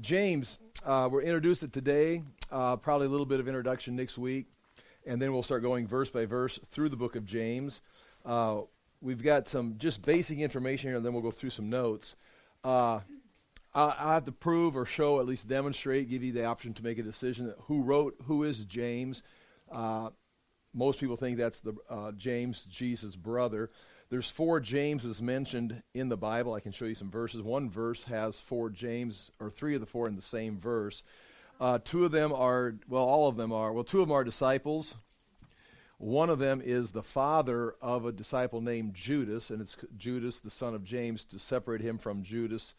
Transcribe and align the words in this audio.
James, 0.00 0.58
uh, 0.84 1.08
we're 1.10 1.22
introduced 1.22 1.62
it 1.62 1.72
today, 1.72 2.22
uh, 2.52 2.76
probably 2.76 3.06
a 3.06 3.10
little 3.10 3.26
bit 3.26 3.40
of 3.40 3.48
introduction 3.48 3.96
next 3.96 4.16
week, 4.16 4.46
and 5.06 5.20
then 5.20 5.32
we'll 5.32 5.42
start 5.42 5.62
going 5.62 5.86
verse 5.86 6.10
by 6.10 6.24
verse 6.24 6.60
through 6.68 6.88
the 6.88 6.96
book 6.96 7.16
of 7.16 7.24
James. 7.24 7.80
Uh, 8.24 8.60
we've 9.00 9.22
got 9.22 9.48
some 9.48 9.74
just 9.78 10.02
basic 10.02 10.38
information 10.38 10.90
here, 10.90 10.96
and 10.96 11.04
then 11.04 11.12
we'll 11.12 11.22
go 11.22 11.30
through 11.30 11.50
some 11.50 11.68
notes. 11.68 12.14
Uh, 12.62 13.00
I, 13.74 13.94
I 13.98 14.14
have 14.14 14.24
to 14.26 14.32
prove 14.32 14.76
or 14.76 14.86
show, 14.86 15.18
at 15.18 15.26
least 15.26 15.48
demonstrate, 15.48 16.08
give 16.08 16.22
you 16.22 16.32
the 16.32 16.44
option 16.44 16.74
to 16.74 16.84
make 16.84 16.98
a 16.98 17.02
decision 17.02 17.52
who 17.62 17.82
wrote, 17.82 18.14
who 18.26 18.44
is 18.44 18.58
James. 18.60 19.22
Uh, 19.70 20.10
most 20.74 21.00
people 21.00 21.16
think 21.16 21.38
that's 21.38 21.60
the 21.60 21.74
uh, 21.90 22.12
James, 22.12 22.64
Jesus' 22.64 23.16
brother. 23.16 23.70
There's 24.10 24.30
four 24.30 24.58
Jameses 24.58 25.20
mentioned 25.20 25.82
in 25.92 26.08
the 26.08 26.16
Bible. 26.16 26.54
I 26.54 26.60
can 26.60 26.72
show 26.72 26.86
you 26.86 26.94
some 26.94 27.10
verses. 27.10 27.42
One 27.42 27.68
verse 27.68 28.04
has 28.04 28.40
four 28.40 28.70
James, 28.70 29.30
or 29.38 29.50
three 29.50 29.74
of 29.74 29.82
the 29.82 29.86
four 29.86 30.08
in 30.08 30.16
the 30.16 30.22
same 30.22 30.58
verse. 30.58 31.02
Uh, 31.60 31.78
two 31.84 32.06
of 32.06 32.10
them 32.10 32.32
are, 32.32 32.76
well, 32.88 33.04
all 33.04 33.28
of 33.28 33.36
them 33.36 33.52
are, 33.52 33.70
well, 33.70 33.84
two 33.84 34.00
of 34.00 34.08
them 34.08 34.14
are 34.14 34.24
disciples. 34.24 34.94
One 35.98 36.30
of 36.30 36.38
them 36.38 36.62
is 36.64 36.92
the 36.92 37.02
father 37.02 37.74
of 37.82 38.06
a 38.06 38.12
disciple 38.12 38.62
named 38.62 38.94
Judas, 38.94 39.50
and 39.50 39.60
it's 39.60 39.76
Judas, 39.98 40.40
the 40.40 40.50
son 40.50 40.74
of 40.74 40.84
James, 40.84 41.24
to 41.26 41.38
separate 41.38 41.82
him 41.82 41.98
from 41.98 42.22
Judas, 42.22 42.74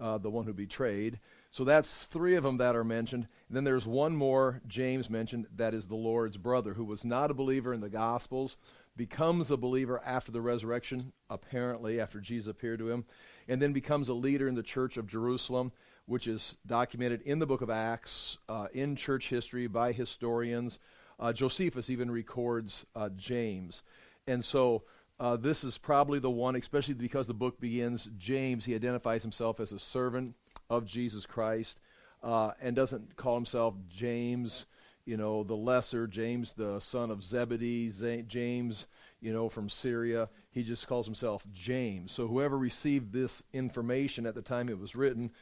uh, 0.00 0.16
the 0.16 0.30
one 0.30 0.46
who 0.46 0.54
betrayed. 0.54 1.18
So 1.50 1.64
that's 1.64 2.06
three 2.06 2.36
of 2.36 2.44
them 2.44 2.58
that 2.58 2.76
are 2.76 2.84
mentioned. 2.84 3.26
And 3.48 3.56
then 3.56 3.64
there's 3.64 3.86
one 3.86 4.14
more 4.14 4.62
James 4.66 5.10
mentioned 5.10 5.46
that 5.56 5.74
is 5.74 5.88
the 5.88 5.96
Lord's 5.96 6.36
brother, 6.36 6.72
who 6.72 6.84
was 6.84 7.04
not 7.04 7.30
a 7.30 7.34
believer 7.34 7.74
in 7.74 7.80
the 7.80 7.90
Gospels, 7.90 8.56
becomes 8.96 9.50
a 9.50 9.56
believer 9.56 10.00
after 10.04 10.32
the 10.32 10.40
resurrection, 10.40 11.12
apparently, 11.28 12.00
after 12.00 12.20
Jesus 12.20 12.50
appeared 12.50 12.78
to 12.80 12.90
him, 12.90 13.04
and 13.48 13.60
then 13.60 13.72
becomes 13.72 14.08
a 14.08 14.14
leader 14.14 14.48
in 14.48 14.54
the 14.54 14.62
church 14.62 14.96
of 14.96 15.06
Jerusalem, 15.06 15.72
which 16.06 16.26
is 16.26 16.56
documented 16.66 17.22
in 17.22 17.38
the 17.38 17.46
book 17.46 17.62
of 17.62 17.70
Acts, 17.70 18.38
uh, 18.48 18.66
in 18.72 18.96
church 18.96 19.30
history 19.30 19.66
by 19.66 19.92
historians. 19.92 20.78
Uh, 21.18 21.32
Josephus 21.32 21.90
even 21.90 22.10
records 22.10 22.84
uh, 22.96 23.08
James. 23.10 23.82
And 24.26 24.44
so 24.44 24.84
uh, 25.18 25.36
this 25.36 25.64
is 25.64 25.76
probably 25.76 26.18
the 26.18 26.30
one, 26.30 26.56
especially 26.56 26.94
because 26.94 27.26
the 27.26 27.34
book 27.34 27.60
begins 27.60 28.08
James, 28.16 28.64
he 28.64 28.74
identifies 28.74 29.22
himself 29.22 29.60
as 29.60 29.70
a 29.70 29.78
servant 29.78 30.34
of 30.70 30.86
Jesus 30.86 31.26
Christ 31.26 31.78
uh, 32.22 32.52
and 32.60 32.74
doesn't 32.74 33.16
call 33.16 33.34
himself 33.34 33.74
James 33.88 34.66
you 35.10 35.16
know, 35.16 35.42
the 35.42 35.56
lesser, 35.56 36.06
James, 36.06 36.52
the 36.52 36.78
son 36.78 37.10
of 37.10 37.24
Zebedee, 37.24 37.90
Z- 37.90 38.26
James, 38.28 38.86
you 39.20 39.32
know, 39.32 39.48
from 39.48 39.68
Syria. 39.68 40.28
He 40.52 40.62
just 40.62 40.86
calls 40.86 41.04
himself 41.04 41.44
James. 41.52 42.12
So 42.12 42.28
whoever 42.28 42.56
received 42.56 43.12
this 43.12 43.42
information 43.52 44.24
at 44.24 44.36
the 44.36 44.40
time 44.40 44.68
it 44.68 44.78
was 44.78 44.94
written, 44.94 45.32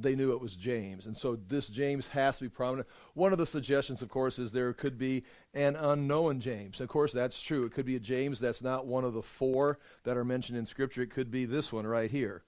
they 0.00 0.16
knew 0.16 0.32
it 0.32 0.40
was 0.40 0.56
James. 0.56 1.06
And 1.06 1.16
so 1.16 1.38
this 1.46 1.68
James 1.68 2.08
has 2.08 2.38
to 2.38 2.44
be 2.44 2.48
prominent. 2.48 2.88
One 3.14 3.30
of 3.30 3.38
the 3.38 3.46
suggestions, 3.46 4.02
of 4.02 4.08
course, 4.08 4.40
is 4.40 4.50
there 4.50 4.72
could 4.72 4.98
be 4.98 5.22
an 5.54 5.76
unknown 5.76 6.40
James. 6.40 6.80
Of 6.80 6.88
course, 6.88 7.12
that's 7.12 7.40
true. 7.40 7.64
It 7.66 7.72
could 7.72 7.86
be 7.86 7.94
a 7.94 8.00
James 8.00 8.40
that's 8.40 8.60
not 8.60 8.86
one 8.86 9.04
of 9.04 9.14
the 9.14 9.22
four 9.22 9.78
that 10.02 10.16
are 10.16 10.24
mentioned 10.24 10.58
in 10.58 10.66
Scripture. 10.66 11.02
It 11.02 11.10
could 11.10 11.30
be 11.30 11.44
this 11.44 11.72
one 11.72 11.86
right 11.86 12.10
here. 12.10 12.42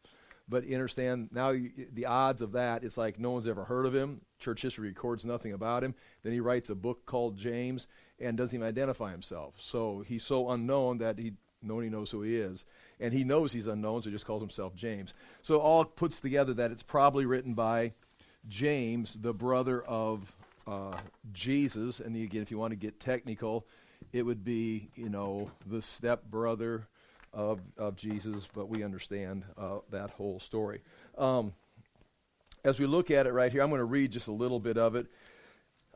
But 0.53 0.71
understand 0.71 1.31
now 1.33 1.49
you, 1.51 1.71
the 1.95 2.05
odds 2.05 2.43
of 2.43 2.53
that, 2.53 2.85
it's 2.85 2.99
like 2.99 3.19
no 3.19 3.31
one's 3.31 3.49
ever 3.49 3.65
heard 3.65 3.87
of 3.87 3.95
him. 3.95 4.21
Church 4.39 4.61
history 4.61 4.89
records 4.89 5.25
nothing 5.25 5.55
about 5.55 5.83
him. 5.83 5.95
Then 6.23 6.35
he 6.35 6.41
writes 6.41 6.69
a 6.69 6.75
book 6.75 7.07
called 7.07 7.39
James 7.39 7.89
and 8.21 8.37
doesn't 8.37 8.55
even 8.55 8.69
identify 8.69 9.13
himself. 9.13 9.55
So 9.59 10.05
he's 10.07 10.23
so 10.23 10.51
unknown 10.51 10.99
that 10.99 11.19
he 11.19 11.33
nobody 11.63 11.89
knows 11.89 12.11
who 12.11 12.21
he 12.21 12.37
is. 12.37 12.67
And 13.01 13.15
he 13.15 13.25
knows 13.25 13.51
he's 13.55 13.67
unknown, 13.67 14.03
so 14.03 14.11
he 14.11 14.15
just 14.15 14.27
calls 14.27 14.43
himself 14.43 14.75
James. 14.75 15.15
So 15.41 15.59
all 15.59 15.87
puts 15.87 16.21
together 16.21 16.53
that 16.55 16.71
it's 16.71 16.83
probably 16.83 17.25
written 17.25 17.55
by 17.55 17.95
James, 18.47 19.17
the 19.19 19.33
brother 19.33 19.83
of 19.83 20.35
uh, 20.67 20.99
Jesus. 21.33 21.99
And 21.99 22.15
again, 22.15 22.43
if 22.43 22.51
you 22.51 22.59
want 22.59 22.73
to 22.73 22.77
get 22.77 23.01
technical, 23.01 23.67
it 24.13 24.23
would 24.23 24.45
be, 24.45 24.91
you 24.97 25.09
know, 25.09 25.51
the 25.67 25.81
step 25.81 26.25
brother 26.25 26.89
of, 27.33 27.61
of 27.77 27.97
Jesus, 27.97 28.49
but 28.53 28.69
we 28.69 28.83
understand 28.83 29.45
uh, 29.57 29.79
that 29.91 30.11
whole 30.11 30.39
story. 30.39 30.81
Um, 31.17 31.53
as 32.65 32.79
we 32.79 32.87
look 32.87 33.11
at 33.11 33.27
it 33.27 33.33
right 33.33 33.51
here, 33.51 33.63
I'm 33.63 33.71
going 33.71 33.81
to 33.81 33.85
read 33.85 34.13
just 34.13 34.29
a 34.29 34.33
little 34.33 34.61
bit 34.61 34.79
of 34.79 34.95
it. 34.95 35.07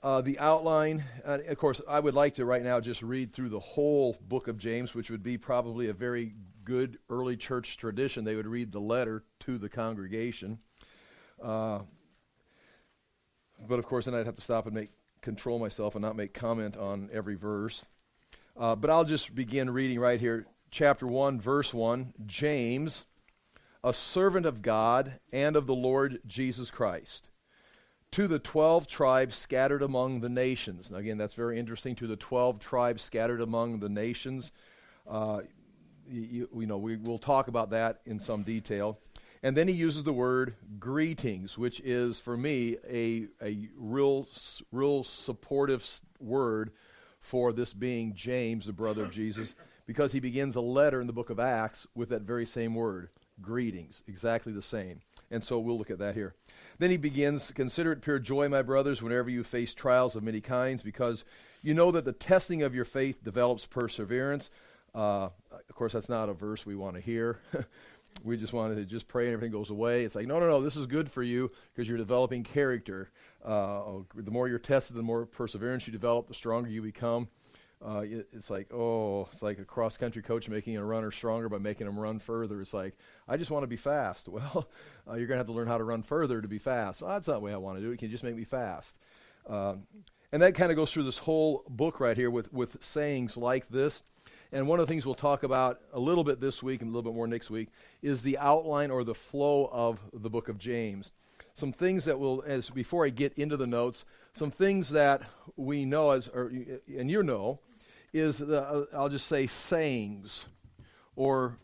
Uh, 0.02 0.20
the 0.20 0.38
outline, 0.38 1.04
uh, 1.24 1.38
of 1.48 1.58
course, 1.58 1.80
I 1.88 2.00
would 2.00 2.14
like 2.14 2.34
to 2.34 2.44
right 2.44 2.62
now 2.62 2.80
just 2.80 3.02
read 3.02 3.32
through 3.32 3.48
the 3.48 3.60
whole 3.60 4.16
book 4.28 4.46
of 4.46 4.58
James, 4.58 4.94
which 4.94 5.10
would 5.10 5.22
be 5.22 5.38
probably 5.38 5.88
a 5.88 5.92
very 5.92 6.34
good 6.64 6.98
early 7.08 7.36
church 7.36 7.76
tradition. 7.76 8.24
They 8.24 8.36
would 8.36 8.46
read 8.46 8.72
the 8.72 8.80
letter 8.80 9.24
to 9.40 9.58
the 9.58 9.68
congregation. 9.68 10.58
Uh, 11.42 11.80
but 13.66 13.78
of 13.78 13.86
course, 13.86 14.04
then 14.04 14.14
I'd 14.14 14.26
have 14.26 14.36
to 14.36 14.42
stop 14.42 14.66
and 14.66 14.74
make 14.74 14.90
control 15.22 15.58
myself 15.58 15.94
and 15.94 16.02
not 16.02 16.14
make 16.14 16.34
comment 16.34 16.76
on 16.76 17.08
every 17.12 17.34
verse. 17.34 17.84
Uh, 18.56 18.76
but 18.76 18.90
I'll 18.90 19.04
just 19.04 19.34
begin 19.34 19.70
reading 19.70 19.98
right 19.98 20.20
here 20.20 20.46
chapter 20.70 21.06
1, 21.06 21.40
verse 21.40 21.72
1, 21.72 22.14
James, 22.26 23.04
a 23.82 23.92
servant 23.92 24.46
of 24.46 24.62
God 24.62 25.20
and 25.32 25.56
of 25.56 25.66
the 25.66 25.74
Lord 25.74 26.20
Jesus 26.26 26.70
Christ, 26.70 27.30
to 28.12 28.26
the 28.26 28.38
12 28.38 28.86
tribes 28.86 29.36
scattered 29.36 29.82
among 29.82 30.20
the 30.20 30.28
nations. 30.28 30.90
Now, 30.90 30.98
again, 30.98 31.18
that's 31.18 31.34
very 31.34 31.58
interesting. 31.58 31.94
To 31.96 32.06
the 32.06 32.16
12 32.16 32.58
tribes 32.58 33.02
scattered 33.02 33.40
among 33.40 33.80
the 33.80 33.88
nations. 33.88 34.52
Uh, 35.08 35.42
you, 36.08 36.48
you 36.56 36.66
know, 36.66 36.78
we 36.78 36.96
will 36.96 37.18
talk 37.18 37.48
about 37.48 37.70
that 37.70 38.00
in 38.06 38.18
some 38.18 38.42
detail. 38.42 38.98
And 39.42 39.56
then 39.56 39.68
he 39.68 39.74
uses 39.74 40.02
the 40.02 40.12
word 40.12 40.54
greetings, 40.78 41.58
which 41.58 41.80
is, 41.80 42.18
for 42.18 42.36
me, 42.36 42.76
a, 42.88 43.26
a 43.42 43.68
real, 43.76 44.26
real 44.72 45.04
supportive 45.04 46.00
word 46.18 46.72
for 47.20 47.52
this 47.52 47.72
being 47.72 48.14
James, 48.14 48.66
the 48.66 48.72
brother 48.72 49.04
of 49.04 49.10
Jesus 49.10 49.52
because 49.86 50.12
he 50.12 50.20
begins 50.20 50.56
a 50.56 50.60
letter 50.60 51.00
in 51.00 51.06
the 51.06 51.12
book 51.12 51.30
of 51.30 51.38
Acts 51.38 51.86
with 51.94 52.08
that 52.08 52.22
very 52.22 52.44
same 52.44 52.74
word, 52.74 53.08
greetings, 53.40 54.02
exactly 54.06 54.52
the 54.52 54.62
same. 54.62 55.00
And 55.30 55.42
so 55.42 55.58
we'll 55.58 55.78
look 55.78 55.90
at 55.90 55.98
that 55.98 56.14
here. 56.14 56.34
Then 56.78 56.90
he 56.90 56.96
begins, 56.96 57.52
Consider 57.52 57.92
it 57.92 58.02
pure 58.02 58.18
joy, 58.18 58.48
my 58.48 58.62
brothers, 58.62 59.02
whenever 59.02 59.30
you 59.30 59.42
face 59.44 59.74
trials 59.74 60.16
of 60.16 60.22
many 60.22 60.40
kinds, 60.40 60.82
because 60.82 61.24
you 61.62 61.74
know 61.74 61.90
that 61.92 62.04
the 62.04 62.12
testing 62.12 62.62
of 62.62 62.74
your 62.74 62.84
faith 62.84 63.22
develops 63.24 63.66
perseverance. 63.66 64.50
Uh, 64.94 65.28
of 65.52 65.74
course, 65.74 65.92
that's 65.92 66.08
not 66.08 66.28
a 66.28 66.32
verse 66.32 66.64
we 66.64 66.76
want 66.76 66.94
to 66.94 67.00
hear. 67.00 67.40
we 68.24 68.36
just 68.36 68.52
wanted 68.52 68.76
to 68.76 68.84
just 68.84 69.08
pray 69.08 69.26
and 69.26 69.34
everything 69.34 69.52
goes 69.52 69.70
away. 69.70 70.04
It's 70.04 70.14
like, 70.14 70.26
no, 70.26 70.38
no, 70.38 70.48
no, 70.48 70.60
this 70.60 70.76
is 70.76 70.86
good 70.86 71.10
for 71.10 71.22
you 71.22 71.50
because 71.74 71.88
you're 71.88 71.98
developing 71.98 72.44
character. 72.44 73.10
Uh, 73.44 73.82
the 74.14 74.30
more 74.30 74.48
you're 74.48 74.58
tested, 74.58 74.96
the 74.96 75.02
more 75.02 75.26
perseverance 75.26 75.86
you 75.86 75.92
develop, 75.92 76.28
the 76.28 76.34
stronger 76.34 76.70
you 76.70 76.82
become 76.82 77.28
uh, 77.84 78.02
it's 78.06 78.48
like, 78.48 78.72
oh, 78.72 79.28
it's 79.32 79.42
like 79.42 79.58
a 79.58 79.64
cross 79.64 79.96
country 79.96 80.22
coach 80.22 80.48
making 80.48 80.76
a 80.76 80.84
runner 80.84 81.10
stronger 81.10 81.48
by 81.48 81.58
making 81.58 81.86
them 81.86 81.98
run 81.98 82.18
further. 82.18 82.60
It's 82.62 82.72
like, 82.72 82.96
I 83.28 83.36
just 83.36 83.50
want 83.50 83.64
to 83.64 83.68
be 83.68 83.76
fast. 83.76 84.28
Well, 84.36 84.68
uh, 85.08 85.14
you're 85.14 85.26
going 85.26 85.36
to 85.36 85.38
have 85.38 85.46
to 85.46 85.52
learn 85.52 85.68
how 85.68 85.78
to 85.78 85.84
run 85.84 86.02
further 86.02 86.40
to 86.40 86.48
be 86.48 86.58
fast. 86.58 87.00
That's 87.00 87.28
not 87.28 87.34
the 87.34 87.40
way 87.40 87.52
I 87.52 87.56
want 87.56 87.78
to 87.78 87.82
do 87.82 87.90
it. 87.92 87.98
Can 87.98 88.08
you 88.08 88.12
just 88.12 88.24
make 88.24 88.34
me 88.34 88.44
fast? 88.44 88.96
Um, 89.48 89.86
and 90.32 90.42
that 90.42 90.54
kind 90.54 90.70
of 90.70 90.76
goes 90.76 90.92
through 90.92 91.04
this 91.04 91.18
whole 91.18 91.64
book 91.68 92.00
right 92.00 92.16
here 92.16 92.30
with, 92.30 92.52
with 92.52 92.82
sayings 92.82 93.36
like 93.36 93.68
this. 93.68 94.02
And 94.52 94.66
one 94.66 94.80
of 94.80 94.86
the 94.86 94.92
things 94.92 95.06
we'll 95.06 95.14
talk 95.14 95.42
about 95.42 95.80
a 95.92 96.00
little 96.00 96.24
bit 96.24 96.40
this 96.40 96.62
week 96.62 96.82
and 96.82 96.90
a 96.90 96.92
little 96.92 97.10
bit 97.10 97.16
more 97.16 97.26
next 97.26 97.50
week 97.50 97.68
is 98.02 98.22
the 98.22 98.38
outline 98.38 98.90
or 98.90 99.04
the 99.04 99.14
flow 99.14 99.68
of 99.72 100.00
the 100.12 100.30
book 100.30 100.48
of 100.48 100.58
James. 100.58 101.12
Some 101.54 101.72
things 101.72 102.04
that 102.04 102.18
will, 102.18 102.42
as 102.46 102.70
before 102.70 103.06
I 103.06 103.10
get 103.10 103.32
into 103.38 103.56
the 103.56 103.66
notes, 103.66 104.04
some 104.34 104.50
things 104.50 104.90
that 104.90 105.22
we 105.56 105.84
know 105.84 106.10
as, 106.10 106.28
or, 106.28 106.52
and 106.98 107.10
you 107.10 107.22
know, 107.22 107.60
is 108.16 108.38
the, 108.38 108.62
uh, 108.62 108.84
I'll 108.94 109.08
just 109.08 109.26
say 109.26 109.46
sayings 109.46 110.46
or 111.14 111.58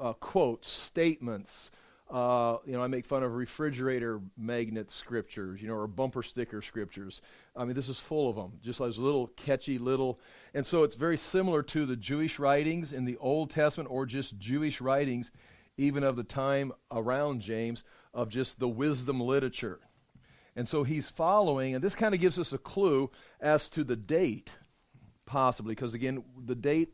uh, 0.00 0.12
quotes, 0.14 0.70
statements. 0.70 1.70
Uh, 2.10 2.56
you 2.66 2.72
know, 2.72 2.82
I 2.82 2.88
make 2.88 3.06
fun 3.06 3.22
of 3.22 3.34
refrigerator 3.34 4.20
magnet 4.36 4.90
scriptures, 4.90 5.62
you 5.62 5.68
know, 5.68 5.74
or 5.74 5.86
bumper 5.86 6.22
sticker 6.22 6.60
scriptures. 6.60 7.22
I 7.54 7.64
mean, 7.64 7.74
this 7.74 7.88
is 7.88 8.00
full 8.00 8.28
of 8.28 8.36
them, 8.36 8.58
just 8.64 8.80
like 8.80 8.96
little 8.98 9.28
catchy 9.28 9.78
little. 9.78 10.18
And 10.52 10.66
so 10.66 10.82
it's 10.82 10.96
very 10.96 11.16
similar 11.16 11.62
to 11.64 11.86
the 11.86 11.96
Jewish 11.96 12.38
writings 12.38 12.92
in 12.92 13.04
the 13.04 13.16
Old 13.18 13.50
Testament 13.50 13.90
or 13.92 14.06
just 14.06 14.38
Jewish 14.38 14.80
writings, 14.80 15.30
even 15.76 16.02
of 16.02 16.16
the 16.16 16.24
time 16.24 16.72
around 16.90 17.42
James, 17.42 17.84
of 18.12 18.28
just 18.28 18.58
the 18.58 18.68
wisdom 18.68 19.20
literature. 19.20 19.78
And 20.56 20.68
so 20.68 20.82
he's 20.82 21.08
following, 21.08 21.76
and 21.76 21.84
this 21.84 21.94
kind 21.94 22.12
of 22.12 22.20
gives 22.20 22.38
us 22.38 22.52
a 22.52 22.58
clue 22.58 23.10
as 23.40 23.68
to 23.70 23.84
the 23.84 23.96
date 23.96 24.50
possibly, 25.30 25.76
because 25.76 25.94
again, 25.94 26.24
the 26.44 26.56
date 26.56 26.92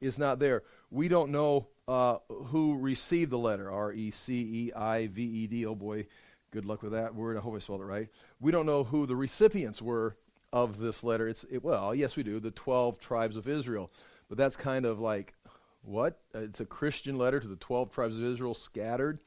is 0.00 0.18
not 0.18 0.40
there. 0.40 0.64
We 0.90 1.06
don't 1.06 1.30
know 1.30 1.68
uh, 1.86 2.18
who 2.28 2.76
received 2.76 3.30
the 3.30 3.38
letter 3.38 3.70
R 3.70 3.92
E 3.92 4.10
C 4.10 4.34
E 4.34 4.72
I 4.74 5.06
V 5.06 5.22
E 5.22 5.46
D. 5.46 5.64
Oh 5.64 5.76
boy, 5.76 6.06
good 6.50 6.64
luck 6.64 6.82
with 6.82 6.92
that 6.92 7.14
word. 7.14 7.36
I 7.36 7.40
hope 7.40 7.54
I 7.54 7.60
spelled 7.60 7.80
it 7.80 7.84
right. 7.84 8.08
We 8.40 8.50
don't 8.50 8.66
know 8.66 8.82
who 8.82 9.06
the 9.06 9.14
recipients 9.14 9.80
were 9.80 10.16
of 10.52 10.78
this 10.78 11.04
letter. 11.04 11.28
It's 11.28 11.44
it, 11.50 11.62
well, 11.62 11.94
yes, 11.94 12.16
we 12.16 12.24
do. 12.24 12.40
The 12.40 12.50
twelve 12.50 12.98
tribes 12.98 13.36
of 13.36 13.46
Israel, 13.46 13.92
but 14.28 14.36
that's 14.36 14.56
kind 14.56 14.84
of 14.84 14.98
like 14.98 15.34
what? 15.82 16.18
Uh, 16.34 16.40
it's 16.40 16.60
a 16.60 16.66
Christian 16.66 17.16
letter 17.16 17.38
to 17.38 17.48
the 17.48 17.56
twelve 17.56 17.90
tribes 17.92 18.18
of 18.18 18.24
Israel 18.24 18.54
scattered. 18.54 19.20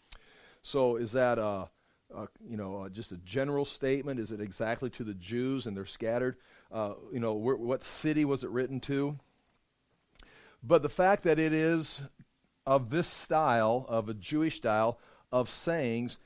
So 0.61 0.97
is 0.97 1.13
that 1.13 1.39
uh, 1.39 1.67
uh, 2.13 2.25
you 2.45 2.57
know, 2.57 2.81
uh, 2.81 2.89
just 2.89 3.13
a 3.13 3.17
general 3.17 3.65
statement? 3.65 4.19
Is 4.19 4.31
it 4.31 4.41
exactly 4.41 4.89
to 4.91 5.03
the 5.03 5.13
Jews 5.13 5.67
and 5.67 5.75
they're 5.75 5.85
scattered? 5.85 6.35
Uh, 6.71 6.93
you 7.11 7.19
know, 7.19 7.37
wh- 7.37 7.59
what 7.59 7.83
city 7.83 8.23
was 8.23 8.43
it 8.43 8.49
written 8.49 8.79
to? 8.79 9.19
But 10.63 10.83
the 10.83 10.89
fact 10.89 11.23
that 11.23 11.39
it 11.39 11.53
is 11.53 12.01
of 12.65 12.89
this 12.89 13.07
style, 13.07 13.85
of 13.89 14.07
a 14.07 14.13
Jewish 14.13 14.57
style 14.57 14.99
of 15.31 15.49
sayings, 15.49 16.17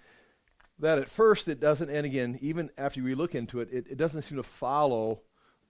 that 0.77 0.99
at 0.99 1.09
first 1.09 1.47
it 1.47 1.59
doesn't, 1.59 1.89
and 1.89 2.05
again, 2.05 2.37
even 2.41 2.69
after 2.77 3.01
we 3.01 3.15
look 3.15 3.33
into 3.33 3.61
it, 3.61 3.69
it, 3.71 3.87
it 3.89 3.97
doesn't 3.97 4.23
seem 4.23 4.37
to 4.37 4.43
follow 4.43 5.21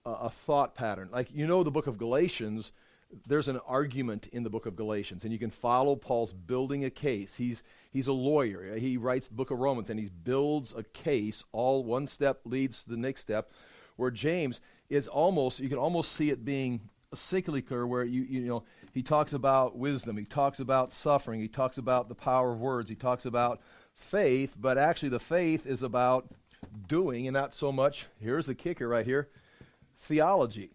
a, 0.04 0.10
a 0.10 0.30
thought 0.30 0.74
pattern. 0.74 1.08
Like, 1.12 1.28
you 1.32 1.46
know, 1.46 1.62
the 1.62 1.70
book 1.70 1.86
of 1.86 1.96
Galatians, 1.96 2.72
there's 3.26 3.46
an 3.46 3.60
argument 3.68 4.26
in 4.32 4.42
the 4.42 4.50
book 4.50 4.66
of 4.66 4.74
Galatians, 4.74 5.22
and 5.22 5.32
you 5.32 5.38
can 5.38 5.50
follow 5.50 5.94
Paul's 5.94 6.32
building 6.32 6.84
a 6.84 6.90
case. 6.90 7.36
He's, 7.36 7.62
he's 7.92 8.08
a 8.08 8.12
lawyer. 8.12 8.76
He 8.76 8.96
writes 8.96 9.28
the 9.28 9.34
book 9.34 9.52
of 9.52 9.60
Romans, 9.60 9.90
and 9.90 10.00
he 10.00 10.10
builds 10.24 10.74
a 10.74 10.82
case. 10.82 11.44
All 11.52 11.84
one 11.84 12.08
step 12.08 12.40
leads 12.44 12.82
to 12.82 12.90
the 12.90 12.96
next 12.96 13.20
step. 13.20 13.52
Where 13.96 14.10
James 14.10 14.60
is 14.88 15.08
almost, 15.08 15.60
you 15.60 15.68
can 15.68 15.78
almost 15.78 16.12
see 16.12 16.30
it 16.30 16.44
being 16.44 16.80
cyclical, 17.14 17.86
where 17.86 18.04
you, 18.04 18.22
you 18.22 18.40
know, 18.42 18.64
he 18.92 19.02
talks 19.02 19.32
about 19.32 19.76
wisdom, 19.76 20.16
he 20.16 20.24
talks 20.24 20.60
about 20.60 20.92
suffering, 20.92 21.40
he 21.40 21.48
talks 21.48 21.78
about 21.78 22.08
the 22.08 22.14
power 22.14 22.52
of 22.52 22.60
words, 22.60 22.88
he 22.88 22.94
talks 22.94 23.26
about 23.26 23.60
faith, 23.94 24.54
but 24.58 24.76
actually 24.78 25.08
the 25.08 25.18
faith 25.18 25.66
is 25.66 25.82
about 25.82 26.28
doing 26.88 27.26
and 27.26 27.34
not 27.34 27.54
so 27.54 27.72
much, 27.72 28.06
here's 28.20 28.46
the 28.46 28.54
kicker 28.54 28.88
right 28.88 29.06
here, 29.06 29.28
theology. 29.98 30.70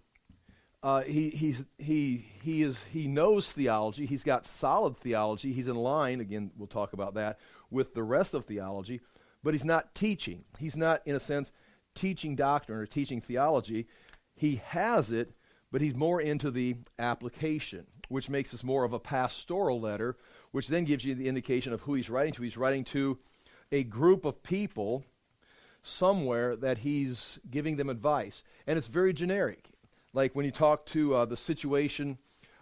Uh, 0.84 1.02
he, 1.02 1.30
he's, 1.30 1.64
he, 1.78 2.26
he, 2.42 2.64
is, 2.64 2.84
he 2.92 3.08
knows 3.08 3.52
theology. 3.52 4.08
He's 4.08 4.24
got 4.24 4.48
solid 4.48 4.98
theology. 4.98 5.54
He's 5.54 5.68
in 5.68 5.76
line, 5.76 6.20
again, 6.22 6.50
we'll 6.58 6.68
talk 6.68 6.94
about 6.94 7.14
that, 7.14 7.40
with 7.70 7.94
the 7.94 8.02
rest 8.02 8.34
of 8.34 8.46
theology, 8.46 9.00
but 9.44 9.54
he's 9.54 9.66
not 9.66 9.94
teaching. 9.94 10.44
He's 10.58 10.76
not, 10.76 11.02
in 11.06 11.16
a 11.16 11.20
sense, 11.20 11.52
teaching 11.96 12.36
doctrine 12.36 12.78
or 12.78 12.86
teaching 12.86 13.22
theology. 13.22 13.88
He 14.36 14.62
has 14.66 15.12
it, 15.12 15.32
but 15.72 15.82
he's 15.82 15.96
more 15.96 16.22
into 16.22 16.52
the 16.52 16.76
application, 17.00 17.86
which 18.10 18.30
makes 18.30 18.52
this 18.52 18.64
more 18.64 18.84
of 18.84 18.94
a 18.94 19.00
pastoral 19.00 19.80
letter 19.80 20.18
which 20.52 20.68
then 20.68 20.84
gives 20.84 21.04
you 21.04 21.16
the 21.16 21.28
indication 21.28 21.74
of 21.74 21.82
who 21.82 21.94
he's 21.94 22.10
writing 22.10 22.34
to. 22.34 22.44
He's 22.44 22.58
writing 22.58 22.84
to 22.86 23.18
a 23.72 23.84
group 23.84 24.26
of 24.26 24.44
people 24.44 25.06
somewhere 25.82 26.56
that 26.58 26.80
he's 26.80 27.40
giving 27.50 27.78
them 27.78 27.90
advice. 27.90 28.44
And 28.68 28.78
it's 28.78 28.88
very 28.88 29.14
generic. 29.14 29.70
Like 30.14 30.36
when 30.36 30.46
you 30.46 30.52
talk 30.52 30.86
to 30.88 31.16
uh, 31.16 31.26
the 31.26 31.38
situation, 31.38 32.18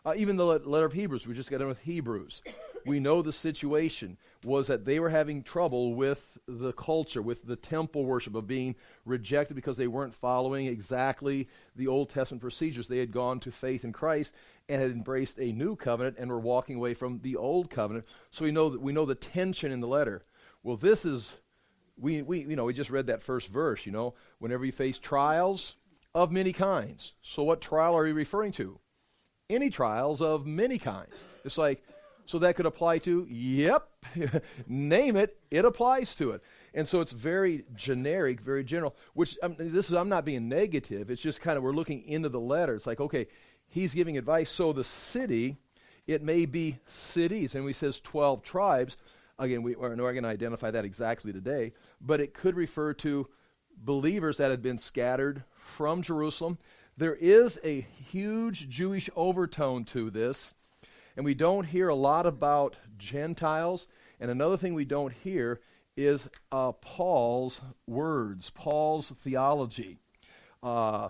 uh, 0.05 0.13
even 0.15 0.37
the 0.37 0.45
letter 0.45 0.85
of 0.85 0.93
Hebrews, 0.93 1.27
we 1.27 1.33
just 1.33 1.49
got 1.49 1.57
done 1.57 1.67
with 1.67 1.81
Hebrews. 1.81 2.41
We 2.85 2.99
know 2.99 3.21
the 3.21 3.33
situation 3.33 4.17
was 4.43 4.67
that 4.67 4.85
they 4.85 4.99
were 4.99 5.09
having 5.09 5.43
trouble 5.43 5.93
with 5.95 6.37
the 6.47 6.71
culture, 6.73 7.21
with 7.21 7.45
the 7.45 7.55
temple 7.55 8.05
worship 8.05 8.35
of 8.35 8.47
being 8.47 8.75
rejected 9.05 9.55
because 9.55 9.77
they 9.77 9.87
weren't 9.87 10.15
following 10.15 10.67
exactly 10.67 11.47
the 11.75 11.87
Old 11.87 12.09
Testament 12.09 12.41
procedures. 12.41 12.87
They 12.87 12.99
had 12.99 13.11
gone 13.11 13.39
to 13.41 13.51
faith 13.51 13.83
in 13.83 13.91
Christ 13.91 14.33
and 14.69 14.81
had 14.81 14.91
embraced 14.91 15.39
a 15.39 15.51
new 15.51 15.75
covenant 15.75 16.17
and 16.17 16.29
were 16.29 16.39
walking 16.39 16.77
away 16.77 16.93
from 16.93 17.19
the 17.21 17.35
old 17.35 17.69
covenant. 17.69 18.05
So 18.31 18.45
we 18.45 18.51
know 18.51 18.69
that 18.69 18.81
we 18.81 18.93
know 18.93 19.05
the 19.05 19.15
tension 19.15 19.71
in 19.71 19.81
the 19.81 19.87
letter. 19.87 20.23
Well, 20.63 20.77
this 20.77 21.05
is 21.05 21.35
we, 21.97 22.21
we 22.21 22.39
you 22.41 22.55
know 22.55 22.65
we 22.65 22.73
just 22.73 22.89
read 22.89 23.07
that 23.07 23.23
first 23.23 23.49
verse, 23.49 23.85
you 23.85 23.91
know, 23.91 24.13
whenever 24.37 24.65
you 24.65 24.71
face 24.71 24.97
trials 24.97 25.75
of 26.15 26.31
many 26.31 26.53
kinds. 26.53 27.13
So 27.21 27.43
what 27.43 27.61
trial 27.61 27.95
are 27.95 28.07
you 28.07 28.13
referring 28.13 28.51
to? 28.53 28.79
Any 29.49 29.69
trials 29.69 30.21
of 30.21 30.45
many 30.45 30.77
kinds. 30.77 31.13
It's 31.43 31.57
like 31.57 31.83
so 32.29 32.37
that 32.37 32.55
could 32.55 32.67
apply 32.67 32.99
to, 32.99 33.25
yep, 33.27 33.89
name 34.67 35.15
it, 35.15 35.39
it 35.49 35.65
applies 35.65 36.13
to 36.13 36.29
it. 36.29 36.43
And 36.75 36.87
so 36.87 37.01
it's 37.01 37.11
very 37.11 37.65
generic, 37.73 38.39
very 38.39 38.63
general, 38.63 38.95
which 39.15 39.35
um, 39.41 39.55
this 39.57 39.87
is, 39.87 39.93
I'm 39.93 40.09
not 40.09 40.25
being 40.25 40.47
negative. 40.47 41.09
It's 41.09 41.23
just 41.23 41.41
kind 41.41 41.57
of, 41.57 41.63
we're 41.63 41.71
looking 41.71 42.03
into 42.03 42.29
the 42.29 42.39
letter. 42.39 42.75
It's 42.75 42.85
like, 42.85 42.99
okay, 42.99 43.25
he's 43.67 43.95
giving 43.95 44.15
advice. 44.15 44.51
So 44.51 44.71
the 44.71 44.83
city, 44.83 45.57
it 46.05 46.21
may 46.21 46.45
be 46.45 46.77
cities, 46.85 47.55
and 47.55 47.65
we 47.65 47.73
says 47.73 47.99
12 47.99 48.43
tribes. 48.43 48.95
Again, 49.39 49.63
we 49.63 49.73
are 49.73 49.95
not 49.95 50.11
going 50.11 50.21
to 50.21 50.29
identify 50.29 50.69
that 50.69 50.85
exactly 50.85 51.33
today, 51.33 51.73
but 51.99 52.21
it 52.21 52.35
could 52.35 52.55
refer 52.55 52.93
to 52.93 53.27
believers 53.75 54.37
that 54.37 54.51
had 54.51 54.61
been 54.61 54.77
scattered 54.77 55.45
from 55.55 56.03
Jerusalem. 56.03 56.59
There 56.95 57.15
is 57.15 57.57
a 57.63 57.87
huge 58.11 58.69
Jewish 58.69 59.09
overtone 59.15 59.83
to 59.85 60.11
this 60.11 60.53
and 61.15 61.25
we 61.25 61.33
don't 61.33 61.65
hear 61.65 61.89
a 61.89 61.95
lot 61.95 62.25
about 62.25 62.75
Gentiles. 62.97 63.87
And 64.19 64.29
another 64.29 64.57
thing 64.57 64.73
we 64.73 64.85
don't 64.85 65.13
hear 65.13 65.59
is 65.97 66.29
uh, 66.51 66.71
Paul's 66.73 67.61
words, 67.87 68.49
Paul's 68.51 69.09
theology. 69.09 69.99
Uh, 70.63 71.09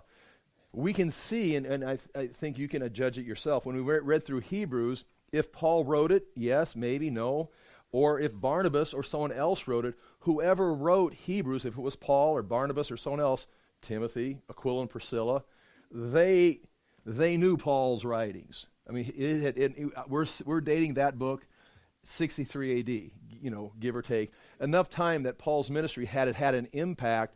we 0.72 0.94
can 0.94 1.12
see, 1.12 1.56
and, 1.56 1.66
and 1.66 1.84
I, 1.84 1.98
th- 1.98 2.10
I, 2.16 2.28
think 2.28 2.58
you 2.58 2.68
can 2.68 2.92
judge 2.94 3.18
it 3.18 3.26
yourself, 3.26 3.66
when 3.66 3.76
we 3.76 3.82
re- 3.82 4.00
read 4.00 4.24
through 4.24 4.42
Hebrews, 4.42 5.04
if 5.32 5.52
Paul 5.52 5.86
wrote 5.86 6.12
it, 6.12 6.28
yes, 6.36 6.76
maybe, 6.76 7.10
no. 7.10 7.50
Or 7.92 8.20
if 8.20 8.40
Barnabas 8.40 8.94
or 8.94 9.04
someone 9.04 9.32
else 9.32 9.68
wrote 9.68 9.86
it, 9.86 9.96
whoever 10.20 10.74
wrote 10.74 11.14
Hebrews, 11.14 11.66
if 11.66 11.78
it 11.78 11.82
was 11.82 11.96
Paul 11.96 12.36
or 12.36 12.44
Barnabas 12.44 12.92
or 12.92 12.98
someone 12.98 13.20
else, 13.20 13.48
Timothy, 13.82 14.40
Aquila, 14.50 14.82
and 14.82 14.90
Priscilla, 14.90 15.44
they, 15.92 16.62
they 17.06 17.38
knew 17.38 17.58
Paul's 17.58 18.06
writings. 18.06 18.68
I 18.90 18.92
mean, 18.92 19.14
it, 19.16 19.58
it, 19.58 19.78
it, 19.78 20.10
we're, 20.10 20.26
we're 20.46 20.62
dating 20.62 20.96
that 20.96 21.20
book 21.20 21.46
63 22.06 22.80
AD, 22.80 22.90
you 22.90 23.52
know, 23.52 23.72
give 23.80 23.96
or 23.96 24.02
take. 24.02 24.32
Enough 24.60 24.90
time 24.90 25.24
that 25.24 25.38
Paul's 25.38 25.70
ministry 25.70 26.06
had 26.06 26.28
it 26.28 26.36
had 26.36 26.56
an 26.56 26.68
impact, 26.74 27.36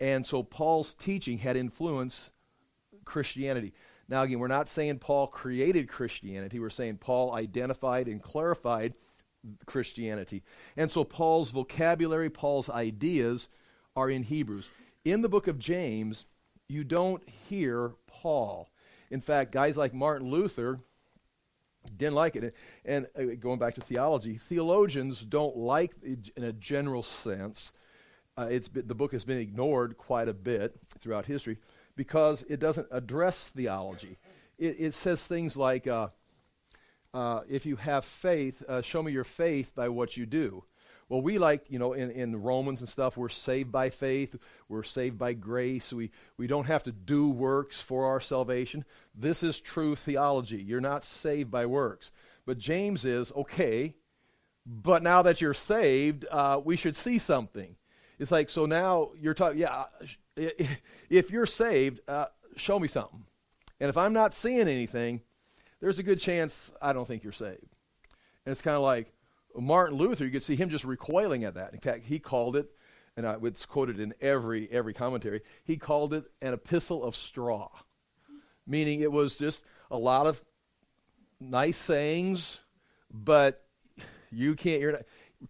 and 0.00 0.24
so 0.24 0.42
Paul's 0.42 0.94
teaching 0.94 1.38
had 1.38 1.56
influenced 1.56 2.30
Christianity. 3.04 3.74
Now, 4.08 4.22
again, 4.22 4.38
we're 4.38 4.48
not 4.48 4.68
saying 4.68 4.98
Paul 4.98 5.26
created 5.26 5.88
Christianity. 5.88 6.58
We're 6.58 6.70
saying 6.70 6.98
Paul 6.98 7.34
identified 7.34 8.06
and 8.06 8.22
clarified 8.22 8.94
Christianity. 9.66 10.42
And 10.76 10.90
so 10.90 11.04
Paul's 11.04 11.50
vocabulary, 11.50 12.30
Paul's 12.30 12.68
ideas 12.68 13.48
are 13.96 14.10
in 14.10 14.24
Hebrews. 14.24 14.68
In 15.04 15.22
the 15.22 15.28
book 15.28 15.48
of 15.48 15.58
James, 15.58 16.26
you 16.68 16.84
don't 16.84 17.26
hear 17.28 17.92
Paul. 18.06 18.70
In 19.10 19.20
fact, 19.20 19.52
guys 19.52 19.76
like 19.76 19.94
Martin 19.94 20.30
Luther, 20.30 20.80
didn't 21.96 22.14
like 22.14 22.36
it. 22.36 22.54
And 22.84 23.06
uh, 23.16 23.34
going 23.40 23.58
back 23.58 23.74
to 23.76 23.80
theology, 23.80 24.38
theologians 24.38 25.20
don't 25.20 25.56
like 25.56 25.92
in 26.02 26.44
a 26.44 26.52
general 26.52 27.02
sense. 27.02 27.72
Uh, 28.36 28.48
it's 28.50 28.68
been, 28.68 28.86
the 28.86 28.94
book 28.94 29.12
has 29.12 29.24
been 29.24 29.38
ignored 29.38 29.96
quite 29.96 30.28
a 30.28 30.34
bit 30.34 30.76
throughout 30.98 31.26
history 31.26 31.58
because 31.96 32.42
it 32.48 32.58
doesn't 32.58 32.88
address 32.90 33.48
theology. 33.48 34.18
It, 34.58 34.76
it 34.78 34.94
says 34.94 35.26
things 35.26 35.56
like, 35.56 35.86
uh, 35.86 36.08
uh 37.12 37.40
if 37.48 37.64
you 37.66 37.76
have 37.76 38.04
faith, 38.04 38.62
uh, 38.68 38.82
show 38.82 39.02
me 39.02 39.12
your 39.12 39.24
faith 39.24 39.74
by 39.74 39.88
what 39.88 40.16
you 40.16 40.26
do. 40.26 40.64
Well, 41.08 41.20
we 41.20 41.38
like, 41.38 41.66
you 41.68 41.78
know, 41.78 41.92
in, 41.92 42.10
in 42.10 42.42
Romans 42.42 42.80
and 42.80 42.88
stuff, 42.88 43.16
we're 43.16 43.28
saved 43.28 43.70
by 43.70 43.90
faith, 43.90 44.36
we're 44.68 44.82
saved 44.82 45.18
by 45.18 45.34
grace, 45.34 45.92
we, 45.92 46.10
we 46.38 46.46
don't 46.46 46.64
have 46.64 46.82
to 46.84 46.92
do 46.92 47.28
works 47.28 47.80
for 47.80 48.06
our 48.06 48.20
salvation. 48.20 48.84
This 49.14 49.42
is 49.42 49.60
true 49.60 49.96
theology. 49.96 50.62
You're 50.62 50.80
not 50.80 51.04
saved 51.04 51.50
by 51.50 51.66
works. 51.66 52.10
But 52.46 52.58
James 52.58 53.04
is, 53.04 53.32
okay, 53.32 53.94
but 54.66 55.02
now 55.02 55.22
that 55.22 55.40
you're 55.40 55.54
saved, 55.54 56.24
uh, 56.30 56.60
we 56.64 56.76
should 56.76 56.96
see 56.96 57.18
something. 57.18 57.76
It's 58.18 58.30
like, 58.30 58.48
so 58.48 58.64
now 58.64 59.10
you're 59.20 59.34
talking, 59.34 59.58
yeah, 59.58 59.84
if 61.10 61.30
you're 61.30 61.46
saved, 61.46 62.00
uh, 62.08 62.26
show 62.56 62.78
me 62.78 62.88
something. 62.88 63.24
And 63.80 63.88
if 63.88 63.98
I'm 63.98 64.12
not 64.12 64.34
seeing 64.34 64.60
anything, 64.60 65.20
there's 65.80 65.98
a 65.98 66.02
good 66.02 66.18
chance 66.18 66.72
I 66.80 66.92
don't 66.92 67.06
think 67.06 67.24
you're 67.24 67.32
saved. 67.32 67.76
And 68.46 68.52
it's 68.52 68.62
kind 68.62 68.76
of 68.76 68.82
like, 68.82 69.12
Martin 69.56 69.96
Luther, 69.96 70.24
you 70.24 70.30
could 70.30 70.42
see 70.42 70.56
him 70.56 70.70
just 70.70 70.84
recoiling 70.84 71.44
at 71.44 71.54
that. 71.54 71.72
In 71.72 71.80
fact, 71.80 72.04
he 72.04 72.18
called 72.18 72.56
it, 72.56 72.70
and 73.16 73.26
it's 73.44 73.66
quoted 73.66 74.00
in 74.00 74.14
every 74.20 74.70
every 74.70 74.94
commentary. 74.94 75.42
He 75.64 75.76
called 75.76 76.14
it 76.14 76.24
an 76.42 76.52
epistle 76.52 77.04
of 77.04 77.14
straw, 77.14 77.68
meaning 78.66 79.00
it 79.00 79.12
was 79.12 79.38
just 79.38 79.64
a 79.90 79.98
lot 79.98 80.26
of 80.26 80.42
nice 81.40 81.76
sayings, 81.76 82.58
but 83.12 83.64
you 84.32 84.54
can't. 84.54 84.80
You're 84.80 84.92
not 84.92 85.02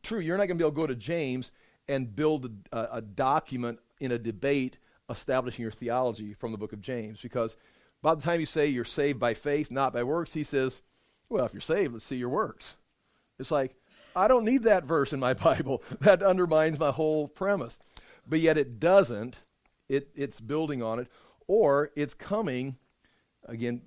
true. 0.03 0.21
You're 0.21 0.37
not 0.37 0.49
going 0.49 0.59
to 0.59 0.63
be 0.63 0.67
able 0.67 0.73
to 0.73 0.81
go 0.83 0.87
to 0.87 0.95
James 0.95 1.53
and 1.89 2.15
build 2.15 2.51
a, 2.73 2.97
a 2.97 3.01
document 3.01 3.79
in 4.01 4.13
a 4.13 4.19
debate 4.19 4.79
establishing 5.09 5.63
your 5.63 5.73
theology 5.73 6.35
from 6.35 6.53
the 6.53 6.59
book 6.59 6.73
of 6.73 6.81
James, 6.81 7.21
because 7.21 7.57
by 8.03 8.15
the 8.15 8.23
time 8.23 8.41
you 8.41 8.47
say 8.47 8.67
you're 8.67 8.85
saved 8.85 9.19
by 9.19 9.33
faith, 9.35 9.71
not 9.71 9.93
by 9.93 10.03
works, 10.03 10.35
he 10.35 10.45
says, 10.45 10.83
well, 11.29 11.47
if 11.47 11.55
you're 11.55 11.61
saved, 11.61 11.95
let's 11.95 12.05
see 12.05 12.17
your 12.17 12.29
works. 12.29 12.77
It's 13.39 13.51
like, 13.51 13.75
I 14.17 14.29
don't 14.29 14.45
need 14.45 14.65
that 14.65 14.85
verse 14.85 15.13
in 15.13 15.21
my 15.21 15.35
Bible. 15.49 15.83
That 16.01 16.23
undermines 16.23 16.79
my 16.79 16.91
whole 16.91 17.29
premise. 17.29 17.79
But 18.27 18.41
yet 18.41 18.57
it 18.57 18.81
doesn't. 18.81 19.39
It, 19.89 20.09
it's 20.15 20.41
building 20.41 20.83
on 20.83 20.99
it. 20.99 21.09
Or 21.47 21.91
it's 21.95 22.15
coming, 22.15 22.77
again, 23.45 23.83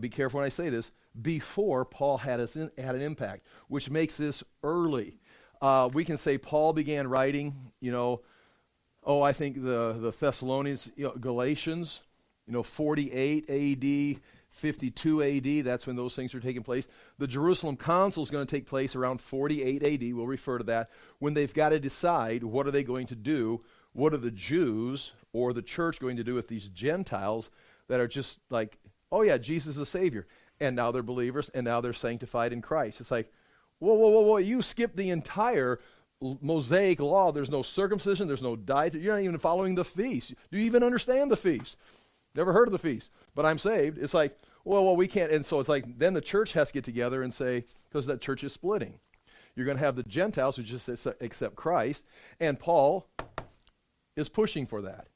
be 0.00 0.08
careful 0.08 0.38
when 0.38 0.46
I 0.46 0.50
say 0.50 0.68
this, 0.68 0.90
before 1.20 1.84
Paul 1.84 2.18
had, 2.18 2.40
a, 2.40 2.48
had 2.78 2.94
an 2.94 3.00
impact, 3.00 3.46
which 3.68 3.88
makes 3.88 4.16
this 4.16 4.42
early. 4.62 5.18
Uh, 5.62 5.88
we 5.92 6.04
can 6.04 6.18
say 6.18 6.36
Paul 6.36 6.72
began 6.72 7.08
writing, 7.08 7.72
you 7.80 7.92
know, 7.92 8.22
oh, 9.04 9.22
I 9.22 9.32
think 9.32 9.62
the, 9.62 9.92
the 9.98 10.10
Thessalonians, 10.10 10.90
you 10.96 11.04
know, 11.04 11.12
Galatians, 11.12 12.00
you 12.46 12.52
know, 12.52 12.62
48 12.62 13.48
AD, 13.48 14.20
52 14.56 15.22
AD, 15.22 15.64
that's 15.64 15.86
when 15.86 15.96
those 15.96 16.14
things 16.14 16.34
are 16.34 16.40
taking 16.40 16.62
place. 16.62 16.88
The 17.18 17.26
Jerusalem 17.26 17.76
Council 17.76 18.22
is 18.22 18.30
going 18.30 18.46
to 18.46 18.50
take 18.50 18.66
place 18.66 18.96
around 18.96 19.20
48 19.20 19.82
AD. 19.82 20.14
We'll 20.14 20.26
refer 20.26 20.58
to 20.58 20.64
that 20.64 20.90
when 21.18 21.34
they've 21.34 21.52
got 21.52 21.70
to 21.70 21.78
decide 21.78 22.42
what 22.42 22.66
are 22.66 22.70
they 22.70 22.82
going 22.82 23.06
to 23.08 23.14
do. 23.14 23.62
What 23.92 24.14
are 24.14 24.18
the 24.18 24.30
Jews 24.30 25.12
or 25.32 25.52
the 25.52 25.62
church 25.62 26.00
going 26.00 26.16
to 26.16 26.24
do 26.24 26.34
with 26.34 26.48
these 26.48 26.68
Gentiles 26.68 27.50
that 27.88 28.00
are 28.00 28.08
just 28.08 28.38
like, 28.50 28.78
oh 29.12 29.22
yeah, 29.22 29.38
Jesus 29.38 29.70
is 29.70 29.76
the 29.76 29.86
Savior, 29.86 30.26
and 30.58 30.74
now 30.74 30.90
they're 30.90 31.02
believers, 31.02 31.50
and 31.50 31.64
now 31.64 31.80
they're 31.80 31.92
sanctified 31.92 32.52
in 32.52 32.62
Christ. 32.62 33.00
It's 33.00 33.10
like, 33.10 33.32
whoa, 33.78 33.94
whoa, 33.94 34.08
whoa, 34.08 34.20
whoa! 34.22 34.36
You 34.38 34.62
skipped 34.62 34.96
the 34.96 35.10
entire 35.10 35.80
Mosaic 36.20 37.00
law. 37.00 37.32
There's 37.32 37.50
no 37.50 37.62
circumcision. 37.62 38.26
There's 38.26 38.42
no 38.42 38.56
diet. 38.56 38.94
You're 38.94 39.14
not 39.14 39.22
even 39.22 39.38
following 39.38 39.74
the 39.74 39.84
feast. 39.84 40.34
Do 40.50 40.58
you 40.58 40.64
even 40.64 40.82
understand 40.82 41.30
the 41.30 41.36
feast? 41.36 41.76
Never 42.36 42.52
heard 42.52 42.68
of 42.68 42.72
the 42.72 42.78
feast, 42.78 43.10
but 43.34 43.46
I'm 43.46 43.58
saved. 43.58 43.98
It's 43.98 44.14
like, 44.14 44.38
well, 44.64 44.84
well, 44.84 44.96
we 44.96 45.08
can't. 45.08 45.32
And 45.32 45.44
so 45.44 45.58
it's 45.58 45.68
like, 45.68 45.98
then 45.98 46.12
the 46.12 46.20
church 46.20 46.52
has 46.52 46.68
to 46.68 46.74
get 46.74 46.84
together 46.84 47.22
and 47.22 47.32
say, 47.32 47.64
because 47.88 48.06
that 48.06 48.20
church 48.20 48.44
is 48.44 48.52
splitting. 48.52 49.00
You're 49.54 49.64
going 49.64 49.78
to 49.78 49.84
have 49.84 49.96
the 49.96 50.02
Gentiles 50.02 50.56
who 50.56 50.62
just 50.62 50.88
accept 50.88 51.56
Christ, 51.56 52.04
and 52.38 52.60
Paul 52.60 53.08
is 54.14 54.28
pushing 54.28 54.66
for 54.66 54.82
that. 54.82 55.08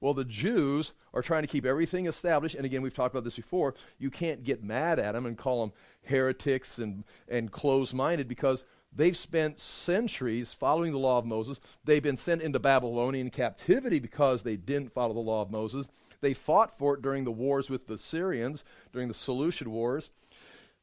Well, 0.00 0.14
the 0.14 0.24
Jews 0.24 0.92
are 1.12 1.22
trying 1.22 1.42
to 1.42 1.48
keep 1.48 1.66
everything 1.66 2.06
established. 2.06 2.54
And 2.54 2.64
again, 2.64 2.82
we've 2.82 2.94
talked 2.94 3.12
about 3.12 3.24
this 3.24 3.34
before. 3.34 3.74
You 3.98 4.10
can't 4.10 4.44
get 4.44 4.62
mad 4.62 5.00
at 5.00 5.12
them 5.12 5.26
and 5.26 5.36
call 5.36 5.60
them 5.62 5.72
heretics 6.04 6.78
and, 6.78 7.02
and 7.28 7.50
closed 7.50 7.94
minded 7.94 8.28
because 8.28 8.62
they've 8.94 9.16
spent 9.16 9.58
centuries 9.58 10.52
following 10.52 10.92
the 10.92 10.98
law 10.98 11.18
of 11.18 11.26
Moses. 11.26 11.58
They've 11.84 12.02
been 12.02 12.16
sent 12.16 12.42
into 12.42 12.60
Babylonian 12.60 13.30
captivity 13.30 13.98
because 13.98 14.42
they 14.42 14.56
didn't 14.56 14.92
follow 14.92 15.14
the 15.14 15.20
law 15.20 15.42
of 15.42 15.50
Moses. 15.50 15.88
They 16.20 16.34
fought 16.34 16.76
for 16.76 16.94
it 16.94 17.02
during 17.02 17.24
the 17.24 17.32
wars 17.32 17.70
with 17.70 17.86
the 17.86 17.98
Syrians, 17.98 18.64
during 18.92 19.08
the 19.08 19.14
Seleucid 19.14 19.68
Wars. 19.68 20.10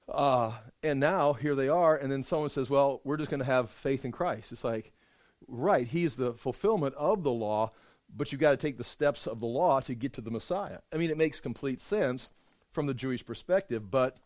Uh, 0.08 0.54
and 0.84 1.00
now 1.00 1.34
here 1.34 1.56
they 1.56 1.68
are, 1.68 1.96
and 1.96 2.12
then 2.12 2.24
someone 2.24 2.50
says, 2.50 2.70
Well, 2.70 3.02
we're 3.04 3.18
just 3.18 3.32
going 3.32 3.40
to 3.40 3.46
have 3.46 3.72
faith 3.72 4.06
in 4.06 4.12
Christ. 4.12 4.52
It's 4.52 4.64
like, 4.64 4.92
right, 5.48 5.88
he's 5.88 6.16
the 6.16 6.34
fulfillment 6.34 6.96
of 6.96 7.24
the 7.24 7.32
law, 7.32 7.72
but 8.16 8.32
you've 8.32 8.42
got 8.42 8.52
to 8.52 8.58
take 8.58 8.78
the 8.78 8.84
steps 8.84 9.26
of 9.28 9.40
the 9.40 9.48
law 9.48 9.80
to 9.82 9.96
get 9.96 10.14
to 10.14 10.22
the 10.22 10.32
Messiah. 10.32 10.80
I 10.94 10.98
mean, 10.98 11.10
it 11.10 11.18
makes 11.18 11.42
complete 11.42 11.82
sense 11.82 12.32
from 12.72 12.86
the 12.86 12.94
Jewish 12.94 13.26
perspective, 13.26 13.90
but 13.90 14.18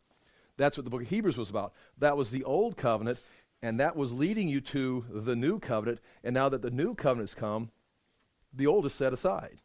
that's 0.58 0.78
what 0.78 0.84
the 0.84 0.90
book 0.90 1.04
of 1.04 1.10
Hebrews 1.10 1.38
was 1.38 1.50
about. 1.50 1.74
That 1.98 2.18
was 2.18 2.30
the 2.30 2.44
old 2.44 2.76
covenant, 2.76 3.20
and 3.62 3.80
that 3.80 3.96
was 3.96 4.12
leading 4.12 4.50
you 4.50 4.60
to 4.62 5.06
the 5.10 5.36
new 5.36 5.60
covenant. 5.60 6.00
And 6.24 6.34
now 6.34 6.50
that 6.50 6.62
the 6.62 6.72
new 6.72 6.94
covenant's 6.94 7.34
come, 7.34 7.72
the 8.54 8.68
old 8.68 8.86
is 8.86 8.94
set 8.94 9.14
aside. 9.14 9.60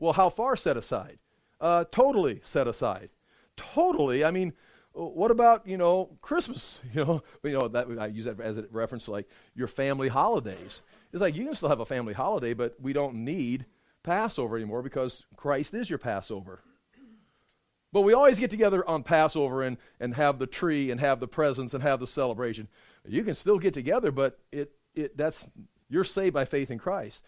Well, 0.00 0.14
how 0.14 0.30
far 0.30 0.56
set 0.56 0.78
aside? 0.78 1.18
Uh, 1.60 1.84
totally 1.92 2.40
set 2.42 2.66
aside. 2.66 3.10
Totally. 3.56 4.24
I 4.24 4.30
mean, 4.30 4.54
what 4.92 5.30
about 5.30 5.66
you 5.66 5.76
know 5.76 6.16
Christmas? 6.22 6.80
You 6.94 7.04
know, 7.04 7.22
you 7.44 7.52
know 7.52 7.68
that 7.68 7.86
I 7.98 8.06
use 8.06 8.24
that 8.24 8.40
as 8.40 8.56
a 8.56 8.64
reference 8.72 9.04
to 9.04 9.12
like 9.12 9.28
your 9.54 9.68
family 9.68 10.08
holidays. 10.08 10.82
It's 11.12 11.20
like 11.20 11.36
you 11.36 11.44
can 11.44 11.54
still 11.54 11.68
have 11.68 11.80
a 11.80 11.86
family 11.86 12.14
holiday, 12.14 12.54
but 12.54 12.76
we 12.80 12.92
don't 12.92 13.16
need 13.16 13.66
Passover 14.02 14.56
anymore 14.56 14.82
because 14.82 15.26
Christ 15.36 15.74
is 15.74 15.90
your 15.90 15.98
Passover. 15.98 16.62
But 17.92 18.02
we 18.02 18.14
always 18.14 18.40
get 18.40 18.50
together 18.50 18.88
on 18.88 19.02
Passover 19.02 19.62
and, 19.62 19.76
and 19.98 20.14
have 20.14 20.38
the 20.38 20.46
tree 20.46 20.90
and 20.90 21.00
have 21.00 21.20
the 21.20 21.28
presents 21.28 21.74
and 21.74 21.82
have 21.82 22.00
the 22.00 22.06
celebration. 22.06 22.68
You 23.06 23.24
can 23.24 23.34
still 23.34 23.58
get 23.58 23.74
together, 23.74 24.10
but 24.10 24.38
it, 24.50 24.72
it 24.94 25.16
that's 25.16 25.48
you're 25.90 26.04
saved 26.04 26.32
by 26.32 26.46
faith 26.46 26.70
in 26.70 26.78
Christ. 26.78 27.22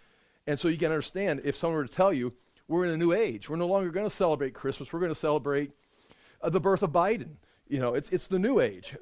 And 0.46 0.58
so 0.58 0.68
you 0.68 0.78
can 0.78 0.90
understand 0.90 1.42
if 1.44 1.54
someone 1.54 1.76
were 1.76 1.86
to 1.86 1.92
tell 1.92 2.12
you, 2.12 2.32
we're 2.68 2.84
in 2.84 2.90
a 2.90 2.96
new 2.96 3.12
age, 3.12 3.48
we're 3.48 3.56
no 3.56 3.66
longer 3.66 3.90
going 3.90 4.06
to 4.06 4.14
celebrate 4.14 4.54
Christmas, 4.54 4.92
we're 4.92 5.00
going 5.00 5.12
to 5.12 5.18
celebrate 5.18 5.72
uh, 6.40 6.50
the 6.50 6.60
birth 6.60 6.82
of 6.82 6.90
Biden. 6.90 7.36
You 7.68 7.78
know, 7.78 7.94
it's, 7.94 8.10
it's 8.10 8.26
the 8.26 8.38
new 8.38 8.60
age. 8.60 8.96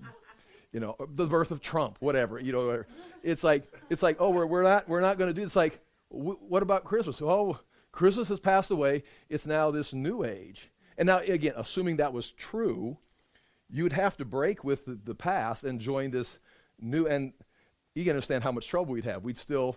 you 0.72 0.80
know, 0.80 0.96
the 1.14 1.26
birth 1.26 1.50
of 1.50 1.60
Trump, 1.60 1.98
whatever. 2.00 2.38
You 2.38 2.52
know, 2.52 2.84
it's 3.22 3.44
like, 3.44 3.64
it's 3.90 4.02
like 4.02 4.16
oh, 4.18 4.30
we're, 4.30 4.46
we're 4.46 4.62
not, 4.62 4.88
we're 4.88 5.00
not 5.00 5.18
going 5.18 5.28
to 5.28 5.34
do 5.34 5.42
It's 5.42 5.56
like, 5.56 5.80
what 6.08 6.62
about 6.62 6.84
Christmas? 6.84 7.22
Oh, 7.22 7.58
Christmas 7.90 8.28
has 8.28 8.40
passed 8.40 8.70
away. 8.70 9.04
It's 9.28 9.46
now 9.46 9.70
this 9.70 9.92
new 9.92 10.24
age. 10.24 10.70
And 10.98 11.06
now, 11.06 11.18
again, 11.18 11.54
assuming 11.56 11.96
that 11.96 12.12
was 12.12 12.32
true, 12.32 12.98
you 13.70 13.82
would 13.82 13.92
have 13.92 14.16
to 14.18 14.24
break 14.24 14.64
with 14.64 14.84
the, 14.84 14.98
the 15.02 15.14
past 15.14 15.64
and 15.64 15.80
join 15.80 16.10
this 16.10 16.38
new. 16.80 17.06
And 17.06 17.32
you 17.94 18.04
can 18.04 18.10
understand 18.10 18.44
how 18.44 18.52
much 18.52 18.68
trouble 18.68 18.92
we'd 18.92 19.04
have. 19.04 19.24
We'd 19.24 19.38
still, 19.38 19.76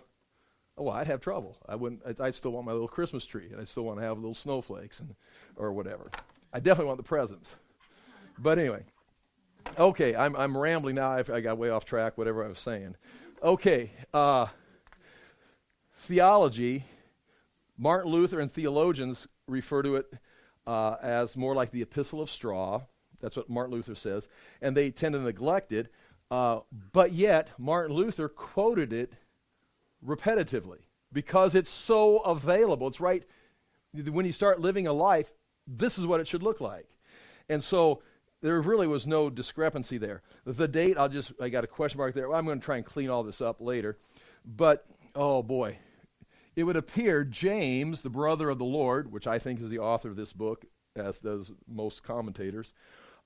oh, 0.78 0.84
well, 0.84 0.94
I'd 0.94 1.06
have 1.06 1.20
trouble. 1.20 1.56
I 1.68 1.74
wouldn't. 1.74 2.02
I'd, 2.06 2.20
I'd 2.20 2.34
still 2.34 2.52
want 2.52 2.66
my 2.66 2.72
little 2.72 2.88
Christmas 2.88 3.24
tree, 3.24 3.48
and 3.50 3.60
I 3.60 3.64
still 3.64 3.84
want 3.84 3.98
to 3.98 4.04
have 4.04 4.16
little 4.16 4.34
snowflakes 4.34 5.00
and 5.00 5.14
or 5.56 5.72
whatever. 5.72 6.10
I 6.52 6.60
definitely 6.60 6.86
want 6.86 6.98
the 6.98 7.04
presents. 7.04 7.54
But 8.38 8.58
anyway, 8.58 8.84
okay, 9.78 10.14
I'm 10.14 10.36
I'm 10.36 10.56
rambling 10.56 10.96
now. 10.96 11.10
I've, 11.12 11.30
i 11.30 11.40
got 11.40 11.58
way 11.58 11.70
off 11.70 11.84
track. 11.84 12.18
Whatever 12.18 12.44
I 12.44 12.48
was 12.48 12.60
saying. 12.60 12.96
Okay, 13.42 13.90
uh, 14.12 14.46
theology. 15.98 16.84
Martin 17.78 18.10
Luther 18.10 18.40
and 18.40 18.50
theologians 18.50 19.28
refer 19.46 19.82
to 19.82 19.96
it 19.96 20.10
uh, 20.66 20.96
as 21.02 21.36
more 21.36 21.54
like 21.54 21.70
the 21.70 21.82
epistle 21.82 22.22
of 22.22 22.30
straw. 22.30 22.80
That's 23.20 23.36
what 23.36 23.50
Martin 23.50 23.74
Luther 23.74 23.94
says. 23.94 24.28
And 24.62 24.76
they 24.76 24.90
tend 24.90 25.14
to 25.14 25.20
neglect 25.20 25.72
it. 25.72 25.88
Uh, 26.30 26.60
but 26.92 27.12
yet, 27.12 27.50
Martin 27.58 27.94
Luther 27.94 28.28
quoted 28.28 28.92
it 28.92 29.12
repetitively 30.04 30.80
because 31.12 31.54
it's 31.54 31.70
so 31.70 32.18
available. 32.18 32.88
It's 32.88 33.00
right 33.00 33.24
when 34.04 34.26
you 34.26 34.32
start 34.32 34.60
living 34.60 34.86
a 34.86 34.92
life, 34.92 35.32
this 35.66 35.98
is 35.98 36.06
what 36.06 36.20
it 36.20 36.28
should 36.28 36.42
look 36.42 36.60
like. 36.60 36.88
And 37.48 37.62
so 37.62 38.02
there 38.42 38.60
really 38.60 38.86
was 38.86 39.06
no 39.06 39.30
discrepancy 39.30 39.98
there. 39.98 40.22
The 40.44 40.68
date, 40.68 40.98
I'll 40.98 41.08
just, 41.08 41.32
I 41.40 41.48
got 41.48 41.64
a 41.64 41.68
question 41.68 41.98
mark 41.98 42.14
there. 42.14 42.32
I'm 42.34 42.44
going 42.44 42.60
to 42.60 42.64
try 42.64 42.76
and 42.76 42.84
clean 42.84 43.10
all 43.10 43.22
this 43.22 43.40
up 43.40 43.60
later. 43.60 43.98
But, 44.44 44.84
oh 45.14 45.42
boy, 45.42 45.78
it 46.54 46.64
would 46.64 46.76
appear 46.76 47.24
James, 47.24 48.02
the 48.02 48.10
brother 48.10 48.50
of 48.50 48.58
the 48.58 48.64
Lord, 48.64 49.12
which 49.12 49.26
I 49.26 49.38
think 49.38 49.60
is 49.60 49.68
the 49.68 49.78
author 49.78 50.08
of 50.10 50.16
this 50.16 50.32
book, 50.32 50.64
as 50.94 51.20
does 51.20 51.52
most 51.66 52.02
commentators, 52.02 52.72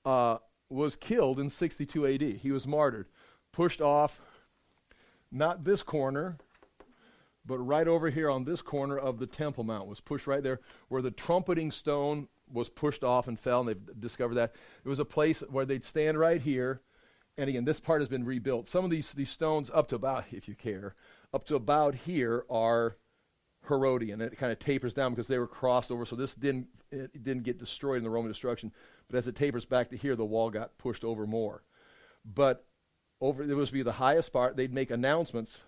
uh, 0.05 0.37
was 0.69 0.95
killed 0.95 1.39
in 1.39 1.49
62 1.49 2.07
AD. 2.07 2.21
He 2.21 2.51
was 2.51 2.65
martyred, 2.65 3.07
pushed 3.51 3.81
off, 3.81 4.21
not 5.31 5.63
this 5.63 5.83
corner, 5.83 6.37
but 7.45 7.57
right 7.59 7.87
over 7.87 8.09
here 8.09 8.29
on 8.29 8.43
this 8.43 8.61
corner 8.61 8.97
of 8.97 9.19
the 9.19 9.27
Temple 9.27 9.63
Mount, 9.63 9.87
was 9.87 9.99
pushed 9.99 10.27
right 10.27 10.43
there 10.43 10.59
where 10.89 11.01
the 11.01 11.11
trumpeting 11.11 11.71
stone 11.71 12.27
was 12.51 12.69
pushed 12.69 13.03
off 13.03 13.27
and 13.27 13.39
fell, 13.39 13.61
and 13.61 13.69
they've 13.69 13.99
discovered 13.99 14.35
that. 14.35 14.53
It 14.83 14.89
was 14.89 14.99
a 14.99 15.05
place 15.05 15.41
where 15.49 15.65
they'd 15.65 15.85
stand 15.85 16.19
right 16.19 16.41
here. 16.41 16.81
And 17.37 17.49
again, 17.49 17.65
this 17.65 17.79
part 17.79 18.01
has 18.01 18.09
been 18.09 18.25
rebuilt. 18.25 18.67
Some 18.67 18.83
of 18.83 18.91
these, 18.91 19.13
these 19.13 19.29
stones, 19.29 19.71
up 19.73 19.87
to 19.87 19.95
about, 19.95 20.25
if 20.31 20.47
you 20.47 20.55
care, 20.55 20.95
up 21.33 21.45
to 21.45 21.55
about 21.55 21.95
here 21.95 22.45
are 22.49 22.97
Herodian. 23.67 24.21
It 24.21 24.37
kind 24.37 24.51
of 24.51 24.59
tapers 24.59 24.93
down 24.93 25.13
because 25.13 25.27
they 25.27 25.37
were 25.37 25.47
crossed 25.47 25.91
over, 25.91 26.05
so 26.05 26.15
this 26.15 26.35
didn't 26.35 26.67
it 26.91 27.23
didn't 27.23 27.43
get 27.43 27.59
destroyed 27.59 27.97
in 27.97 28.03
the 28.03 28.09
Roman 28.09 28.31
destruction. 28.31 28.71
But 29.07 29.17
as 29.17 29.27
it 29.27 29.35
tapers 29.35 29.65
back 29.65 29.89
to 29.89 29.97
here, 29.97 30.15
the 30.15 30.25
wall 30.25 30.49
got 30.49 30.77
pushed 30.77 31.03
over 31.03 31.25
more. 31.25 31.63
But 32.25 32.65
over 33.21 33.43
it 33.43 33.53
was 33.53 33.71
be 33.71 33.83
the 33.83 33.93
highest 33.93 34.33
part. 34.33 34.57
They'd 34.57 34.73
make 34.73 34.91
announcements 34.91 35.59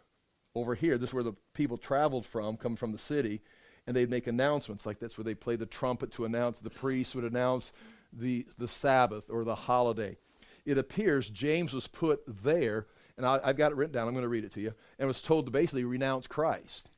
over 0.56 0.76
here. 0.76 0.98
This 0.98 1.10
is 1.10 1.14
where 1.14 1.24
the 1.24 1.34
people 1.54 1.78
traveled 1.78 2.26
from, 2.26 2.58
come 2.58 2.76
from 2.76 2.92
the 2.92 2.98
city, 2.98 3.42
and 3.88 3.96
they'd 3.96 4.10
make 4.10 4.28
announcements 4.28 4.86
like 4.86 5.00
that's 5.00 5.18
where 5.18 5.26
they 5.26 5.36
play 5.36 5.56
the 5.56 5.66
trumpet 5.66 6.12
to 6.14 6.26
announce. 6.26 6.60
The 6.60 6.70
priest 6.70 7.16
would 7.16 7.26
announce 7.26 7.74
the 8.12 8.46
the 8.58 8.68
Sabbath 8.68 9.30
or 9.30 9.44
the 9.44 9.56
holiday. 9.56 10.18
It 10.66 10.78
appears 10.78 11.30
James 11.30 11.74
was 11.74 11.88
put 11.88 12.22
there, 12.44 12.88
and 13.18 13.26
I, 13.26 13.40
I've 13.44 13.58
got 13.58 13.72
it 13.72 13.78
written 13.78 13.94
down. 13.94 14.08
I'm 14.08 14.14
going 14.14 14.24
to 14.24 14.30
read 14.30 14.46
it 14.46 14.54
to 14.54 14.62
you, 14.62 14.74
and 14.98 15.08
was 15.08 15.22
told 15.22 15.46
to 15.46 15.52
basically 15.52 15.84
renounce 15.84 16.28
Christ. 16.28 16.90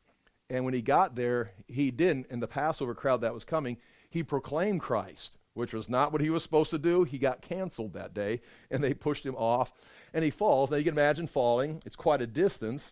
And 0.49 0.63
when 0.63 0.75
he 0.75 0.81
got 0.81 1.15
there, 1.15 1.51
he 1.67 1.89
didn't. 1.89 2.27
In 2.27 2.39
the 2.39 2.47
Passover 2.47 2.93
crowd 2.93 3.21
that 3.21 3.33
was 3.33 3.45
coming, 3.45 3.77
he 4.09 4.21
proclaimed 4.21 4.81
Christ, 4.81 5.37
which 5.55 5.73
was 5.73 5.89
not 5.89 6.11
what 6.11 6.21
he 6.21 6.29
was 6.29 6.43
supposed 6.43 6.69
to 6.69 6.77
do. 6.77 7.03
He 7.03 7.17
got 7.17 7.41
canceled 7.41 7.93
that 7.93 8.13
day, 8.13 8.41
and 8.69 8.83
they 8.83 8.93
pushed 8.93 9.25
him 9.25 9.35
off. 9.35 9.73
And 10.13 10.23
he 10.23 10.29
falls. 10.29 10.69
Now 10.69 10.77
you 10.77 10.83
can 10.83 10.93
imagine 10.93 11.25
falling. 11.25 11.81
It's 11.85 11.95
quite 11.95 12.21
a 12.21 12.27
distance. 12.27 12.91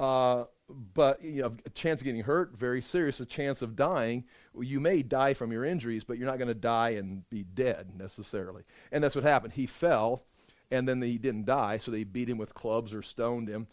Uh, 0.00 0.44
but 0.94 1.22
you 1.22 1.42
know, 1.42 1.56
a 1.66 1.70
chance 1.70 2.00
of 2.00 2.04
getting 2.04 2.22
hurt, 2.22 2.56
very 2.56 2.80
serious. 2.80 3.20
A 3.20 3.26
chance 3.26 3.62
of 3.62 3.76
dying. 3.76 4.24
You 4.58 4.80
may 4.80 5.02
die 5.02 5.34
from 5.34 5.52
your 5.52 5.64
injuries, 5.64 6.04
but 6.04 6.16
you're 6.16 6.26
not 6.26 6.38
going 6.38 6.48
to 6.48 6.54
die 6.54 6.90
and 6.90 7.28
be 7.28 7.44
dead 7.44 7.92
necessarily. 7.96 8.62
And 8.90 9.04
that's 9.04 9.14
what 9.14 9.24
happened. 9.24 9.52
He 9.52 9.66
fell, 9.66 10.24
and 10.70 10.88
then 10.88 11.02
he 11.02 11.18
didn't 11.18 11.44
die, 11.44 11.78
so 11.78 11.90
they 11.90 12.04
beat 12.04 12.28
him 12.28 12.38
with 12.38 12.54
clubs 12.54 12.94
or 12.94 13.02
stoned 13.02 13.48
him. 13.48 13.66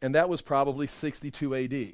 And 0.00 0.14
that 0.14 0.28
was 0.28 0.42
probably 0.42 0.86
62 0.86 1.54
AD. 1.54 1.92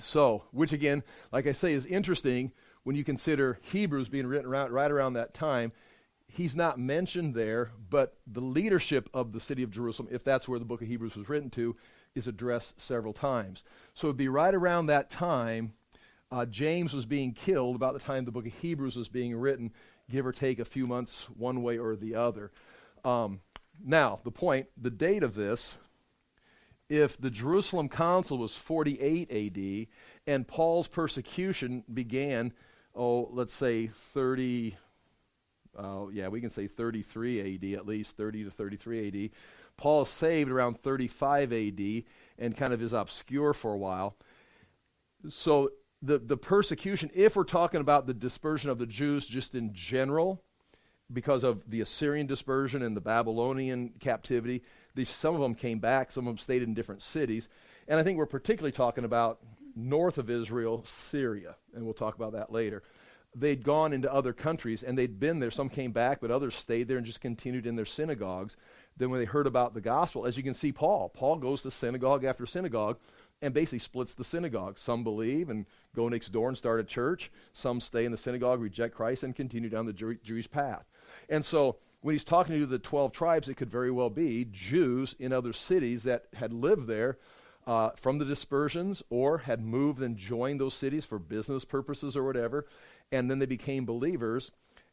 So, 0.00 0.44
which 0.50 0.72
again, 0.72 1.02
like 1.32 1.46
I 1.46 1.52
say, 1.52 1.72
is 1.72 1.86
interesting 1.86 2.52
when 2.82 2.96
you 2.96 3.04
consider 3.04 3.58
Hebrews 3.62 4.08
being 4.08 4.26
written 4.26 4.46
around, 4.46 4.70
right 4.70 4.90
around 4.90 5.14
that 5.14 5.34
time. 5.34 5.72
he's 6.26 6.56
not 6.56 6.78
mentioned 6.78 7.34
there, 7.34 7.70
but 7.90 8.16
the 8.26 8.40
leadership 8.40 9.08
of 9.14 9.32
the 9.32 9.38
city 9.38 9.62
of 9.62 9.70
Jerusalem, 9.70 10.08
if 10.10 10.24
that's 10.24 10.48
where 10.48 10.58
the 10.58 10.64
book 10.64 10.82
of 10.82 10.88
Hebrews 10.88 11.16
was 11.16 11.28
written 11.28 11.48
to, 11.50 11.76
is 12.14 12.26
addressed 12.26 12.80
several 12.80 13.12
times. 13.12 13.64
So 13.94 14.08
it'd 14.08 14.16
be 14.16 14.28
right 14.28 14.54
around 14.54 14.86
that 14.86 15.10
time 15.10 15.72
uh, 16.34 16.44
James 16.46 16.92
was 16.92 17.06
being 17.06 17.32
killed, 17.32 17.76
about 17.76 17.92
the 17.92 18.00
time 18.00 18.24
the 18.24 18.32
book 18.32 18.46
of 18.46 18.52
Hebrews 18.54 18.96
was 18.96 19.08
being 19.08 19.36
written, 19.36 19.72
give 20.10 20.26
or 20.26 20.32
take 20.32 20.58
a 20.58 20.64
few 20.64 20.84
months 20.84 21.28
one 21.36 21.62
way 21.62 21.78
or 21.78 21.94
the 21.94 22.16
other. 22.16 22.50
Um, 23.04 23.40
now, 23.84 24.18
the 24.24 24.32
point, 24.32 24.66
the 24.76 24.90
date 24.90 25.22
of 25.22 25.36
this, 25.36 25.76
if 26.88 27.16
the 27.20 27.30
Jerusalem 27.30 27.88
Council 27.88 28.36
was 28.36 28.56
48 28.56 29.30
AD 29.30 29.86
and 30.26 30.48
Paul's 30.48 30.88
persecution 30.88 31.84
began, 31.92 32.52
oh, 32.96 33.28
let's 33.30 33.54
say 33.54 33.86
30, 33.86 34.76
uh, 35.78 36.06
yeah, 36.12 36.26
we 36.26 36.40
can 36.40 36.50
say 36.50 36.66
33 36.66 37.54
AD, 37.54 37.78
at 37.78 37.86
least 37.86 38.16
30 38.16 38.44
to 38.44 38.50
33 38.50 39.06
AD. 39.06 39.30
Paul 39.76 40.04
saved 40.04 40.50
around 40.50 40.78
35 40.78 41.52
AD 41.52 42.04
and 42.38 42.56
kind 42.56 42.72
of 42.72 42.82
is 42.82 42.92
obscure 42.92 43.52
for 43.52 43.72
a 43.72 43.78
while. 43.78 44.16
So 45.28 45.70
the, 46.02 46.18
the 46.18 46.36
persecution, 46.36 47.10
if 47.14 47.36
we're 47.36 47.44
talking 47.44 47.80
about 47.80 48.06
the 48.06 48.14
dispersion 48.14 48.70
of 48.70 48.78
the 48.78 48.86
Jews 48.86 49.26
just 49.26 49.54
in 49.54 49.72
general, 49.72 50.42
because 51.12 51.44
of 51.44 51.68
the 51.70 51.80
Assyrian 51.80 52.26
dispersion 52.26 52.82
and 52.82 52.96
the 52.96 53.00
Babylonian 53.00 53.92
captivity, 54.00 54.62
these, 54.94 55.08
some 55.08 55.34
of 55.34 55.40
them 55.40 55.54
came 55.54 55.78
back, 55.78 56.10
some 56.10 56.26
of 56.26 56.34
them 56.34 56.38
stayed 56.38 56.62
in 56.62 56.74
different 56.74 57.02
cities. 57.02 57.48
And 57.88 57.98
I 57.98 58.02
think 58.02 58.18
we're 58.18 58.26
particularly 58.26 58.72
talking 58.72 59.04
about 59.04 59.40
north 59.76 60.18
of 60.18 60.30
Israel, 60.30 60.84
Syria, 60.86 61.56
and 61.74 61.84
we'll 61.84 61.94
talk 61.94 62.14
about 62.14 62.32
that 62.32 62.52
later. 62.52 62.82
They'd 63.34 63.64
gone 63.64 63.92
into 63.92 64.12
other 64.12 64.32
countries 64.32 64.82
and 64.82 64.96
they'd 64.96 65.18
been 65.18 65.40
there. 65.40 65.50
Some 65.50 65.68
came 65.68 65.90
back, 65.90 66.20
but 66.20 66.30
others 66.30 66.54
stayed 66.54 66.86
there 66.86 66.98
and 66.98 67.06
just 67.06 67.20
continued 67.20 67.66
in 67.66 67.74
their 67.74 67.84
synagogues. 67.84 68.56
Then, 68.96 69.10
when 69.10 69.20
they 69.20 69.26
heard 69.26 69.46
about 69.46 69.74
the 69.74 69.80
gospel, 69.80 70.24
as 70.24 70.36
you 70.36 70.42
can 70.42 70.54
see, 70.54 70.70
Paul, 70.72 71.08
Paul 71.08 71.36
goes 71.36 71.62
to 71.62 71.70
synagogue 71.70 72.24
after 72.24 72.46
synagogue 72.46 72.98
and 73.42 73.52
basically 73.52 73.80
splits 73.80 74.14
the 74.14 74.24
synagogue. 74.24 74.78
Some 74.78 75.04
believe 75.04 75.50
and 75.50 75.66
go 75.94 76.08
next 76.08 76.28
door 76.28 76.48
and 76.48 76.56
start 76.56 76.80
a 76.80 76.84
church. 76.84 77.30
Some 77.52 77.80
stay 77.80 78.04
in 78.04 78.12
the 78.12 78.18
synagogue, 78.18 78.60
reject 78.60 78.94
Christ, 78.94 79.22
and 79.22 79.34
continue 79.34 79.68
down 79.68 79.86
the 79.86 79.92
Jew- 79.92 80.18
Jewish 80.22 80.50
path. 80.50 80.84
And 81.28 81.44
so 81.44 81.76
when 82.00 82.14
he's 82.14 82.24
talking 82.24 82.58
to 82.58 82.66
the 82.66 82.78
12 82.78 83.12
tribes, 83.12 83.48
it 83.48 83.56
could 83.56 83.70
very 83.70 83.90
well 83.90 84.10
be 84.10 84.46
Jews 84.50 85.14
in 85.18 85.32
other 85.32 85.52
cities 85.52 86.02
that 86.04 86.26
had 86.34 86.52
lived 86.52 86.86
there 86.86 87.18
uh, 87.66 87.90
from 87.96 88.18
the 88.18 88.24
dispersions 88.24 89.02
or 89.10 89.38
had 89.38 89.64
moved 89.64 90.00
and 90.00 90.16
joined 90.16 90.60
those 90.60 90.74
cities 90.74 91.04
for 91.04 91.18
business 91.18 91.64
purposes 91.64 92.16
or 92.16 92.24
whatever. 92.24 92.66
And 93.10 93.30
then 93.30 93.38
they 93.38 93.46
became 93.46 93.84
believers, 93.84 94.50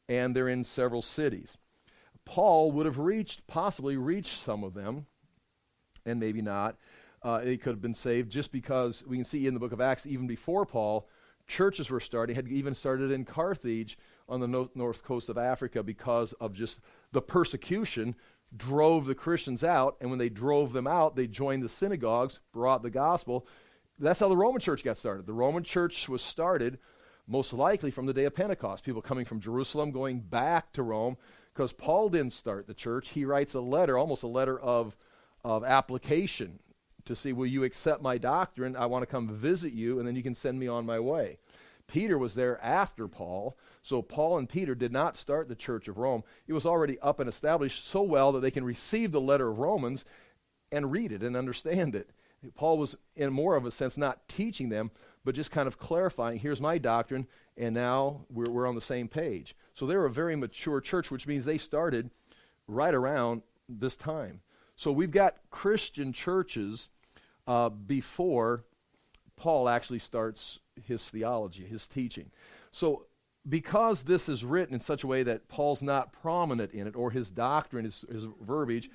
and 0.08 0.36
they're 0.36 0.48
in 0.48 0.63
several 0.63 1.01
cities. 1.01 1.58
Paul 2.25 2.72
would 2.74 2.86
have 2.86 3.00
reached, 3.00 3.48
possibly 3.48 3.98
reached 3.98 4.40
some 4.40 4.63
of 4.63 4.74
them, 4.74 5.06
and 6.06 6.20
maybe 6.20 6.42
not 6.42 6.78
uh, 7.24 7.42
it 7.44 7.62
could 7.62 7.72
have 7.72 7.82
been 7.82 7.94
saved 7.94 8.32
just 8.32 8.51
because 8.51 9.04
we 9.06 9.18
can 9.18 9.25
see 9.25 9.46
in 9.46 9.54
the 9.54 9.60
book 9.60 9.72
of 9.72 9.82
Acts, 9.82 10.06
even 10.06 10.28
before 10.28 10.66
Paul, 10.66 11.08
churches 11.48 11.90
were 11.90 12.00
starting, 12.00 12.36
had 12.36 12.48
even 12.48 12.74
started 12.74 13.12
in 13.12 13.25
Carthage 13.25 13.98
on 14.28 14.40
the 14.40 14.48
no- 14.48 14.72
north 14.74 15.04
coast 15.04 15.30
of 15.30 15.38
Africa 15.38 15.84
because 15.84 16.34
of 16.34 16.54
just 16.54 16.80
the 17.12 17.22
persecution 17.22 18.16
drove 18.56 19.06
the 19.06 19.16
Christians 19.16 19.63
out. 19.63 19.98
And 20.01 20.10
when 20.10 20.20
they 20.20 20.30
drove 20.30 20.74
them 20.74 20.88
out, 20.88 21.16
they 21.16 21.28
joined 21.28 21.63
the 21.63 21.70
synagogues, 21.70 22.40
brought 22.51 22.82
the 22.82 22.90
gospel. 22.90 23.48
That's 24.00 24.20
how 24.20 24.30
the 24.30 24.38
Roman 24.38 24.62
church 24.62 24.84
got 24.84 24.98
started. 24.98 25.28
The 25.28 25.34
Roman 25.34 25.63
church 25.63 26.10
was 26.10 26.24
started 26.24 26.80
most 27.28 27.54
likely 27.54 27.92
from 27.92 28.08
the 28.08 28.13
day 28.13 28.25
of 28.25 28.36
Pentecost. 28.36 28.84
People 28.84 29.01
coming 29.01 29.25
from 29.25 29.40
Jerusalem 29.40 29.92
going 29.92 30.22
back 30.22 30.74
to 30.74 30.82
Rome 30.82 31.18
because 31.62 31.74
Paul 31.74 32.10
didn't 32.10 32.34
start 32.34 32.65
the 32.65 32.74
church. 32.74 33.10
He 33.10 33.24
writes 33.24 33.53
a 33.53 33.62
letter, 33.62 33.96
almost 33.96 34.24
a 34.24 34.27
letter 34.27 34.60
of, 34.60 34.98
of 35.44 35.63
application 35.63 36.58
to 37.06 37.15
see, 37.15 37.34
will 37.34 37.46
you 37.46 37.63
accept 37.63 38.01
my 38.01 38.18
doctrine? 38.18 38.75
I 38.75 38.88
want 38.88 39.03
to 39.03 39.06
come 39.06 39.30
visit 39.30 39.72
you, 39.72 40.00
and 40.00 40.08
then 40.08 40.15
you 40.15 40.24
can 40.24 40.34
send 40.34 40.60
me 40.60 40.68
on 40.68 40.88
my 40.88 41.00
way. 41.00 41.38
Peter 41.86 42.18
was 42.18 42.34
there 42.34 42.60
after 42.63 43.08
Paul, 43.08 43.56
so 43.84 44.02
Paul 44.02 44.39
and 44.39 44.50
Peter 44.50 44.74
did 44.74 44.91
not 44.91 45.17
start 45.17 45.50
the 45.50 45.56
church 45.56 45.88
of 45.88 46.00
Rome. 46.00 46.24
It 46.47 46.54
was 46.54 46.65
already 46.65 46.97
up 46.97 47.19
and 47.19 47.30
established 47.30 47.88
so 47.88 48.02
well 48.02 48.32
that 48.32 48.39
they 48.39 48.50
can 48.50 48.63
receive 48.63 49.12
the 49.12 49.21
letter 49.21 49.52
of 49.52 49.60
Romans 49.60 50.04
and 50.71 50.91
read 50.91 51.12
it 51.12 51.21
and 51.21 51.38
understand 51.38 51.93
it. 51.93 52.10
Paul 52.56 52.80
was, 52.80 52.97
in 53.15 53.32
more 53.32 53.56
of 53.56 53.67
a 53.67 53.71
sense, 53.71 53.97
not 53.97 54.28
teaching 54.28 54.69
them, 54.69 54.89
but 55.24 55.36
just 55.36 55.52
kind 55.52 55.67
of 55.67 55.78
clarifying 55.78 56.39
here's 56.39 56.60
my 56.60 56.80
doctrine, 56.80 57.28
and 57.56 57.76
now 57.76 58.26
we're, 58.32 58.50
we're 58.50 58.67
on 58.67 58.74
the 58.74 58.82
same 58.82 59.08
page. 59.08 59.56
So 59.73 59.86
they're 59.86 60.05
a 60.05 60.12
very 60.12 60.36
mature 60.36 60.81
church, 60.81 61.12
which 61.12 61.27
means 61.27 61.45
they 61.45 61.57
started 61.57 62.10
right 62.67 62.93
around 62.93 63.41
this 63.69 63.95
time. 63.95 64.41
So 64.75 64.91
we've 64.91 65.12
got 65.12 65.38
Christian 65.49 66.13
churches 66.13 66.89
uh, 67.47 67.69
before 67.69 68.63
Paul 69.36 69.69
actually 69.69 69.99
starts 69.99 70.60
his 70.88 71.03
theology, 71.10 71.65
his 71.65 71.88
teaching. 71.88 72.31
So 72.71 73.05
because 73.47 74.03
this 74.03 74.29
is 74.29 74.43
written 74.43 74.75
in 74.75 74.81
such 74.81 75.03
a 75.03 75.07
way 75.07 75.23
that 75.23 75.47
Paul's 75.47 75.81
not 75.81 76.13
prominent 76.13 76.73
in 76.73 76.88
it, 76.88 76.95
or 76.95 77.12
his 77.12 77.29
doctrine, 77.29 77.86
his, 77.86 78.05
his 78.12 78.25
verbiage, 78.41 78.89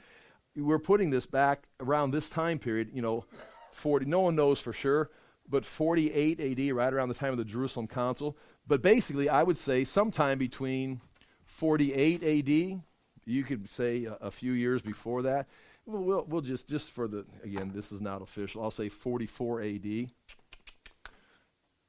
we're 0.55 0.79
putting 0.79 1.11
this 1.11 1.27
back 1.27 1.67
around 1.81 2.11
this 2.11 2.31
time 2.31 2.59
period, 2.59 2.91
you 2.93 3.03
know, 3.03 3.25
40, 3.73 4.07
no 4.07 4.21
one 4.21 4.37
knows 4.37 4.61
for 4.61 4.73
sure, 4.73 5.11
but 5.49 5.67
48 5.67 6.41
AD, 6.41 6.75
right 6.75 6.93
around 6.93 7.09
the 7.09 7.15
time 7.15 7.33
of 7.33 7.39
the 7.39 7.45
Jerusalem 7.45 7.87
Council. 7.87 8.37
But 8.67 8.83
basically, 8.83 9.29
I 9.29 9.43
would 9.43 9.59
say 9.59 9.85
sometime 9.85 10.39
between 10.39 11.01
48 11.45 12.23
AD, 12.23 12.81
you 13.25 13.45
could 13.45 13.69
say 13.69 14.05
a, 14.05 14.15
a 14.15 14.31
few 14.31 14.53
years 14.53 14.83
before 14.83 15.23
that, 15.23 15.47
We'll, 15.87 16.25
we'll 16.29 16.41
just, 16.41 16.67
just 16.67 16.91
for 16.91 17.07
the, 17.07 17.25
again, 17.45 17.71
this 17.73 17.93
is 17.93 18.01
not 18.01 18.21
official, 18.21 18.63
I'll 18.63 18.73
say 18.73 18.89
44 18.89 19.63
AD. 19.63 20.11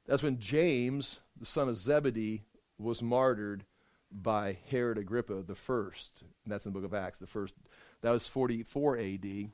That's 0.06 0.22
when 0.22 0.38
James, 0.38 1.18
the 1.38 1.44
son 1.44 1.68
of 1.68 1.76
Zebedee, 1.76 2.44
was 2.78 3.02
martyred 3.02 3.64
by 4.10 4.58
Herod 4.70 4.98
Agrippa 4.98 5.42
the 5.42 5.56
first. 5.56 6.22
And 6.44 6.52
that's 6.52 6.64
in 6.64 6.72
the 6.72 6.78
book 6.78 6.86
of 6.88 6.94
Acts, 6.94 7.18
the 7.18 7.26
first. 7.26 7.54
That 8.02 8.12
was 8.12 8.28
44 8.28 8.98
AD. 8.98 9.50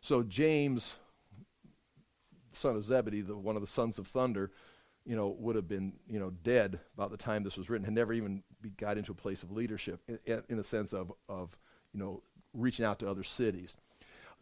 So 0.00 0.24
James, 0.24 0.96
son 2.52 2.74
of 2.74 2.84
Zebedee, 2.84 3.20
the, 3.20 3.36
one 3.36 3.54
of 3.54 3.62
the 3.62 3.68
sons 3.68 3.98
of 3.98 4.08
thunder, 4.08 4.50
you 5.06 5.14
know, 5.14 5.28
would 5.38 5.54
have 5.54 5.68
been, 5.68 5.92
you 6.08 6.18
know, 6.18 6.30
dead 6.42 6.80
about 6.94 7.10
the 7.10 7.16
time 7.16 7.44
this 7.44 7.56
was 7.56 7.70
written, 7.70 7.84
had 7.84 7.94
never 7.94 8.12
even 8.12 8.42
got 8.76 8.98
into 8.98 9.12
a 9.12 9.14
place 9.14 9.42
of 9.42 9.52
leadership 9.52 10.00
in, 10.26 10.42
in 10.48 10.56
the 10.56 10.64
sense 10.64 10.92
of, 10.92 11.12
of, 11.28 11.56
you 11.94 12.00
know, 12.00 12.22
reaching 12.52 12.84
out 12.84 12.98
to 12.98 13.08
other 13.08 13.22
cities. 13.22 13.74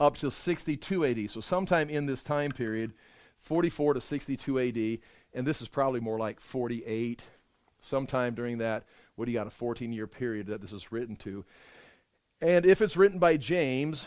Up 0.01 0.17
to 0.19 0.31
62 0.31 1.05
AD. 1.05 1.31
So, 1.31 1.41
sometime 1.41 1.91
in 1.91 2.07
this 2.07 2.25
time 2.25 2.51
period, 2.51 2.95
44 3.41 3.95
to 3.95 4.01
62 4.01 4.59
AD, 4.59 4.99
and 5.35 5.47
this 5.47 5.61
is 5.61 5.69
probably 5.69 6.01
more 6.01 6.19
like 6.19 6.41
48, 6.41 7.23
sometime 7.81 8.35
during 8.35 8.59
that, 8.59 8.85
what 9.17 9.27
do 9.27 9.33
you 9.33 9.39
got, 9.39 9.47
a 9.47 9.51
14 9.51 9.93
year 9.93 10.07
period 10.07 10.47
that 10.47 10.61
this 10.63 10.73
is 10.73 10.91
written 10.91 11.15
to. 11.17 11.45
And 12.41 12.65
if 12.67 12.83
it's 12.83 12.97
written 12.97 13.19
by 13.19 13.37
James, 13.37 14.07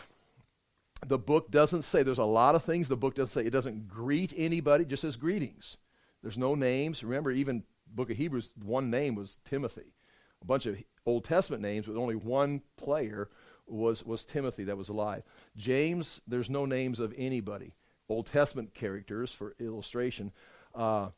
the 1.06 1.20
book 1.20 1.52
doesn't 1.52 1.84
say, 1.84 2.04
there's 2.04 2.18
a 2.18 2.26
lot 2.26 2.56
of 2.56 2.64
things 2.64 2.88
the 2.88 2.98
book 2.98 3.16
doesn't 3.16 3.34
say. 3.42 3.48
It 3.48 3.52
doesn't 3.52 3.88
greet 3.88 4.34
anybody, 4.36 4.84
just 4.84 5.04
says 5.04 5.16
greetings. 5.16 5.78
There's 6.28 6.38
no 6.38 6.56
names. 6.56 7.06
Remember, 7.06 7.32
even 7.32 7.64
book 7.90 8.12
of 8.12 8.18
Hebrews, 8.18 8.52
one 8.62 8.90
name 8.90 9.16
was 9.16 9.38
Timothy. 9.46 9.94
A 10.42 10.46
bunch 10.46 10.66
of 10.66 10.78
Old 11.06 11.24
Testament 11.24 11.62
names 11.62 11.88
with 11.88 11.96
only 11.96 12.16
one 12.18 12.64
player 12.76 13.30
was, 13.66 14.04
was 14.06 14.26
Timothy 14.26 14.66
that 14.66 14.76
was 14.76 14.90
alive. 14.90 15.24
James, 15.56 16.20
there's 16.28 16.50
no 16.50 16.66
names 16.66 17.00
of 17.00 17.14
anybody. 17.18 17.76
Old 18.10 18.26
Testament 18.26 18.74
characters 18.74 19.32
for 19.32 19.56
illustration. 19.58 20.34
Uh, 20.76 21.12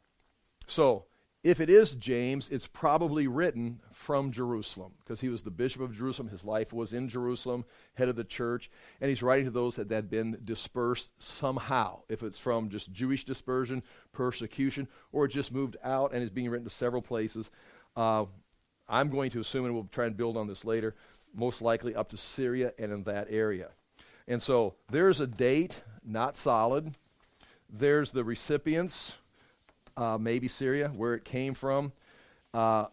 so, 0.67 1.05
if 1.41 1.62
it 1.62 1.69
is 1.69 1.95
James, 1.95 2.49
it's 2.49 2.67
probably 2.67 3.25
written 3.25 3.80
from 3.93 4.32
Jerusalem 4.32 4.91
because 4.99 5.21
he 5.21 5.30
was 5.30 5.41
the 5.41 5.52
bishop 5.52 5.82
of 5.82 5.95
Jerusalem. 5.95 6.28
His 6.28 6.43
life 6.43 6.73
was 6.73 6.91
in 6.91 7.08
Jerusalem, 7.08 7.63
head 7.93 8.10
of 8.10 8.17
the 8.17 8.25
church, 8.25 8.69
and 8.99 9.08
he's 9.08 9.23
writing 9.23 9.45
to 9.45 9.52
those 9.52 9.78
that 9.78 9.89
had 9.89 10.10
been 10.10 10.38
dispersed 10.43 11.12
somehow. 11.17 12.02
If 12.10 12.23
it's 12.23 12.38
from 12.38 12.69
just 12.69 12.91
Jewish 12.91 13.23
dispersion, 13.23 13.84
persecution, 14.12 14.89
or 15.13 15.25
it 15.25 15.30
just 15.30 15.54
moved 15.54 15.78
out 15.82 16.13
and 16.13 16.21
is 16.21 16.30
being 16.30 16.49
written 16.49 16.67
to 16.67 16.73
several 16.73 17.02
places. 17.02 17.49
Uh, 17.95 18.25
I'm 18.89 19.10
going 19.10 19.32
to 19.32 19.39
assume, 19.39 19.65
and 19.65 19.73
we'll 19.73 19.88
try 19.91 20.08
and 20.08 20.17
build 20.17 20.36
on 20.36 20.47
this 20.47 20.65
later, 20.65 20.93
most 21.34 21.62
likely 21.62 21.95
up 21.95 22.10
to 22.10 22.17
Syria 22.17 22.73
and 22.78 22.91
in 22.91 23.04
that 23.04 23.28
area. 23.30 23.69
And 24.28 24.43
so 24.43 24.75
there's 24.91 25.21
a 25.21 25.28
date, 25.28 25.84
not 26.04 26.36
solid. 26.36 26.95
There's 27.69 28.12
the 28.12 28.23
recipients, 28.23 29.19
uh, 29.99 30.17
maybe 30.17 30.47
Syria, 30.47 30.88
where 30.95 31.13
it 31.13 31.25
came 31.25 31.53
from. 31.53 31.91
Uh, 32.53 32.85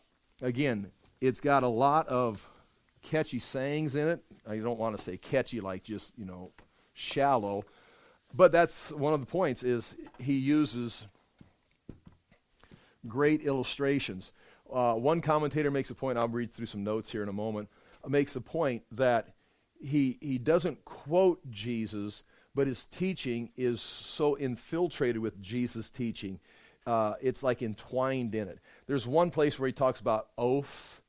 again, 0.42 0.90
it's 1.20 1.40
got 1.40 1.62
a 1.62 1.68
lot 1.68 2.08
of 2.08 2.46
catchy 3.02 3.38
sayings 3.38 3.94
in 3.94 4.08
it. 4.08 4.20
I 4.46 4.56
don't 4.56 4.78
want 4.78 4.96
to 4.96 5.02
say 5.02 5.16
catchy 5.16 5.60
like 5.60 5.84
just, 5.84 6.12
you 6.16 6.24
know, 6.24 6.50
shallow. 6.94 7.64
But 8.34 8.50
that's 8.52 8.90
one 8.90 9.14
of 9.14 9.20
the 9.20 9.26
points 9.26 9.62
is 9.62 9.96
he 10.18 10.34
uses 10.34 11.04
great 13.06 13.42
illustrations. 13.42 14.32
Uh, 14.70 14.94
one 14.94 15.20
commentator 15.20 15.70
makes 15.70 15.90
a 15.90 15.94
point, 15.94 16.18
I'll 16.18 16.28
read 16.28 16.52
through 16.52 16.66
some 16.66 16.82
notes 16.82 17.10
here 17.10 17.22
in 17.22 17.28
a 17.28 17.32
moment, 17.32 17.68
uh, 18.04 18.08
makes 18.08 18.34
a 18.34 18.40
point 18.40 18.82
that 18.90 19.28
he, 19.80 20.18
he 20.20 20.38
doesn't 20.38 20.84
quote 20.84 21.38
Jesus, 21.50 22.24
but 22.52 22.66
his 22.66 22.86
teaching 22.86 23.50
is 23.56 23.80
so 23.80 24.34
infiltrated 24.34 25.22
with 25.22 25.40
Jesus' 25.40 25.88
teaching. 25.88 26.40
Uh, 26.86 27.14
it's 27.20 27.42
like 27.42 27.62
entwined 27.62 28.34
in 28.34 28.48
it. 28.48 28.60
There's 28.86 29.06
one 29.06 29.30
place 29.30 29.58
where 29.58 29.66
he 29.66 29.72
talks 29.72 30.00
about 30.00 30.28
oath 30.38 31.00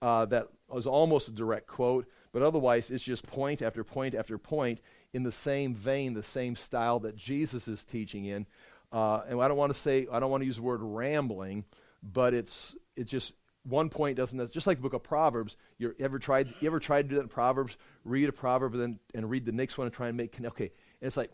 uh, 0.00 0.24
that 0.26 0.48
was 0.68 0.86
almost 0.86 1.28
a 1.28 1.32
direct 1.32 1.66
quote, 1.66 2.06
but 2.32 2.42
otherwise 2.42 2.90
it's 2.90 3.04
just 3.04 3.26
point 3.26 3.60
after 3.62 3.82
point 3.82 4.14
after 4.14 4.38
point 4.38 4.80
in 5.12 5.22
the 5.22 5.32
same 5.32 5.74
vein, 5.74 6.14
the 6.14 6.22
same 6.22 6.54
style 6.54 7.00
that 7.00 7.16
Jesus 7.16 7.66
is 7.66 7.84
teaching 7.84 8.24
in. 8.24 8.46
Uh, 8.92 9.22
and 9.28 9.40
I 9.40 9.48
don't 9.48 9.56
want 9.56 9.74
to 9.74 9.78
say, 9.78 10.06
I 10.12 10.20
don't 10.20 10.30
want 10.30 10.42
to 10.42 10.46
use 10.46 10.56
the 10.56 10.62
word 10.62 10.80
rambling, 10.82 11.64
but 12.02 12.32
it's, 12.32 12.76
it's 12.94 13.10
just 13.10 13.32
one 13.64 13.88
point 13.88 14.16
doesn't, 14.16 14.52
just 14.52 14.66
like 14.66 14.78
the 14.78 14.82
book 14.82 14.92
of 14.92 15.02
Proverbs, 15.02 15.56
you 15.78 15.94
ever 15.98 16.18
tried, 16.18 16.54
you 16.60 16.68
ever 16.68 16.78
tried 16.78 17.02
to 17.02 17.08
do 17.08 17.14
that 17.16 17.22
in 17.22 17.28
Proverbs? 17.28 17.76
Read 18.04 18.28
a 18.28 18.32
proverb 18.32 18.74
and 18.74 18.82
then 18.82 18.98
and 19.14 19.28
read 19.28 19.44
the 19.44 19.52
next 19.52 19.76
one 19.76 19.86
and 19.86 19.94
try 19.94 20.08
and 20.08 20.16
make, 20.16 20.36
okay. 20.40 20.70
And 21.00 21.08
it's 21.08 21.16
like, 21.16 21.32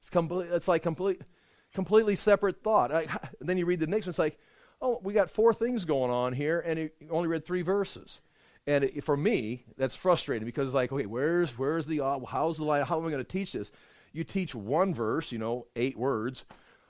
it's, 0.00 0.10
complete, 0.10 0.48
it's 0.50 0.68
like 0.68 0.82
complete, 0.82 1.20
completely 1.74 2.16
separate 2.16 2.62
thought. 2.62 2.92
I, 2.92 3.06
then 3.40 3.58
you 3.58 3.66
read 3.66 3.80
the 3.80 3.86
next 3.86 4.06
one, 4.06 4.10
it's 4.10 4.18
like, 4.18 4.38
oh, 4.80 5.00
we 5.02 5.12
got 5.12 5.28
four 5.28 5.52
things 5.52 5.84
going 5.84 6.10
on 6.10 6.32
here, 6.32 6.60
and 6.60 6.78
you 6.78 6.90
only 7.10 7.28
read 7.28 7.44
three 7.44 7.62
verses. 7.62 8.20
And 8.66 8.84
it, 8.84 9.04
for 9.04 9.16
me, 9.16 9.64
that's 9.76 9.96
frustrating 9.96 10.46
because 10.46 10.68
it's 10.68 10.74
like, 10.74 10.90
okay, 10.90 11.06
where's 11.06 11.58
where's 11.58 11.84
the 11.84 12.00
uh, 12.00 12.20
how's 12.26 12.56
the? 12.56 12.64
How 12.64 12.98
am 12.98 13.06
I 13.06 13.10
going 13.10 13.18
to 13.18 13.24
teach 13.24 13.52
this? 13.52 13.70
You 14.12 14.24
teach 14.24 14.54
one 14.54 14.94
verse, 14.94 15.32
you 15.32 15.38
know, 15.38 15.66
eight 15.76 15.98
words. 15.98 16.44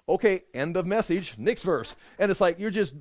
Okay, 0.08 0.44
end 0.52 0.76
of 0.76 0.86
message. 0.86 1.34
Next 1.38 1.62
verse, 1.62 1.96
and 2.18 2.30
it's 2.30 2.40
like 2.40 2.58
you're 2.58 2.70
just. 2.70 2.94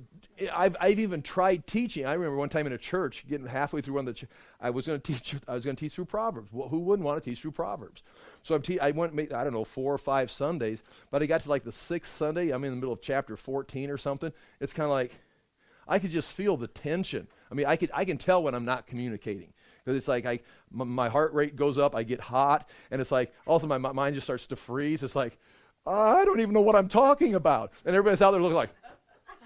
I've 0.52 0.76
I've 0.80 0.98
even 0.98 1.22
tried 1.22 1.66
teaching. 1.66 2.06
I 2.06 2.14
remember 2.14 2.36
one 2.36 2.48
time 2.48 2.66
in 2.66 2.72
a 2.72 2.78
church, 2.78 3.24
getting 3.28 3.46
halfway 3.46 3.80
through 3.80 3.94
one 3.94 4.08
of 4.08 4.14
the. 4.14 4.26
Ch- 4.26 4.30
I 4.60 4.70
was 4.70 4.86
going 4.88 5.00
to 5.00 5.12
teach. 5.12 5.36
I 5.46 5.54
was 5.54 5.64
going 5.64 5.76
to 5.76 5.80
teach 5.80 5.94
through 5.94 6.06
Proverbs. 6.06 6.48
Well, 6.50 6.68
who 6.68 6.80
wouldn't 6.80 7.06
want 7.06 7.22
to 7.22 7.30
teach 7.30 7.42
through 7.42 7.52
Proverbs? 7.52 8.02
So 8.44 8.58
te- 8.58 8.78
i 8.78 8.90
went. 8.92 9.18
I 9.32 9.42
don't 9.42 9.54
know 9.54 9.64
four 9.64 9.92
or 9.92 9.98
five 9.98 10.30
Sundays, 10.30 10.82
but 11.10 11.22
I 11.22 11.26
got 11.26 11.40
to 11.40 11.48
like 11.48 11.64
the 11.64 11.72
sixth 11.72 12.14
Sunday. 12.14 12.50
I'm 12.50 12.62
in 12.62 12.70
the 12.70 12.76
middle 12.76 12.92
of 12.92 13.00
chapter 13.00 13.36
14 13.36 13.90
or 13.90 13.98
something. 13.98 14.32
It's 14.60 14.72
kind 14.72 14.84
of 14.84 14.90
like 14.90 15.12
I 15.88 15.98
could 15.98 16.10
just 16.10 16.34
feel 16.34 16.56
the 16.56 16.68
tension. 16.68 17.26
I 17.50 17.54
mean, 17.54 17.66
I, 17.66 17.76
could, 17.76 17.90
I 17.94 18.04
can 18.04 18.18
tell 18.18 18.42
when 18.42 18.54
I'm 18.54 18.64
not 18.64 18.86
communicating. 18.86 19.52
Because 19.84 19.98
it's 19.98 20.08
like 20.08 20.26
I, 20.26 20.40
m- 20.78 20.88
my 20.88 21.08
heart 21.08 21.32
rate 21.34 21.56
goes 21.56 21.78
up, 21.78 21.94
I 21.94 22.02
get 22.02 22.20
hot, 22.20 22.68
and 22.90 23.00
it's 23.00 23.12
like 23.12 23.32
also 23.46 23.66
my, 23.66 23.78
my 23.78 23.92
mind 23.92 24.14
just 24.14 24.26
starts 24.26 24.46
to 24.48 24.56
freeze. 24.56 25.02
It's 25.02 25.16
like, 25.16 25.38
I 25.86 26.24
don't 26.24 26.40
even 26.40 26.54
know 26.54 26.62
what 26.62 26.76
I'm 26.76 26.88
talking 26.88 27.34
about. 27.34 27.72
And 27.84 27.94
everybody's 27.94 28.22
out 28.22 28.30
there 28.30 28.40
looking 28.40 28.56
like, 28.56 28.70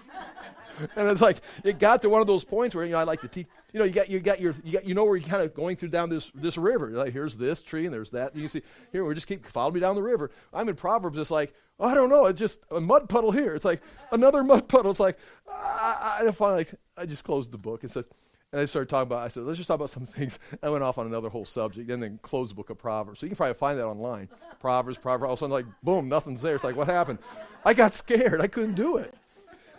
and 0.95 1.09
it's 1.09 1.21
like 1.21 1.41
it 1.63 1.77
got 1.77 2.01
to 2.03 2.09
one 2.09 2.21
of 2.21 2.27
those 2.27 2.45
points 2.45 2.73
where 2.73 2.85
you 2.85 2.91
know 2.91 2.99
I 2.99 3.03
like 3.03 3.21
to 3.21 3.27
teach. 3.27 3.47
You 3.73 3.79
know, 3.79 3.85
you 3.85 3.91
got 3.91 4.09
you 4.09 4.19
got 4.19 4.39
your 4.39 4.55
you, 4.63 4.73
got, 4.73 4.85
you 4.85 4.93
know 4.93 5.05
where 5.05 5.15
you're 5.15 5.29
kind 5.29 5.43
of 5.43 5.53
going 5.53 5.75
through 5.75 5.89
down 5.89 6.09
this 6.09 6.31
this 6.33 6.57
river. 6.57 6.89
Like 6.89 7.13
here's 7.13 7.37
this 7.37 7.61
tree 7.61 7.85
and 7.85 7.93
there's 7.93 8.09
that. 8.11 8.33
And 8.33 8.41
you 8.41 8.49
see 8.49 8.61
here 8.91 9.05
we 9.05 9.13
just 9.13 9.27
keep 9.27 9.45
follow 9.45 9.71
me 9.71 9.79
down 9.79 9.95
the 9.95 10.03
river. 10.03 10.31
I'm 10.53 10.67
in 10.69 10.75
Proverbs. 10.75 11.17
It's 11.17 11.31
like 11.31 11.53
I 11.79 11.93
don't 11.93 12.09
know. 12.09 12.25
It's 12.25 12.39
just 12.39 12.59
a 12.71 12.81
mud 12.81 13.07
puddle 13.07 13.31
here. 13.31 13.55
It's 13.55 13.65
like 13.65 13.81
another 14.11 14.43
mud 14.43 14.67
puddle. 14.67 14.91
It's 14.91 14.99
like, 14.99 15.17
ah, 15.47 16.19
I, 16.19 16.27
I 16.27 16.31
finally, 16.31 16.67
I 16.97 17.05
just 17.05 17.23
closed 17.23 17.51
the 17.51 17.57
book 17.57 17.83
and 17.83 17.91
said, 17.91 18.05
and 18.51 18.59
I 18.59 18.65
started 18.65 18.89
talking 18.89 19.03
about, 19.03 19.19
I 19.23 19.27
said, 19.27 19.43
let's 19.43 19.57
just 19.57 19.67
talk 19.67 19.75
about 19.75 19.89
some 19.89 20.05
things. 20.05 20.39
I 20.61 20.69
went 20.69 20.83
off 20.83 20.97
on 20.97 21.05
another 21.05 21.29
whole 21.29 21.45
subject 21.45 21.89
and 21.89 22.01
then 22.01 22.19
closed 22.21 22.51
the 22.51 22.55
book 22.55 22.69
of 22.69 22.77
Proverbs. 22.77 23.19
So 23.19 23.25
you 23.25 23.29
can 23.29 23.37
probably 23.37 23.53
find 23.53 23.79
that 23.79 23.85
online. 23.85 24.27
Proverbs, 24.59 24.97
Proverbs, 24.97 25.27
all 25.27 25.33
of 25.33 25.39
a 25.39 25.41
sudden, 25.41 25.51
like, 25.53 25.65
boom, 25.83 26.09
nothing's 26.09 26.41
there. 26.41 26.55
It's 26.55 26.63
like, 26.63 26.75
what 26.75 26.87
happened? 26.87 27.19
I 27.63 27.73
got 27.73 27.95
scared. 27.95 28.41
I 28.41 28.47
couldn't 28.47 28.75
do 28.75 28.97
it. 28.97 29.13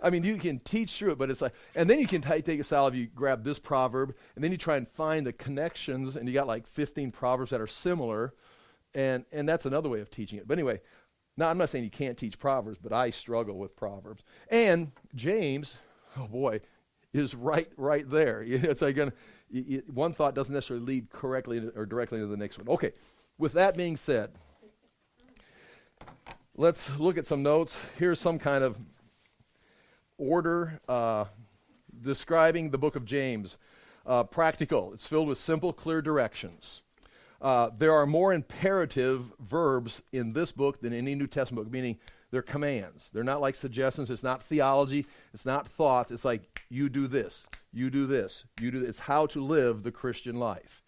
I 0.02 0.10
mean, 0.10 0.24
you 0.24 0.36
can 0.36 0.58
teach 0.60 0.98
through 0.98 1.12
it, 1.12 1.18
but 1.18 1.30
it's 1.30 1.42
like, 1.42 1.54
and 1.74 1.88
then 1.88 2.00
you 2.00 2.06
can 2.06 2.22
t- 2.22 2.42
take 2.42 2.60
a 2.60 2.64
salve, 2.64 2.94
you 2.94 3.06
grab 3.06 3.44
this 3.44 3.58
proverb, 3.58 4.14
and 4.34 4.42
then 4.42 4.50
you 4.52 4.58
try 4.58 4.76
and 4.76 4.88
find 4.88 5.26
the 5.26 5.32
connections, 5.32 6.16
and 6.16 6.28
you 6.28 6.34
got 6.34 6.46
like 6.46 6.66
15 6.66 7.10
proverbs 7.12 7.50
that 7.50 7.60
are 7.60 7.66
similar, 7.66 8.34
and, 8.94 9.24
and 9.32 9.48
that's 9.48 9.66
another 9.66 9.88
way 9.88 10.00
of 10.00 10.10
teaching 10.10 10.38
it. 10.38 10.48
But 10.48 10.58
anyway, 10.58 10.80
now, 11.36 11.48
I'm 11.48 11.56
not 11.56 11.70
saying 11.70 11.84
you 11.84 11.90
can't 11.90 12.18
teach 12.18 12.38
Proverbs, 12.38 12.78
but 12.82 12.92
I 12.92 13.08
struggle 13.08 13.56
with 13.56 13.74
Proverbs. 13.74 14.22
And 14.50 14.92
James, 15.14 15.76
oh 16.18 16.26
boy, 16.26 16.60
is 17.14 17.34
right 17.34 17.70
right 17.78 18.08
there. 18.08 18.42
It's 18.46 18.82
like 18.82 18.96
gonna, 18.96 19.12
one 19.92 20.12
thought 20.12 20.34
doesn't 20.34 20.52
necessarily 20.52 20.84
lead 20.84 21.10
correctly 21.10 21.70
or 21.74 21.86
directly 21.86 22.18
to 22.18 22.26
the 22.26 22.36
next 22.36 22.58
one. 22.58 22.68
Okay, 22.68 22.92
with 23.38 23.54
that 23.54 23.76
being 23.76 23.96
said, 23.96 24.32
let's 26.56 26.90
look 26.98 27.16
at 27.16 27.26
some 27.26 27.42
notes. 27.42 27.80
Here's 27.98 28.20
some 28.20 28.38
kind 28.38 28.62
of 28.62 28.76
order 30.20 30.80
uh, 30.88 31.24
describing 32.02 32.70
the 32.70 32.78
book 32.78 32.94
of 32.94 33.04
James. 33.04 33.56
Uh, 34.06 34.24
practical. 34.24 34.92
It's 34.94 35.06
filled 35.06 35.28
with 35.28 35.38
simple, 35.38 35.72
clear 35.72 36.00
directions. 36.00 36.82
Uh, 37.40 37.70
there 37.76 37.92
are 37.92 38.06
more 38.06 38.32
imperative 38.32 39.32
verbs 39.38 40.02
in 40.12 40.32
this 40.32 40.52
book 40.52 40.80
than 40.80 40.92
any 40.92 41.14
New 41.14 41.26
Testament 41.26 41.64
book, 41.64 41.72
meaning 41.72 41.98
they're 42.30 42.42
commands. 42.42 43.10
They're 43.12 43.24
not 43.24 43.40
like 43.40 43.54
suggestions. 43.54 44.10
It's 44.10 44.22
not 44.22 44.42
theology. 44.42 45.06
It's 45.34 45.44
not 45.44 45.68
thoughts. 45.68 46.10
It's 46.10 46.24
like, 46.24 46.62
you 46.70 46.88
do 46.88 47.06
this, 47.06 47.46
you 47.72 47.90
do 47.90 48.06
this, 48.06 48.44
you 48.60 48.70
do 48.70 48.80
this. 48.80 48.88
It's 48.90 48.98
how 49.00 49.26
to 49.26 49.44
live 49.44 49.82
the 49.82 49.92
Christian 49.92 50.38
life. 50.38 50.82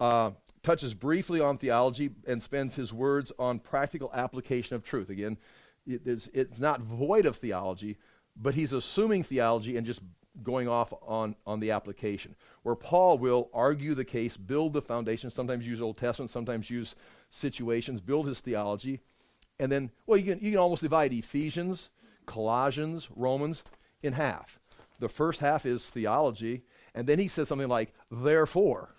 Uh, 0.00 0.32
touches 0.62 0.94
briefly 0.94 1.40
on 1.40 1.58
theology 1.58 2.10
and 2.26 2.42
spends 2.42 2.74
his 2.74 2.92
words 2.92 3.32
on 3.38 3.58
practical 3.58 4.10
application 4.14 4.74
of 4.74 4.82
truth. 4.82 5.10
Again, 5.10 5.36
it, 5.86 6.02
it's, 6.06 6.28
it's 6.32 6.58
not 6.58 6.80
void 6.80 7.26
of 7.26 7.36
theology, 7.36 7.98
but 8.36 8.54
he's 8.54 8.72
assuming 8.72 9.22
theology 9.22 9.76
and 9.76 9.86
just 9.86 10.00
going 10.42 10.68
off 10.68 10.92
on, 11.02 11.36
on 11.46 11.60
the 11.60 11.70
application, 11.70 12.34
where 12.62 12.74
Paul 12.74 13.18
will 13.18 13.50
argue 13.52 13.94
the 13.94 14.04
case, 14.04 14.36
build 14.36 14.72
the 14.72 14.80
foundation, 14.82 15.30
sometimes 15.30 15.66
use 15.66 15.80
Old 15.80 15.98
Testament, 15.98 16.30
sometimes 16.30 16.70
use 16.70 16.94
situations, 17.30 18.00
build 18.00 18.26
his 18.26 18.40
theology, 18.40 19.00
and 19.58 19.70
then, 19.70 19.90
well, 20.06 20.18
you 20.18 20.34
can, 20.34 20.44
you 20.44 20.52
can 20.52 20.58
almost 20.58 20.82
divide 20.82 21.12
Ephesians, 21.12 21.90
Colossians, 22.26 23.08
Romans 23.14 23.62
in 24.02 24.14
half. 24.14 24.58
The 24.98 25.08
first 25.08 25.40
half 25.40 25.66
is 25.66 25.86
theology, 25.86 26.62
and 26.94 27.06
then 27.06 27.18
he 27.18 27.28
says 27.28 27.48
something 27.48 27.68
like, 27.68 27.92
therefore. 28.10 28.94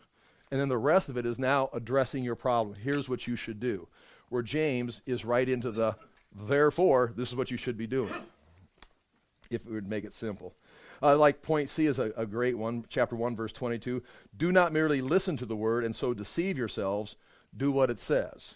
And 0.51 0.59
then 0.59 0.69
the 0.69 0.77
rest 0.77 1.09
of 1.09 1.17
it 1.17 1.25
is 1.25 1.39
now 1.39 1.69
addressing 1.73 2.23
your 2.23 2.35
problem. 2.35 2.75
Here's 2.75 3.09
what 3.09 3.27
you 3.27 3.35
should 3.35 3.59
do. 3.59 3.87
Where 4.29 4.43
James 4.43 5.01
is 5.05 5.25
right 5.25 5.47
into 5.49 5.71
the, 5.71 5.95
therefore, 6.33 7.11
this 7.15 7.29
is 7.29 7.35
what 7.35 7.51
you 7.51 7.57
should 7.57 7.77
be 7.77 7.87
doing, 7.87 8.13
if 9.53 9.65
we 9.65 9.73
would 9.73 9.87
make 9.87 10.03
it 10.03 10.13
simple. 10.13 10.55
Uh, 11.01 11.17
like 11.17 11.41
point 11.41 11.69
C 11.69 11.85
is 11.85 11.99
a, 11.99 12.11
a 12.15 12.25
great 12.25 12.57
one, 12.57 12.85
chapter 12.89 13.15
1, 13.15 13.35
verse 13.35 13.51
22. 13.51 14.01
Do 14.35 14.51
not 14.51 14.71
merely 14.71 15.01
listen 15.01 15.35
to 15.37 15.45
the 15.45 15.55
word 15.55 15.83
and 15.83 15.95
so 15.95 16.13
deceive 16.13 16.57
yourselves, 16.57 17.17
do 17.55 17.71
what 17.71 17.89
it 17.89 17.99
says. 17.99 18.55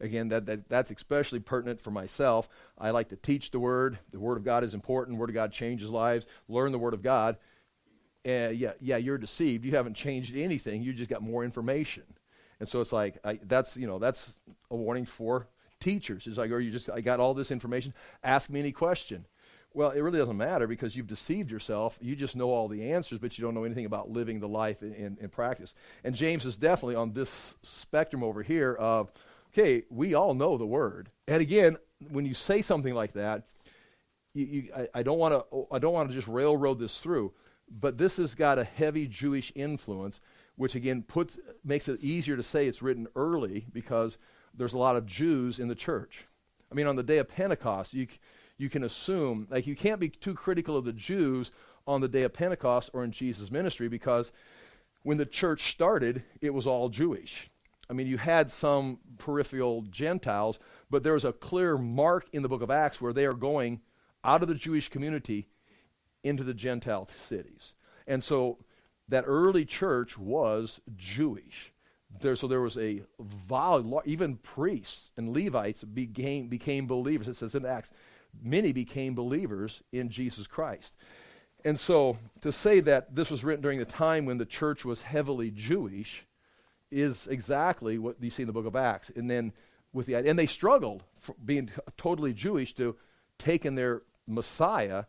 Again, 0.00 0.28
that, 0.28 0.46
that, 0.46 0.68
that's 0.68 0.90
especially 0.90 1.40
pertinent 1.40 1.80
for 1.80 1.90
myself. 1.90 2.48
I 2.78 2.90
like 2.90 3.10
to 3.10 3.16
teach 3.16 3.50
the 3.50 3.60
Word. 3.60 3.98
The 4.12 4.18
Word 4.18 4.38
of 4.38 4.44
God 4.44 4.64
is 4.64 4.72
important. 4.72 5.18
Word 5.18 5.28
of 5.28 5.34
God 5.34 5.52
changes 5.52 5.90
lives. 5.90 6.26
Learn 6.48 6.72
the 6.72 6.78
Word 6.78 6.94
of 6.94 7.02
God. 7.02 7.36
Uh, 8.26 8.48
yeah, 8.48 8.72
yeah, 8.80 8.96
you're 8.96 9.18
deceived. 9.18 9.64
You 9.64 9.72
haven't 9.72 9.94
changed 9.94 10.34
anything. 10.34 10.82
You 10.82 10.94
just 10.94 11.10
got 11.10 11.22
more 11.22 11.44
information. 11.44 12.04
And 12.60 12.68
so 12.68 12.80
it's 12.80 12.92
like, 12.92 13.18
I, 13.24 13.40
that's, 13.42 13.76
you 13.76 13.86
know, 13.86 13.98
that's 13.98 14.40
a 14.70 14.76
warning 14.76 15.04
for 15.04 15.48
teachers. 15.80 16.26
It's 16.26 16.38
like, 16.38 16.50
or 16.50 16.60
you 16.60 16.70
just, 16.70 16.88
I 16.88 17.00
got 17.02 17.20
all 17.20 17.34
this 17.34 17.50
information. 17.50 17.92
Ask 18.22 18.50
me 18.50 18.60
any 18.60 18.72
question. 18.72 19.26
Well, 19.72 19.90
it 19.90 20.00
really 20.00 20.18
doesn't 20.18 20.36
matter 20.36 20.66
because 20.66 20.96
you've 20.96 21.06
deceived 21.06 21.50
yourself. 21.50 21.96
You 22.00 22.16
just 22.16 22.34
know 22.34 22.50
all 22.50 22.66
the 22.66 22.92
answers, 22.92 23.18
but 23.18 23.38
you 23.38 23.44
don't 23.44 23.54
know 23.54 23.64
anything 23.64 23.86
about 23.86 24.10
living 24.10 24.40
the 24.40 24.48
life 24.48 24.82
in, 24.82 24.92
in, 24.94 25.16
in 25.20 25.28
practice. 25.28 25.74
And 26.02 26.14
James 26.14 26.44
is 26.44 26.56
definitely 26.56 26.96
on 26.96 27.12
this 27.12 27.54
spectrum 27.62 28.24
over 28.24 28.42
here 28.42 28.74
of, 28.74 29.12
okay, 29.52 29.84
we 29.88 30.14
all 30.14 30.34
know 30.34 30.58
the 30.58 30.66
word. 30.66 31.10
And 31.28 31.40
again, 31.40 31.76
when 32.08 32.26
you 32.26 32.34
say 32.34 32.62
something 32.62 32.94
like 32.94 33.12
that, 33.12 33.44
you, 34.34 34.44
you, 34.44 34.68
I, 34.76 34.88
I, 34.94 35.02
don't 35.02 35.18
want 35.18 35.34
to 35.34 35.66
I 35.72 35.78
don't 35.78 35.92
want 35.92 36.08
to 36.08 36.14
just 36.14 36.28
railroad 36.28 36.78
this 36.78 36.98
through, 36.98 37.32
but 37.68 37.98
this 37.98 38.16
has 38.16 38.34
got 38.34 38.58
a 38.58 38.64
heavy 38.64 39.06
Jewish 39.06 39.52
influence, 39.54 40.20
which 40.56 40.74
again 40.74 41.02
puts 41.02 41.38
makes 41.64 41.88
it 41.88 42.00
easier 42.00 42.36
to 42.36 42.42
say 42.42 42.66
it's 42.66 42.82
written 42.82 43.06
early 43.16 43.66
because 43.72 44.18
there's 44.54 44.72
a 44.72 44.78
lot 44.78 44.96
of 44.96 45.06
Jews 45.06 45.58
in 45.58 45.68
the 45.68 45.74
church. 45.74 46.26
I 46.70 46.74
mean, 46.74 46.86
on 46.86 46.96
the 46.96 47.02
day 47.02 47.18
of 47.18 47.28
Pentecost, 47.28 47.94
you 47.94 48.06
you 48.60 48.68
can 48.68 48.84
assume, 48.84 49.46
like, 49.50 49.66
you 49.66 49.74
can't 49.74 50.00
be 50.00 50.10
too 50.10 50.34
critical 50.34 50.76
of 50.76 50.84
the 50.84 50.92
Jews 50.92 51.50
on 51.86 52.02
the 52.02 52.08
day 52.08 52.24
of 52.24 52.34
Pentecost 52.34 52.90
or 52.92 53.02
in 53.02 53.10
Jesus' 53.10 53.50
ministry 53.50 53.88
because 53.88 54.32
when 55.02 55.16
the 55.16 55.24
church 55.24 55.70
started, 55.70 56.22
it 56.42 56.52
was 56.52 56.66
all 56.66 56.90
Jewish. 56.90 57.50
I 57.88 57.94
mean, 57.94 58.06
you 58.06 58.18
had 58.18 58.50
some 58.50 58.98
peripheral 59.16 59.82
Gentiles, 59.90 60.58
but 60.90 61.02
there 61.02 61.14
was 61.14 61.24
a 61.24 61.32
clear 61.32 61.78
mark 61.78 62.28
in 62.32 62.42
the 62.42 62.48
book 62.48 62.60
of 62.60 62.70
Acts 62.70 63.00
where 63.00 63.14
they 63.14 63.24
are 63.24 63.34
going 63.34 63.80
out 64.22 64.42
of 64.42 64.48
the 64.48 64.54
Jewish 64.54 64.88
community 64.88 65.48
into 66.22 66.44
the 66.44 66.54
Gentile 66.54 67.08
cities. 67.26 67.72
And 68.06 68.22
so 68.22 68.58
that 69.08 69.24
early 69.26 69.64
church 69.64 70.18
was 70.18 70.80
Jewish. 70.96 71.72
There, 72.20 72.36
so 72.36 72.46
there 72.46 72.60
was 72.60 72.76
a 72.76 73.02
vol, 73.18 74.02
even 74.04 74.36
priests 74.36 75.10
and 75.16 75.34
Levites 75.34 75.82
became, 75.82 76.48
became 76.48 76.86
believers. 76.86 77.26
It 77.26 77.36
says 77.36 77.54
in 77.54 77.64
Acts, 77.64 77.90
many 78.42 78.72
became 78.72 79.14
believers 79.14 79.82
in 79.92 80.08
Jesus 80.08 80.46
Christ. 80.46 80.94
And 81.64 81.78
so 81.78 82.18
to 82.40 82.52
say 82.52 82.80
that 82.80 83.14
this 83.14 83.30
was 83.30 83.44
written 83.44 83.62
during 83.62 83.78
the 83.78 83.84
time 83.84 84.24
when 84.24 84.38
the 84.38 84.46
church 84.46 84.84
was 84.84 85.02
heavily 85.02 85.50
Jewish 85.50 86.26
is 86.90 87.26
exactly 87.26 87.98
what 87.98 88.16
you 88.20 88.30
see 88.30 88.42
in 88.42 88.46
the 88.46 88.52
book 88.52 88.66
of 88.66 88.76
Acts. 88.76 89.10
And 89.14 89.30
then 89.30 89.52
with 89.92 90.06
the 90.06 90.14
and 90.14 90.38
they 90.38 90.46
struggled 90.46 91.04
being 91.44 91.70
totally 91.96 92.32
Jewish 92.32 92.74
to 92.74 92.96
taking 93.38 93.74
their 93.74 94.02
Messiah 94.26 95.04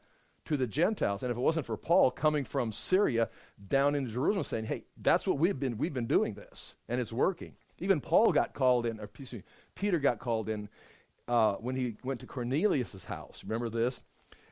to 0.45 0.57
the 0.57 0.67
Gentiles. 0.67 1.23
And 1.23 1.31
if 1.31 1.37
it 1.37 1.41
wasn't 1.41 1.65
for 1.65 1.77
Paul 1.77 2.11
coming 2.11 2.43
from 2.43 2.71
Syria 2.71 3.29
down 3.67 3.95
into 3.95 4.11
Jerusalem 4.11 4.43
saying, 4.43 4.65
"Hey, 4.65 4.85
that's 4.97 5.27
what 5.27 5.37
we've 5.37 5.59
been 5.59 5.77
we've 5.77 5.93
been 5.93 6.07
doing 6.07 6.33
this, 6.33 6.75
and 6.89 6.99
it's 6.99 7.13
working." 7.13 7.55
Even 7.79 7.99
Paul 8.01 8.31
got 8.31 8.53
called 8.53 8.85
in, 8.85 8.99
or 8.99 9.09
me, 9.31 9.43
Peter 9.73 9.99
got 9.99 10.19
called 10.19 10.49
in 10.49 10.69
uh, 11.31 11.55
when 11.55 11.75
he 11.75 11.95
went 12.03 12.19
to 12.19 12.27
Cornelius's 12.27 13.05
house. 13.05 13.41
Remember 13.43 13.69
this? 13.69 14.03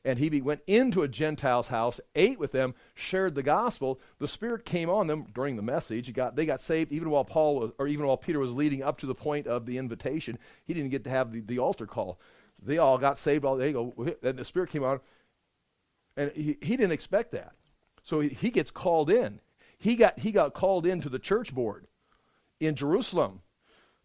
and 0.05 0.17
he 0.17 0.41
went 0.41 0.61
into 0.65 1.01
a 1.01 1.09
Gentile's 1.09 1.67
house, 1.67 1.99
ate 2.15 2.39
with 2.39 2.53
them, 2.53 2.73
shared 2.95 3.35
the 3.35 3.43
gospel. 3.43 3.99
The 4.19 4.29
Spirit 4.29 4.63
came 4.63 4.89
on 4.89 5.07
them 5.07 5.27
during 5.33 5.57
the 5.57 5.61
message. 5.61 6.11
Got, 6.13 6.37
they 6.37 6.45
got 6.45 6.61
saved 6.61 6.93
even 6.93 7.09
while 7.09 7.25
Paul 7.25 7.59
was, 7.59 7.71
or 7.77 7.87
even 7.87 8.05
while 8.05 8.15
Peter 8.15 8.39
was 8.39 8.53
leading 8.53 8.81
up 8.81 8.97
to 8.99 9.05
the 9.05 9.13
point 9.13 9.45
of 9.45 9.65
the 9.65 9.77
invitation. 9.77 10.39
He 10.63 10.73
didn't 10.73 10.91
get 10.91 11.03
to 11.03 11.09
have 11.09 11.33
the, 11.33 11.41
the 11.41 11.59
altar 11.59 11.85
call. 11.85 12.17
They 12.61 12.77
all 12.77 12.97
got 12.97 13.17
saved. 13.17 13.43
All 13.43 13.57
they 13.57 13.73
go, 13.73 13.93
and 14.23 14.37
the 14.37 14.45
Spirit 14.45 14.69
came 14.69 14.85
on, 14.85 15.01
and 16.15 16.31
he, 16.31 16.57
he 16.61 16.77
didn't 16.77 16.93
expect 16.93 17.33
that. 17.33 17.53
So 18.01 18.21
he, 18.21 18.29
he 18.29 18.51
gets 18.51 18.71
called 18.71 19.09
in. 19.09 19.41
He 19.77 19.95
got 19.95 20.19
he 20.19 20.31
got 20.31 20.53
called 20.53 20.85
into 20.85 21.09
the 21.09 21.19
church 21.19 21.53
board 21.53 21.87
in 22.59 22.75
Jerusalem. 22.75 23.41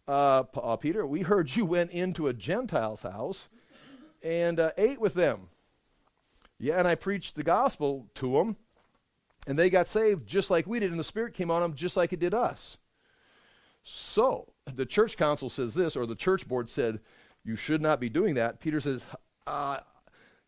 Uh, 0.07 0.43
uh, 0.55 0.75
Peter, 0.75 1.05
we 1.05 1.21
heard 1.21 1.55
you 1.55 1.65
went 1.65 1.91
into 1.91 2.27
a 2.27 2.33
Gentile's 2.33 3.03
house 3.03 3.49
and 4.21 4.59
uh, 4.59 4.71
ate 4.77 4.99
with 4.99 5.13
them. 5.13 5.49
Yeah, 6.59 6.79
and 6.79 6.87
I 6.87 6.95
preached 6.95 7.35
the 7.35 7.43
gospel 7.43 8.07
to 8.15 8.33
them, 8.33 8.55
and 9.47 9.57
they 9.57 9.69
got 9.69 9.87
saved 9.87 10.27
just 10.27 10.49
like 10.49 10.67
we 10.67 10.79
did, 10.79 10.91
and 10.91 10.99
the 10.99 11.03
Spirit 11.03 11.33
came 11.33 11.51
on 11.51 11.61
them 11.61 11.73
just 11.73 11.97
like 11.97 12.13
it 12.13 12.19
did 12.19 12.33
us. 12.33 12.77
So, 13.83 14.53
the 14.73 14.85
church 14.85 15.17
council 15.17 15.49
says 15.49 15.73
this, 15.73 15.95
or 15.95 16.05
the 16.05 16.15
church 16.15 16.47
board 16.47 16.69
said, 16.69 16.99
you 17.43 17.55
should 17.55 17.81
not 17.81 17.99
be 17.99 18.09
doing 18.09 18.33
that. 18.35 18.59
Peter 18.59 18.79
says, 18.79 19.05
uh, 19.45 19.79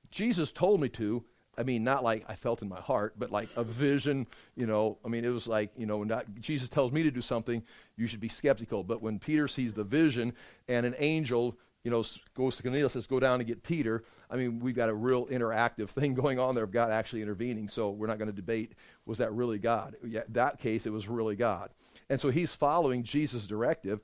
Jesus 0.10 0.52
told 0.52 0.82
me 0.82 0.90
to. 0.90 1.24
I 1.58 1.64
mean, 1.64 1.84
not 1.84 2.04
like 2.04 2.24
I 2.28 2.36
felt 2.36 2.62
in 2.62 2.70
my 2.70 2.80
heart, 2.80 3.16
but 3.18 3.32
like 3.32 3.50
a 3.56 3.64
vision, 3.64 4.28
you 4.56 4.68
know. 4.68 4.98
I 5.04 5.08
mean, 5.08 5.26
it 5.26 5.30
was 5.30 5.48
like, 5.48 5.72
you 5.76 5.86
know, 5.86 5.98
when 5.98 6.12
Jesus 6.40 6.70
tells 6.70 6.92
me 6.92 7.04
to 7.04 7.12
do 7.12 7.22
something, 7.22 7.64
you 7.96 8.08
should 8.08 8.20
be 8.20 8.30
skeptical. 8.30 8.84
But 8.84 9.02
when 9.02 9.18
Peter 9.20 9.48
sees 9.48 9.74
the 9.74 9.84
vision 9.84 10.34
and 10.68 10.86
an 10.86 10.96
angel 11.00 11.58
you 11.88 11.92
know, 11.92 12.04
goes 12.36 12.58
to 12.58 12.64
Cornelius, 12.64 12.92
says, 12.92 13.08
go 13.08 13.18
down 13.18 13.40
and 13.40 13.48
get 13.48 13.64
Peter. 13.64 14.04
I 14.30 14.36
mean, 14.36 14.60
we've 14.60 14.76
got 14.76 14.90
a 14.90 14.94
real 14.94 15.26
interactive 15.28 15.88
thing 15.92 16.16
going 16.16 16.38
on 16.38 16.54
there 16.54 16.66
of 16.66 16.72
God 16.72 16.92
actually 16.92 17.22
intervening. 17.22 17.70
So 17.70 17.92
we're 17.92 18.08
not 18.08 18.18
going 18.18 18.30
to 18.30 18.36
debate, 18.36 18.74
was 19.06 19.20
that 19.20 19.32
really 19.32 19.58
God? 19.58 19.96
Yeah, 20.06 20.24
that 20.28 20.60
case, 20.60 20.86
it 20.86 20.92
was 20.92 21.08
really 21.08 21.38
God. 21.38 21.70
And 22.10 22.20
so 22.20 22.30
he's 22.30 22.54
following 22.54 23.04
Jesus' 23.04 23.48
directive. 23.48 24.02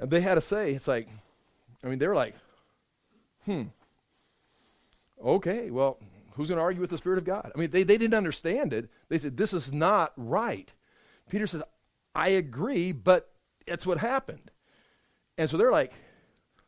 And 0.00 0.10
they 0.10 0.20
had 0.20 0.34
to 0.34 0.40
say, 0.40 0.72
it's 0.72 0.88
like, 0.88 1.06
I 1.84 1.86
mean, 1.86 2.00
they're 2.00 2.12
like, 2.12 2.34
hmm, 3.44 3.62
okay, 5.24 5.70
well, 5.70 5.98
who's 6.36 6.48
going 6.48 6.58
to 6.58 6.62
argue 6.62 6.80
with 6.80 6.90
the 6.90 6.98
Spirit 6.98 7.18
of 7.18 7.24
God? 7.24 7.50
I 7.54 7.58
mean, 7.58 7.70
they, 7.70 7.82
they 7.82 7.98
didn't 7.98 8.14
understand 8.14 8.72
it. 8.72 8.88
They 9.08 9.18
said, 9.18 9.36
this 9.36 9.52
is 9.52 9.72
not 9.72 10.12
right. 10.16 10.70
Peter 11.28 11.46
says, 11.46 11.62
I 12.14 12.28
agree, 12.30 12.92
but 12.92 13.30
that's 13.66 13.86
what 13.86 13.98
happened. 13.98 14.50
And 15.38 15.50
so 15.50 15.56
they're 15.56 15.72
like, 15.72 15.92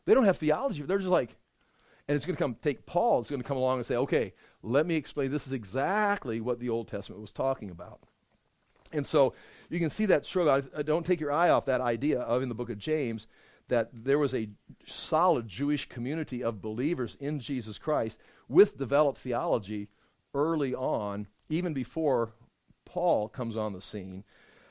they 0.04 0.14
don't 0.14 0.24
have 0.24 0.38
theology. 0.38 0.83
They're 0.83 0.98
just 0.98 1.11
like, 1.11 1.37
and 2.09 2.16
it's 2.16 2.24
going 2.24 2.37
to 2.37 2.42
come 2.42 2.57
take 2.62 2.87
Paul. 2.87 3.20
It's 3.20 3.31
going 3.31 3.42
to 3.42 3.46
come 3.46 3.59
along 3.59 3.78
and 3.78 3.87
say, 3.87 3.96
okay, 3.96 4.33
let 4.62 4.87
me 4.87 4.96
explain. 4.96 5.31
This 5.31 5.46
is 5.46 5.52
exactly 5.52 6.40
what 6.40 6.59
the 6.59 6.70
Old 6.70 6.88
Testament 6.88 7.20
was 7.20 7.31
talking 7.31 7.70
about. 7.70 8.00
And 8.92 9.07
so 9.07 9.35
you 9.68 9.78
can 9.78 9.90
see 9.90 10.07
that 10.07 10.24
struggle. 10.24 10.62
Don't 10.83 11.04
take 11.04 11.20
your 11.20 11.31
eye 11.31 11.50
off 11.50 11.66
that 11.66 11.83
idea 11.83 12.20
of 12.20 12.42
in 12.42 12.48
the 12.48 12.54
book 12.54 12.70
of 12.70 12.78
James 12.78 13.26
that 13.68 13.90
there 13.92 14.18
was 14.18 14.35
a 14.35 14.48
solid 14.87 15.46
Jewish 15.46 15.88
community 15.88 16.42
of 16.42 16.62
believers 16.62 17.16
in 17.20 17.38
Jesus 17.38 17.76
Christ 17.76 18.18
with 18.48 18.78
developed 18.78 19.18
theology 19.18 19.88
early 20.34 20.74
on, 20.74 21.26
even 21.48 21.72
before 21.72 22.32
Paul 22.84 23.28
comes 23.28 23.56
on 23.56 23.72
the 23.72 23.82
scene. 23.82 24.24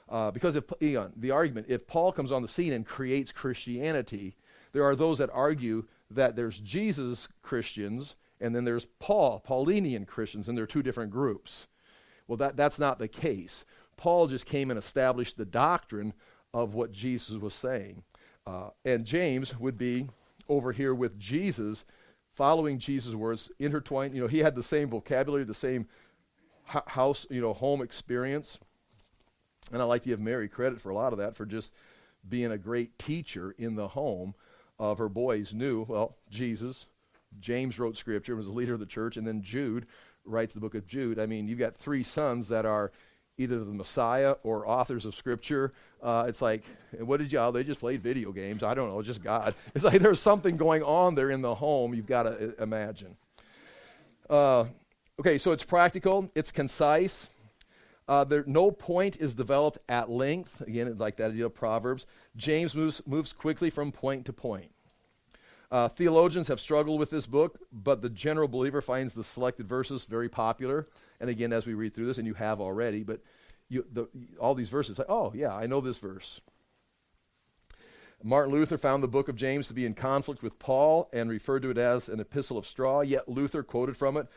Uh, 0.09 0.31
because 0.31 0.55
if 0.55 0.63
Eon, 0.81 1.13
the 1.15 1.31
argument, 1.31 1.67
if 1.69 1.85
Paul 1.87 2.11
comes 2.11 2.31
on 2.31 2.41
the 2.41 2.47
scene 2.47 2.73
and 2.73 2.85
creates 2.85 3.31
Christianity, 3.31 4.35
there 4.71 4.83
are 4.83 4.95
those 4.95 5.17
that 5.17 5.29
argue 5.33 5.85
that 6.09 6.35
there's 6.35 6.59
Jesus 6.59 7.27
Christians 7.41 8.15
and 8.39 8.55
then 8.55 8.65
there's 8.65 8.85
Paul, 8.99 9.43
Paulinian 9.45 10.05
Christians, 10.05 10.47
and 10.47 10.57
they're 10.57 10.67
two 10.67 10.83
different 10.83 11.11
groups. 11.11 11.67
Well, 12.27 12.37
that, 12.37 12.55
that's 12.55 12.79
not 12.79 12.99
the 12.99 13.07
case. 13.07 13.65
Paul 13.95 14.27
just 14.27 14.45
came 14.45 14.69
and 14.69 14.77
established 14.77 15.37
the 15.37 15.45
doctrine 15.45 16.13
of 16.53 16.73
what 16.73 16.91
Jesus 16.91 17.35
was 17.37 17.53
saying. 17.53 18.03
Uh, 18.45 18.69
and 18.85 19.05
James 19.05 19.57
would 19.59 19.77
be 19.77 20.07
over 20.47 20.71
here 20.71 20.93
with 20.93 21.19
Jesus, 21.19 21.83
following 22.37 22.77
Jesus' 22.77 23.15
words, 23.15 23.51
intertwined. 23.57 24.13
You 24.13 24.21
know, 24.21 24.27
he 24.27 24.39
had 24.39 24.55
the 24.55 24.61
same 24.61 24.89
vocabulary, 24.89 25.43
the 25.43 25.55
same 25.55 25.87
house, 26.63 27.25
you 27.31 27.41
know, 27.41 27.53
home 27.53 27.81
experience. 27.81 28.59
And 29.71 29.81
I 29.81 29.85
like 29.85 30.03
to 30.03 30.09
give 30.09 30.19
Mary 30.19 30.47
credit 30.47 30.79
for 30.79 30.91
a 30.91 30.95
lot 30.95 31.13
of 31.13 31.19
that, 31.19 31.35
for 31.35 31.45
just 31.45 31.73
being 32.29 32.51
a 32.51 32.57
great 32.57 32.99
teacher 32.99 33.55
in 33.57 33.75
the 33.75 33.89
home 33.89 34.35
of 34.77 34.99
her 34.99 35.09
boys 35.09 35.53
knew, 35.53 35.85
well, 35.89 36.15
Jesus. 36.29 36.85
James 37.39 37.79
wrote 37.79 37.97
scripture, 37.97 38.35
was 38.35 38.45
the 38.45 38.51
leader 38.51 38.75
of 38.75 38.79
the 38.79 38.85
church, 38.85 39.17
and 39.17 39.27
then 39.27 39.41
Jude 39.41 39.87
writes 40.23 40.53
the 40.53 40.59
book 40.59 40.75
of 40.75 40.85
Jude. 40.85 41.19
I 41.19 41.25
mean, 41.25 41.47
you've 41.47 41.59
got 41.59 41.75
three 41.75 42.03
sons 42.03 42.49
that 42.49 42.65
are 42.65 42.91
either 43.37 43.59
the 43.59 43.73
Messiah 43.73 44.35
or 44.43 44.67
authors 44.67 45.05
of 45.05 45.13
scripture. 45.15 45.73
Uh, 46.01 46.25
it's 46.27 46.41
like, 46.41 46.63
what 46.99 47.17
did 47.17 47.31
y'all? 47.31 47.51
They 47.51 47.63
just 47.63 47.79
played 47.79 48.01
video 48.01 48.31
games. 48.31 48.63
I 48.63 48.73
don't 48.73 48.89
know, 48.89 49.01
just 49.01 49.23
God. 49.23 49.53
It's 49.75 49.83
like 49.83 50.01
there's 50.01 50.19
something 50.19 50.57
going 50.57 50.83
on 50.83 51.15
there 51.15 51.29
in 51.29 51.41
the 51.41 51.55
home. 51.55 51.93
You've 51.93 52.07
got 52.07 52.23
to 52.23 52.49
uh, 52.49 52.63
imagine. 52.63 53.15
Uh, 54.29 54.65
okay, 55.19 55.37
so 55.37 55.51
it's 55.51 55.63
practical. 55.63 56.31
It's 56.35 56.51
concise. 56.51 57.29
Uh, 58.07 58.23
there, 58.23 58.43
no 58.47 58.71
point 58.71 59.17
is 59.17 59.35
developed 59.35 59.79
at 59.89 60.09
length. 60.09 60.61
Again, 60.61 60.97
like 60.97 61.17
that 61.17 61.31
idea 61.31 61.45
of 61.45 61.53
Proverbs. 61.53 62.05
James 62.35 62.73
moves, 62.73 63.01
moves 63.05 63.33
quickly 63.33 63.69
from 63.69 63.91
point 63.91 64.25
to 64.25 64.33
point. 64.33 64.71
Uh, 65.69 65.87
theologians 65.89 66.47
have 66.47 66.59
struggled 66.59 66.99
with 66.99 67.09
this 67.09 67.27
book, 67.27 67.59
but 67.71 68.01
the 68.01 68.09
general 68.09 68.47
believer 68.47 68.81
finds 68.81 69.13
the 69.13 69.23
selected 69.23 69.67
verses 69.67 70.05
very 70.05 70.29
popular. 70.29 70.87
And 71.19 71.29
again, 71.29 71.51
as 71.51 71.65
we 71.65 71.73
read 71.73 71.93
through 71.93 72.05
this, 72.05 72.17
and 72.17 72.25
you 72.27 72.35
have 72.35 72.61
already, 72.61 73.03
but 73.03 73.19
you, 73.67 73.85
the, 73.91 74.07
all 74.39 74.55
these 74.55 74.69
verses, 74.69 74.97
like, 74.97 75.09
oh, 75.09 75.33
yeah, 75.35 75.53
I 75.53 75.67
know 75.67 75.81
this 75.81 75.97
verse. 75.97 76.39
Martin 78.23 78.53
Luther 78.53 78.77
found 78.77 79.03
the 79.03 79.07
book 79.07 79.27
of 79.27 79.35
James 79.35 79.67
to 79.67 79.73
be 79.73 79.85
in 79.85 79.93
conflict 79.93 80.41
with 80.41 80.57
Paul 80.57 81.09
and 81.13 81.29
referred 81.29 81.61
to 81.63 81.69
it 81.69 81.77
as 81.77 82.09
an 82.09 82.19
epistle 82.19 82.57
of 82.57 82.65
straw, 82.65 83.01
yet 83.01 83.27
Luther 83.27 83.61
quoted 83.61 83.97
from 83.97 84.17
it 84.17 84.27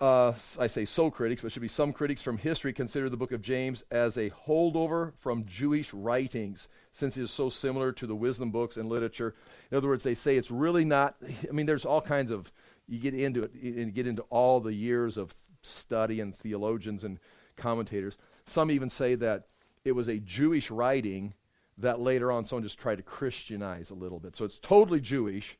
uh, 0.00 0.32
I 0.58 0.66
say 0.66 0.84
so 0.84 1.10
critics, 1.10 1.42
but 1.42 1.52
should 1.52 1.62
be 1.62 1.68
some 1.68 1.92
critics 1.92 2.22
from 2.22 2.38
history 2.38 2.72
consider 2.72 3.08
the 3.08 3.16
book 3.16 3.32
of 3.32 3.42
James 3.42 3.84
as 3.90 4.16
a 4.16 4.30
holdover 4.30 5.12
from 5.18 5.44
Jewish 5.44 5.92
writings, 5.92 6.68
since 6.92 7.16
it 7.16 7.22
is 7.22 7.30
so 7.30 7.48
similar 7.48 7.92
to 7.92 8.06
the 8.06 8.14
wisdom 8.14 8.50
books 8.50 8.76
and 8.76 8.88
literature. 8.88 9.34
In 9.70 9.76
other 9.76 9.88
words, 9.88 10.04
they 10.04 10.14
say 10.14 10.36
it's 10.36 10.50
really 10.50 10.84
not. 10.84 11.16
I 11.48 11.52
mean, 11.52 11.66
there's 11.66 11.84
all 11.84 12.00
kinds 12.00 12.30
of. 12.30 12.52
You 12.88 12.98
get 12.98 13.14
into 13.14 13.44
it 13.44 13.52
and 13.54 13.94
get 13.94 14.08
into 14.08 14.22
all 14.30 14.58
the 14.58 14.74
years 14.74 15.16
of 15.16 15.32
study 15.62 16.20
and 16.20 16.34
theologians 16.34 17.04
and 17.04 17.20
commentators. 17.56 18.18
Some 18.46 18.72
even 18.72 18.90
say 18.90 19.14
that 19.14 19.46
it 19.84 19.92
was 19.92 20.08
a 20.08 20.18
Jewish 20.18 20.72
writing 20.72 21.34
that 21.78 22.00
later 22.00 22.32
on 22.32 22.44
someone 22.44 22.64
just 22.64 22.80
tried 22.80 22.96
to 22.96 23.04
Christianize 23.04 23.90
a 23.90 23.94
little 23.94 24.18
bit. 24.18 24.34
So 24.34 24.44
it's 24.44 24.58
totally 24.58 25.00
Jewish 25.00 25.56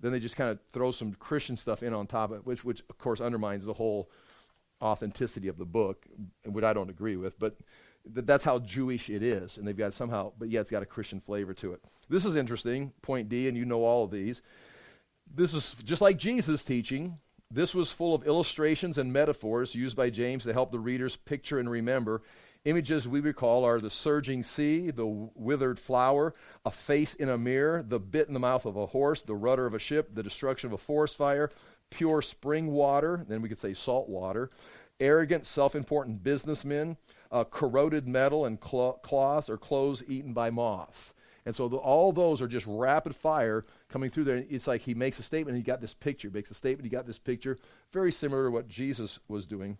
then 0.00 0.12
they 0.12 0.20
just 0.20 0.36
kind 0.36 0.50
of 0.50 0.58
throw 0.72 0.90
some 0.90 1.12
Christian 1.14 1.56
stuff 1.56 1.82
in 1.82 1.92
on 1.92 2.06
top 2.06 2.30
of 2.30 2.38
it, 2.38 2.46
which, 2.46 2.64
which 2.64 2.82
of 2.88 2.98
course 2.98 3.20
undermines 3.20 3.64
the 3.64 3.72
whole 3.72 4.10
authenticity 4.80 5.48
of 5.48 5.58
the 5.58 5.64
book, 5.64 6.06
which 6.44 6.64
I 6.64 6.72
don't 6.72 6.90
agree 6.90 7.16
with. 7.16 7.38
But 7.38 7.56
th- 8.14 8.26
that's 8.26 8.44
how 8.44 8.58
Jewish 8.58 9.10
it 9.10 9.22
is, 9.22 9.58
and 9.58 9.66
they've 9.66 9.76
got 9.76 9.94
somehow, 9.94 10.32
but 10.38 10.48
yeah, 10.48 10.60
it's 10.60 10.70
got 10.70 10.82
a 10.82 10.86
Christian 10.86 11.20
flavor 11.20 11.54
to 11.54 11.72
it. 11.72 11.82
This 12.08 12.24
is 12.24 12.36
interesting, 12.36 12.92
point 13.02 13.28
D, 13.28 13.48
and 13.48 13.56
you 13.56 13.64
know 13.64 13.84
all 13.84 14.04
of 14.04 14.10
these. 14.10 14.42
This 15.34 15.54
is 15.54 15.74
just 15.84 16.00
like 16.00 16.16
Jesus' 16.16 16.64
teaching. 16.64 17.18
This 17.50 17.74
was 17.74 17.92
full 17.92 18.14
of 18.14 18.26
illustrations 18.26 18.98
and 18.98 19.12
metaphors 19.12 19.74
used 19.74 19.96
by 19.96 20.10
James 20.10 20.44
to 20.44 20.52
help 20.52 20.70
the 20.70 20.78
readers 20.78 21.16
picture 21.16 21.58
and 21.58 21.70
remember 21.70 22.22
Images 22.64 23.06
we 23.06 23.20
recall 23.20 23.64
are 23.64 23.80
the 23.80 23.90
surging 23.90 24.42
sea, 24.42 24.90
the 24.90 25.06
withered 25.06 25.78
flower, 25.78 26.34
a 26.64 26.70
face 26.70 27.14
in 27.14 27.28
a 27.28 27.38
mirror, 27.38 27.84
the 27.86 28.00
bit 28.00 28.26
in 28.26 28.34
the 28.34 28.40
mouth 28.40 28.66
of 28.66 28.76
a 28.76 28.86
horse, 28.86 29.22
the 29.22 29.34
rudder 29.34 29.64
of 29.64 29.74
a 29.74 29.78
ship, 29.78 30.10
the 30.12 30.24
destruction 30.24 30.66
of 30.66 30.72
a 30.72 30.78
forest 30.78 31.16
fire, 31.16 31.50
pure 31.90 32.20
spring 32.20 32.72
water, 32.72 33.24
then 33.28 33.42
we 33.42 33.48
could 33.48 33.60
say 33.60 33.72
salt 33.72 34.08
water, 34.08 34.50
arrogant, 34.98 35.46
self 35.46 35.76
important 35.76 36.24
businessmen, 36.24 36.96
uh, 37.30 37.44
corroded 37.44 38.06
metal 38.06 38.44
and 38.46 38.58
cl- 38.62 39.00
cloth 39.02 39.48
or 39.50 39.56
clothes 39.56 40.02
eaten 40.08 40.32
by 40.32 40.50
moths. 40.50 41.14
And 41.46 41.56
so 41.56 41.66
the, 41.68 41.76
all 41.76 42.12
those 42.12 42.42
are 42.42 42.48
just 42.48 42.66
rapid 42.68 43.16
fire 43.16 43.64
coming 43.88 44.10
through 44.10 44.24
there. 44.24 44.44
It's 44.50 44.66
like 44.66 44.82
he 44.82 44.94
makes 44.94 45.18
a 45.18 45.22
statement 45.22 45.56
and 45.56 45.64
you 45.64 45.66
got 45.66 45.80
this 45.80 45.94
picture, 45.94 46.30
makes 46.30 46.50
a 46.50 46.54
statement, 46.54 46.84
you 46.84 46.90
got 46.90 47.06
this 47.06 47.18
picture, 47.18 47.58
very 47.90 48.12
similar 48.12 48.46
to 48.46 48.50
what 48.50 48.68
Jesus 48.68 49.18
was 49.28 49.46
doing. 49.46 49.78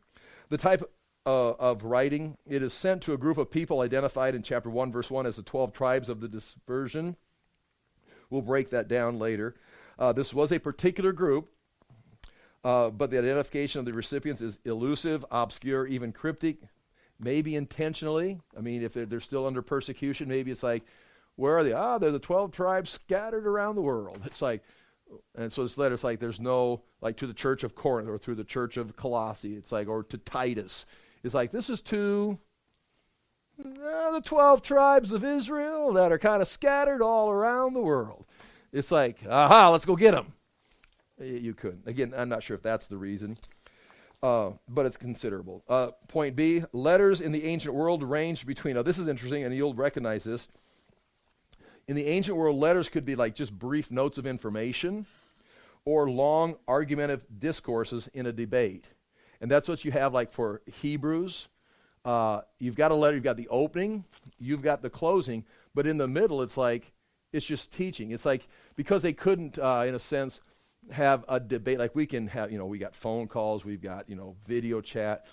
The 0.48 0.56
type 0.56 0.82
uh, 1.26 1.50
of 1.50 1.84
writing, 1.84 2.38
it 2.46 2.62
is 2.62 2.72
sent 2.72 3.02
to 3.02 3.12
a 3.12 3.18
group 3.18 3.37
of 3.37 3.50
people 3.50 3.80
identified 3.80 4.34
in 4.34 4.42
chapter 4.42 4.70
1, 4.70 4.90
verse 4.90 5.11
1 5.11 5.26
as 5.26 5.37
the 5.37 5.42
12 5.42 5.74
tribes 5.74 6.08
of 6.08 6.20
the 6.20 6.28
dispersion. 6.28 7.16
We'll 8.30 8.40
break 8.40 8.70
that 8.70 8.88
down 8.88 9.18
later. 9.18 9.54
Uh, 9.98 10.12
this 10.14 10.32
was 10.32 10.52
a 10.52 10.61
particular 10.61 11.12
group, 11.12 11.50
uh, 12.64 12.88
but 12.88 13.11
the 13.11 13.18
identification 13.18 13.80
of 13.80 13.84
the 13.84 13.92
recipients 13.92 14.40
is 14.40 14.58
elusive, 14.64 15.24
obscure, 15.30 15.87
even 15.87 16.12
cryptic, 16.12 16.62
maybe 17.20 17.57
intentionally. 17.57 18.40
I 18.57 18.61
mean, 18.61 18.83
if 18.83 18.92
they're, 18.94 19.07
they're 19.07 19.20
still 19.20 19.46
under 19.46 19.62
persecution, 19.62 20.28
maybe 20.28 20.50
it's 20.50 20.62
like, 20.62 20.85
where 21.37 21.57
are 21.57 21.64
they? 21.64 21.72
Ah, 21.72 21.98
they're 21.98 22.11
the 22.11 22.18
12 22.18 22.50
tribes 22.50 22.90
scattered 22.90 23.46
around 23.46 23.76
the 23.76 23.83
world. 23.83 24.20
It's 24.24 24.42
like, 24.42 24.62
and 25.37 25.52
so 25.52 25.62
this 25.62 25.78
letter, 25.78 25.94
it's 25.94 26.04
like 26.04 26.20
there's 26.20 26.40
no, 26.40 26.83
like 27.00 27.16
to 27.18 27.26
the 27.26 27.35
church 27.35 27.64
of 27.64 27.74
Corinth 27.74 28.09
or 28.09 28.18
through 28.18 28.35
the 28.35 28.44
church 28.44 28.76
of 28.76 28.96
Colossae, 28.96 29.54
it's 29.54 29.72
like, 29.72 29.88
or 29.88 30.02
to 30.04 30.18
Titus. 30.18 30.85
It's 31.22 31.35
like, 31.35 31.50
this 31.50 31.70
is 31.70 31.81
to 31.83 32.38
uh, 33.61 34.11
the 34.12 34.22
12 34.24 34.62
tribes 34.62 35.12
of 35.12 35.24
Israel 35.24 35.92
that 35.94 36.12
are 36.12 36.18
kind 36.18 36.42
of 36.42 36.48
scattered 36.48 37.02
all 37.02 37.31
around 37.31 37.74
the 37.74 37.81
world. 37.81 38.26
It's 38.72 38.90
like, 38.90 39.20
aha, 39.28 39.70
let's 39.70 39.87
go 39.87 39.96
get 39.96 40.12
them. 40.12 40.35
You 41.20 41.54
couldn't. 41.54 41.87
Again, 41.87 42.14
I'm 42.16 42.28
not 42.28 42.42
sure 42.42 42.54
if 42.54 42.62
that's 42.62 42.87
the 42.87 42.98
reason, 42.98 43.38
uh, 44.22 44.50
but 44.68 44.87
it's 44.87 44.96
considerable. 44.96 45.62
Uh, 45.68 45.88
point 46.09 46.37
B 46.37 46.64
letters 46.72 47.20
in 47.20 47.33
the 47.33 47.44
ancient 47.44 47.74
world 47.74 48.02
ranged 48.02 48.46
between, 48.46 48.74
now 48.74 48.83
this 48.83 48.98
is 48.98 49.09
interesting, 49.09 49.44
and 49.44 49.54
you'll 49.54 49.74
recognize 49.74 50.24
this. 50.24 50.48
In 51.87 51.96
the 51.96 52.07
ancient 52.07 52.37
world, 52.37 52.57
letters 52.57 52.88
could 52.88 53.04
be 53.04 53.16
like 53.16 53.35
just 53.35 53.57
brief 53.57 53.90
notes 53.90 54.18
of 54.18 54.26
information 54.26 55.07
or 55.85 56.11
long 56.11 56.57
argumentative 56.66 57.24
discourses 57.38 58.09
in 58.12 58.26
a 58.26 58.33
debate. 58.33 58.87
And 59.40 59.50
that's 59.50 59.68
what 59.68 59.85
you 59.85 59.92
have 59.92 60.12
like 60.12 60.33
for 60.33 60.61
Hebrews. 60.66 61.48
Uh, 62.04 62.40
you've 62.59 62.74
got 62.74 62.90
a 62.90 62.94
letter, 62.94 63.14
you've 63.14 63.24
got 63.24 63.37
the 63.37 63.48
opening, 63.48 64.04
you've 64.38 64.62
got 64.62 64.83
the 64.83 64.90
closing, 64.90 65.44
but 65.74 65.87
in 65.87 65.96
the 65.96 66.09
middle, 66.09 66.42
it's 66.42 66.57
like, 66.57 66.92
it's 67.33 67.46
just 67.46 67.72
teaching. 67.72 68.11
It's 68.11 68.24
like, 68.24 68.48
because 68.76 69.02
they 69.02 69.12
couldn't, 69.12 69.59
uh, 69.59 69.85
in 69.87 69.94
a 69.94 69.98
sense, 69.98 70.40
have 70.92 71.24
a 71.28 71.38
debate, 71.40 71.78
like 71.78 71.94
we 71.94 72.06
can 72.06 72.28
have, 72.28 72.50
you 72.50 72.58
know, 72.58 72.66
we 72.66 72.78
got 72.78 72.94
phone 72.94 73.28
calls, 73.28 73.64
we've 73.64 73.82
got, 73.82 74.08
you 74.08 74.16
know, 74.16 74.36
video 74.46 74.80
chat 74.80 75.26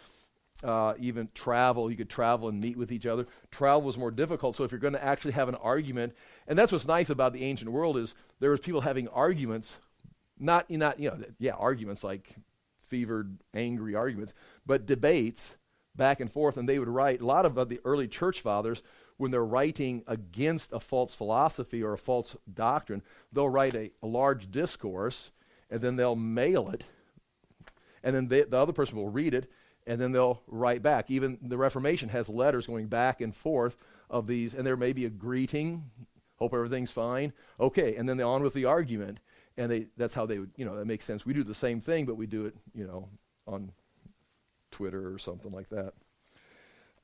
uh, 0.64 0.94
even 1.00 1.30
travel. 1.34 1.90
You 1.92 1.98
could 1.98 2.10
travel 2.10 2.48
and 2.50 2.60
meet 2.60 2.78
with 2.78 2.92
each 2.92 3.06
other. 3.06 3.26
Travel 3.52 3.82
was 3.82 3.98
more 3.98 4.12
difficult. 4.12 4.56
So 4.56 4.64
if 4.64 4.72
you're 4.72 4.80
going 4.80 4.94
to 4.94 5.04
actually 5.04 5.34
have 5.34 5.50
an 5.50 5.56
argument, 5.56 6.14
and 6.48 6.58
that's 6.58 6.72
what's 6.72 6.88
nice 6.88 7.10
about 7.10 7.34
the 7.34 7.44
ancient 7.44 7.72
world 7.72 7.98
is 7.98 8.16
there 8.40 8.52
was 8.52 8.60
people 8.60 8.82
having 8.82 9.08
arguments, 9.10 9.78
not 10.40 10.70
not 10.70 11.00
you 11.00 11.10
know 11.10 11.18
yeah 11.40 11.54
arguments 11.54 12.04
like 12.04 12.36
fevered 12.82 13.38
angry 13.54 13.96
arguments, 13.96 14.34
but 14.66 14.86
debates 14.86 15.56
back 15.96 16.20
and 16.20 16.32
forth. 16.32 16.58
And 16.58 16.68
they 16.68 16.80
would 16.80 16.90
write 16.90 17.22
a 17.22 17.26
lot 17.26 17.46
of 17.46 17.56
the 17.70 17.80
early 17.84 18.08
church 18.08 18.42
fathers 18.42 18.82
when 19.18 19.32
they're 19.32 19.46
writing 19.46 20.04
against 20.08 20.74
a 20.74 20.80
false 20.80 21.16
philosophy 21.16 21.82
or 21.82 21.94
a 21.94 21.98
false 21.98 22.36
doctrine, 22.54 23.02
they'll 23.32 23.48
write 23.48 23.74
a, 23.74 23.90
a 24.04 24.08
large 24.08 24.52
discourse 24.52 25.32
and 25.76 25.84
then 25.84 25.98
they'll 25.98 26.16
mail 26.16 26.70
it, 26.70 26.86
and 28.02 28.16
then 28.16 28.30
they, 28.30 28.44
the 28.44 28.58
other 28.58 28.72
person 28.72 28.98
will 28.98 29.10
read 29.10 29.34
it 29.34 29.52
and 29.88 30.00
then 30.00 30.14
they'll 30.14 30.42
write 30.48 30.82
back. 30.82 31.12
Even 31.12 31.38
the 31.42 31.58
Reformation 31.58 32.10
has 32.10 32.30
letters 32.30 32.66
going 32.66 32.88
back 32.88 33.22
and 33.22 33.36
forth 33.36 33.78
of 34.10 34.26
these, 34.26 34.54
and 34.54 34.66
there 34.66 34.78
may 34.78 34.94
be 34.94 35.06
a 35.06 35.10
greeting, 35.10 35.84
hope 36.38 36.54
everything's 36.54 36.92
fine, 36.92 37.34
okay, 37.60 37.96
and 37.96 38.08
then 38.08 38.20
on 38.22 38.42
with 38.42 38.54
the 38.54 38.66
argument, 38.66 39.20
and 39.58 39.70
they, 39.70 39.88
that's 39.98 40.14
how 40.14 40.26
they 40.26 40.40
would, 40.40 40.52
you 40.56 40.66
know, 40.66 40.76
that 40.78 40.86
makes 40.86 41.06
sense. 41.06 41.26
We 41.26 41.34
do 41.34 41.44
the 41.44 41.54
same 41.54 41.82
thing, 41.82 42.06
but 42.06 42.16
we 42.16 42.26
do 42.26 42.46
it, 42.46 42.56
you 42.74 42.88
know, 42.88 43.10
on 43.46 43.74
Twitter 44.72 45.14
or 45.14 45.20
something 45.20 45.52
like 45.52 45.70
that. 45.70 45.94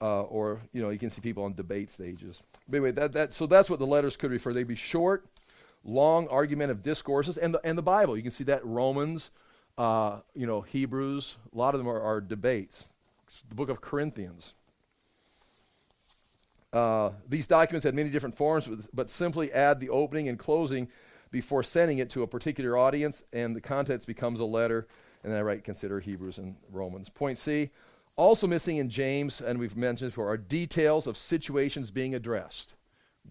Uh, 0.01 0.23
or, 0.23 0.61
you 0.73 0.81
know, 0.81 0.89
you 0.89 0.97
can 0.97 1.11
see 1.11 1.21
people 1.21 1.43
on 1.43 1.53
debate 1.53 1.91
stages. 1.91 2.41
But 2.67 2.77
anyway, 2.77 2.91
that, 2.93 3.13
that, 3.13 3.33
so 3.33 3.45
that's 3.45 3.69
what 3.69 3.77
the 3.77 3.85
letters 3.85 4.17
could 4.17 4.31
refer. 4.31 4.53
They'd 4.53 4.67
be 4.67 4.75
short, 4.75 5.27
long 5.83 6.27
argumentative 6.27 6.83
discourses, 6.83 7.37
and 7.37 7.53
the, 7.53 7.61
and 7.63 7.77
the 7.77 7.83
Bible. 7.83 8.15
You 8.15 8.23
can 8.23 8.31
see 8.31 8.43
that 8.45 8.65
Romans, 8.65 9.31
uh, 9.77 10.19
you 10.35 10.45
know, 10.45 10.61
Hebrews, 10.61 11.37
a 11.53 11.57
lot 11.57 11.73
of 11.73 11.79
them 11.79 11.89
are, 11.89 12.01
are 12.01 12.21
debates. 12.21 12.89
It's 13.27 13.41
the 13.49 13.55
book 13.55 13.69
of 13.69 13.81
Corinthians. 13.81 14.53
Uh, 16.71 17.11
these 17.27 17.47
documents 17.47 17.83
had 17.83 17.95
many 17.95 18.09
different 18.09 18.37
forms, 18.37 18.67
but 18.93 19.09
simply 19.09 19.51
add 19.51 19.79
the 19.79 19.89
opening 19.89 20.29
and 20.29 20.39
closing 20.39 20.87
before 21.29 21.63
sending 21.63 21.97
it 21.97 22.09
to 22.11 22.23
a 22.23 22.27
particular 22.27 22.77
audience, 22.77 23.23
and 23.33 23.55
the 23.55 23.61
contents 23.61 24.05
becomes 24.05 24.39
a 24.39 24.45
letter. 24.45 24.87
And 25.23 25.31
then 25.31 25.39
I 25.39 25.43
write, 25.43 25.63
consider 25.63 25.99
Hebrews 25.99 26.37
and 26.37 26.55
Romans. 26.71 27.09
Point 27.09 27.37
C, 27.37 27.69
also 28.15 28.47
missing 28.47 28.77
in 28.77 28.89
James, 28.89 29.41
and 29.41 29.59
we've 29.59 29.77
mentioned 29.77 30.11
before, 30.11 30.29
are 30.29 30.37
details 30.37 31.07
of 31.07 31.17
situations 31.17 31.91
being 31.91 32.15
addressed. 32.15 32.75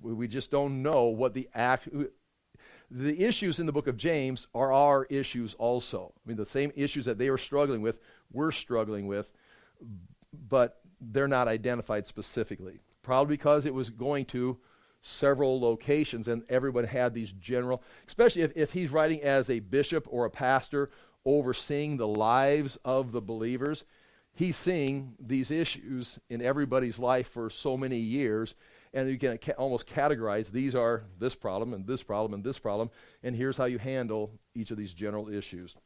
We, 0.02 0.12
we 0.12 0.28
just 0.28 0.50
don't 0.50 0.82
know 0.82 1.06
what 1.06 1.34
the 1.34 1.48
act, 1.54 1.88
the 2.90 3.24
issues 3.24 3.60
in 3.60 3.66
the 3.66 3.72
book 3.72 3.86
of 3.86 3.96
James 3.96 4.48
are 4.54 4.72
our 4.72 5.04
issues 5.04 5.54
also. 5.54 6.12
I 6.16 6.28
mean, 6.28 6.36
the 6.36 6.46
same 6.46 6.72
issues 6.74 7.04
that 7.04 7.18
they 7.18 7.30
were 7.30 7.38
struggling 7.38 7.82
with, 7.82 8.00
we're 8.32 8.50
struggling 8.50 9.06
with, 9.06 9.30
but 10.48 10.80
they're 11.00 11.28
not 11.28 11.48
identified 11.48 12.06
specifically. 12.06 12.80
Probably 13.02 13.36
because 13.36 13.64
it 13.64 13.74
was 13.74 13.90
going 13.90 14.24
to 14.26 14.58
several 15.02 15.60
locations 15.60 16.28
and 16.28 16.42
everyone 16.48 16.84
had 16.84 17.14
these 17.14 17.32
general, 17.32 17.82
especially 18.06 18.42
if, 18.42 18.52
if 18.54 18.72
he's 18.72 18.90
writing 18.90 19.22
as 19.22 19.48
a 19.48 19.60
bishop 19.60 20.06
or 20.10 20.24
a 20.24 20.30
pastor 20.30 20.90
overseeing 21.24 21.96
the 21.96 22.08
lives 22.08 22.76
of 22.84 23.12
the 23.12 23.20
believers, 23.20 23.84
he's 24.34 24.56
seeing 24.56 25.14
these 25.18 25.50
issues 25.50 26.18
in 26.28 26.42
everybody's 26.42 26.98
life 26.98 27.28
for 27.28 27.48
so 27.48 27.76
many 27.76 27.98
years 27.98 28.54
and 28.92 29.08
you 29.08 29.18
can 29.18 29.38
ca- 29.38 29.52
almost 29.52 29.86
categorize 29.86 30.50
these 30.50 30.74
are 30.74 31.04
this 31.18 31.34
problem 31.34 31.72
and 31.74 31.86
this 31.86 32.02
problem 32.02 32.34
and 32.34 32.44
this 32.44 32.58
problem, 32.58 32.90
and 33.22 33.36
here's 33.36 33.56
how 33.56 33.64
you 33.66 33.78
handle 33.78 34.30
each 34.54 34.70
of 34.70 34.76
these 34.76 34.92
general 34.92 35.28
issues. 35.28 35.76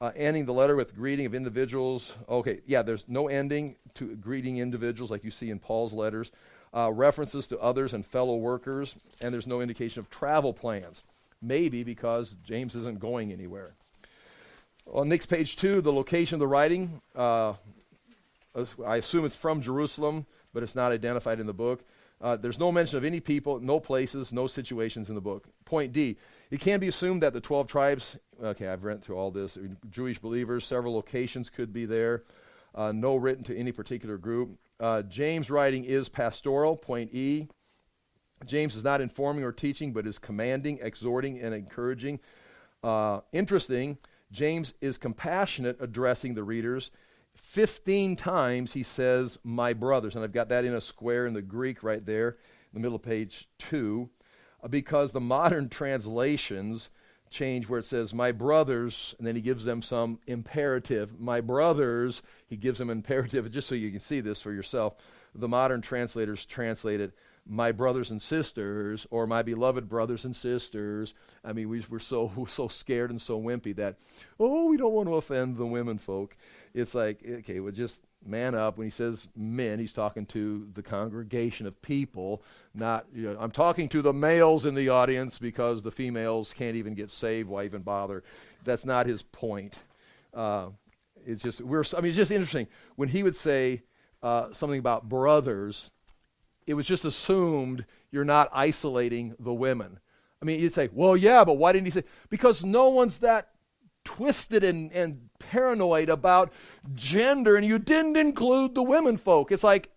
Uh, 0.00 0.10
ending 0.16 0.44
the 0.44 0.52
letter 0.52 0.74
with 0.74 0.96
greeting 0.96 1.26
of 1.26 1.34
individuals. 1.34 2.14
Okay, 2.28 2.60
yeah, 2.66 2.82
there's 2.82 3.04
no 3.06 3.28
ending 3.28 3.76
to 3.94 4.16
greeting 4.16 4.58
individuals 4.58 5.12
like 5.12 5.22
you 5.22 5.30
see 5.30 5.48
in 5.48 5.60
Paul's 5.60 5.92
letters. 5.92 6.32
Uh, 6.74 6.90
references 6.90 7.46
to 7.46 7.58
others 7.60 7.92
and 7.92 8.04
fellow 8.04 8.34
workers, 8.36 8.96
and 9.20 9.32
there's 9.32 9.46
no 9.46 9.60
indication 9.60 10.00
of 10.00 10.10
travel 10.10 10.52
plans. 10.52 11.04
Maybe 11.40 11.84
because 11.84 12.34
James 12.44 12.74
isn't 12.74 12.98
going 12.98 13.32
anywhere. 13.32 13.74
On 14.92 15.08
next 15.08 15.26
page 15.26 15.56
two, 15.56 15.80
the 15.80 15.92
location 15.92 16.36
of 16.36 16.40
the 16.40 16.46
writing. 16.48 17.00
Uh, 17.14 17.54
I 18.84 18.96
assume 18.96 19.24
it's 19.24 19.36
from 19.36 19.62
Jerusalem, 19.62 20.26
but 20.52 20.62
it's 20.62 20.74
not 20.74 20.92
identified 20.92 21.40
in 21.40 21.46
the 21.46 21.52
book. 21.52 21.84
Uh, 22.22 22.36
there's 22.36 22.58
no 22.58 22.70
mention 22.70 22.96
of 22.96 23.04
any 23.04 23.18
people, 23.18 23.58
no 23.58 23.80
places, 23.80 24.32
no 24.32 24.46
situations 24.46 25.08
in 25.08 25.16
the 25.16 25.20
book. 25.20 25.48
Point 25.64 25.92
D. 25.92 26.16
It 26.52 26.60
can 26.60 26.78
be 26.78 26.86
assumed 26.86 27.22
that 27.22 27.32
the 27.32 27.40
12 27.40 27.66
tribes, 27.66 28.16
okay, 28.42 28.68
I've 28.68 28.84
read 28.84 29.02
through 29.02 29.16
all 29.16 29.32
this, 29.32 29.58
Jewish 29.90 30.20
believers, 30.20 30.64
several 30.64 30.94
locations 30.94 31.50
could 31.50 31.72
be 31.72 31.84
there, 31.84 32.22
uh, 32.76 32.92
no 32.92 33.16
written 33.16 33.42
to 33.44 33.56
any 33.56 33.72
particular 33.72 34.18
group. 34.18 34.56
Uh, 34.78 35.02
James' 35.02 35.50
writing 35.50 35.84
is 35.84 36.08
pastoral. 36.08 36.76
Point 36.76 37.12
E. 37.12 37.48
James 38.46 38.76
is 38.76 38.84
not 38.84 39.00
informing 39.00 39.44
or 39.44 39.52
teaching, 39.52 39.92
but 39.92 40.06
is 40.06 40.18
commanding, 40.18 40.78
exhorting, 40.80 41.40
and 41.40 41.54
encouraging. 41.54 42.20
Uh, 42.82 43.20
interesting, 43.32 43.98
James 44.30 44.74
is 44.80 44.98
compassionate, 44.98 45.76
addressing 45.80 46.34
the 46.34 46.42
readers 46.42 46.90
15 47.36 48.16
times 48.16 48.72
he 48.72 48.82
says, 48.82 49.38
my 49.44 49.72
brothers. 49.72 50.14
And 50.14 50.24
I've 50.24 50.32
got 50.32 50.48
that 50.48 50.64
in 50.64 50.74
a 50.74 50.80
square 50.80 51.26
in 51.26 51.34
the 51.34 51.42
Greek 51.42 51.82
right 51.82 52.04
there, 52.04 52.28
in 52.28 52.74
the 52.74 52.80
middle 52.80 52.96
of 52.96 53.02
page 53.02 53.48
2, 53.58 54.08
uh, 54.62 54.68
because 54.68 55.12
the 55.12 55.20
modern 55.20 55.68
translations 55.68 56.90
change 57.32 57.68
where 57.68 57.80
it 57.80 57.86
says, 57.86 58.14
my 58.14 58.30
brothers, 58.30 59.14
and 59.18 59.26
then 59.26 59.34
he 59.34 59.40
gives 59.40 59.64
them 59.64 59.82
some 59.82 60.20
imperative. 60.26 61.18
My 61.18 61.40
brothers, 61.40 62.22
he 62.46 62.56
gives 62.56 62.78
them 62.78 62.90
imperative, 62.90 63.50
just 63.50 63.68
so 63.68 63.74
you 63.74 63.90
can 63.90 64.00
see 64.00 64.20
this 64.20 64.40
for 64.40 64.52
yourself. 64.52 64.94
The 65.34 65.48
modern 65.48 65.80
translators 65.80 66.44
translate 66.44 67.00
it, 67.00 67.14
my 67.46 67.72
brothers 67.72 68.10
and 68.10 68.20
sisters, 68.20 69.06
or 69.10 69.26
my 69.26 69.42
beloved 69.42 69.88
brothers 69.88 70.24
and 70.24 70.36
sisters. 70.36 71.14
I 71.42 71.52
mean, 71.52 71.68
we, 71.68 71.82
we're 71.88 71.98
so, 71.98 72.30
so 72.48 72.68
scared 72.68 73.10
and 73.10 73.20
so 73.20 73.40
wimpy 73.40 73.74
that, 73.76 73.96
oh, 74.38 74.66
we 74.66 74.76
don't 74.76 74.92
want 74.92 75.08
to 75.08 75.16
offend 75.16 75.56
the 75.56 75.66
women 75.66 75.98
folk 75.98 76.36
it's 76.74 76.94
like, 76.94 77.20
okay, 77.26 77.60
well, 77.60 77.72
just 77.72 78.00
man 78.24 78.54
up. 78.54 78.78
When 78.78 78.86
he 78.86 78.90
says 78.90 79.28
men, 79.36 79.78
he's 79.78 79.92
talking 79.92 80.26
to 80.26 80.68
the 80.74 80.82
congregation 80.82 81.66
of 81.66 81.80
people, 81.82 82.42
not, 82.74 83.06
you 83.14 83.22
know, 83.22 83.36
I'm 83.38 83.50
talking 83.50 83.88
to 83.90 84.02
the 84.02 84.12
males 84.12 84.66
in 84.66 84.74
the 84.74 84.88
audience 84.88 85.38
because 85.38 85.82
the 85.82 85.90
females 85.90 86.52
can't 86.52 86.76
even 86.76 86.94
get 86.94 87.10
saved. 87.10 87.48
Why 87.48 87.64
even 87.64 87.82
bother? 87.82 88.22
That's 88.64 88.84
not 88.84 89.06
his 89.06 89.22
point. 89.22 89.78
Uh, 90.32 90.68
it's 91.26 91.42
just, 91.42 91.60
we're, 91.60 91.84
I 91.96 92.00
mean, 92.00 92.10
it's 92.10 92.16
just 92.16 92.30
interesting. 92.30 92.68
When 92.96 93.08
he 93.08 93.22
would 93.22 93.36
say 93.36 93.82
uh, 94.22 94.52
something 94.52 94.78
about 94.78 95.08
brothers, 95.08 95.90
it 96.66 96.74
was 96.74 96.86
just 96.86 97.04
assumed 97.04 97.84
you're 98.10 98.24
not 98.24 98.48
isolating 98.52 99.34
the 99.38 99.52
women. 99.52 99.98
I 100.40 100.44
mean, 100.44 100.58
you'd 100.58 100.72
say, 100.72 100.88
well, 100.92 101.16
yeah, 101.16 101.44
but 101.44 101.54
why 101.54 101.72
didn't 101.72 101.86
he 101.86 101.92
say? 101.92 102.04
Because 102.28 102.64
no 102.64 102.88
one's 102.88 103.18
that 103.18 103.51
twisted 104.04 104.64
and, 104.64 104.92
and 104.92 105.28
paranoid 105.38 106.08
about 106.08 106.52
gender 106.94 107.56
and 107.56 107.66
you 107.66 107.78
didn't 107.78 108.16
include 108.16 108.74
the 108.74 108.82
women 108.82 109.16
folk. 109.16 109.52
It's 109.52 109.64
like, 109.64 109.90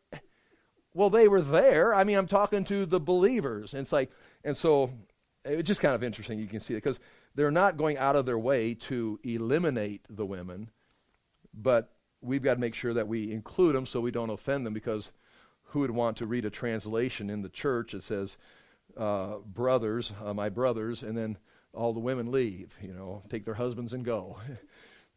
well, 0.93 1.09
they 1.09 1.27
were 1.27 1.41
there. 1.41 1.93
I 1.93 2.03
mean, 2.03 2.17
I'm 2.17 2.27
talking 2.27 2.63
to 2.65 2.85
the 2.85 2.99
believers. 2.99 3.73
And 3.73 3.81
it's 3.81 3.91
like, 3.91 4.11
and 4.43 4.55
so 4.55 4.91
it's 5.43 5.67
just 5.67 5.81
kind 5.81 5.93
of 5.93 6.03
interesting. 6.03 6.39
You 6.39 6.47
can 6.47 6.59
see 6.59 6.73
it 6.73 6.83
because 6.83 6.99
they're 7.35 7.51
not 7.51 7.77
going 7.77 7.97
out 7.97 8.15
of 8.15 8.25
their 8.25 8.39
way 8.39 8.73
to 8.73 9.19
eliminate 9.23 10.05
the 10.09 10.25
women, 10.25 10.69
but 11.53 11.91
we've 12.21 12.41
got 12.41 12.55
to 12.55 12.59
make 12.59 12.75
sure 12.75 12.93
that 12.93 13.07
we 13.07 13.31
include 13.31 13.75
them 13.75 13.85
so 13.85 13.99
we 13.99 14.11
don't 14.11 14.29
offend 14.29 14.65
them 14.65 14.73
because 14.73 15.11
who 15.69 15.79
would 15.81 15.91
want 15.91 16.17
to 16.17 16.25
read 16.25 16.45
a 16.45 16.49
translation 16.49 17.29
in 17.29 17.41
the 17.41 17.49
church 17.49 17.91
that 17.91 18.03
says, 18.03 18.37
uh, 18.97 19.37
brothers, 19.45 20.13
uh, 20.23 20.33
my 20.33 20.47
brothers, 20.47 21.03
and 21.03 21.17
then 21.17 21.37
all 21.75 21.93
the 21.93 21.99
women 21.99 22.31
leave, 22.31 22.73
you 22.81 22.93
know, 22.93 23.21
take 23.29 23.45
their 23.45 23.53
husbands 23.53 23.93
and 23.93 24.03
go. 24.05 24.37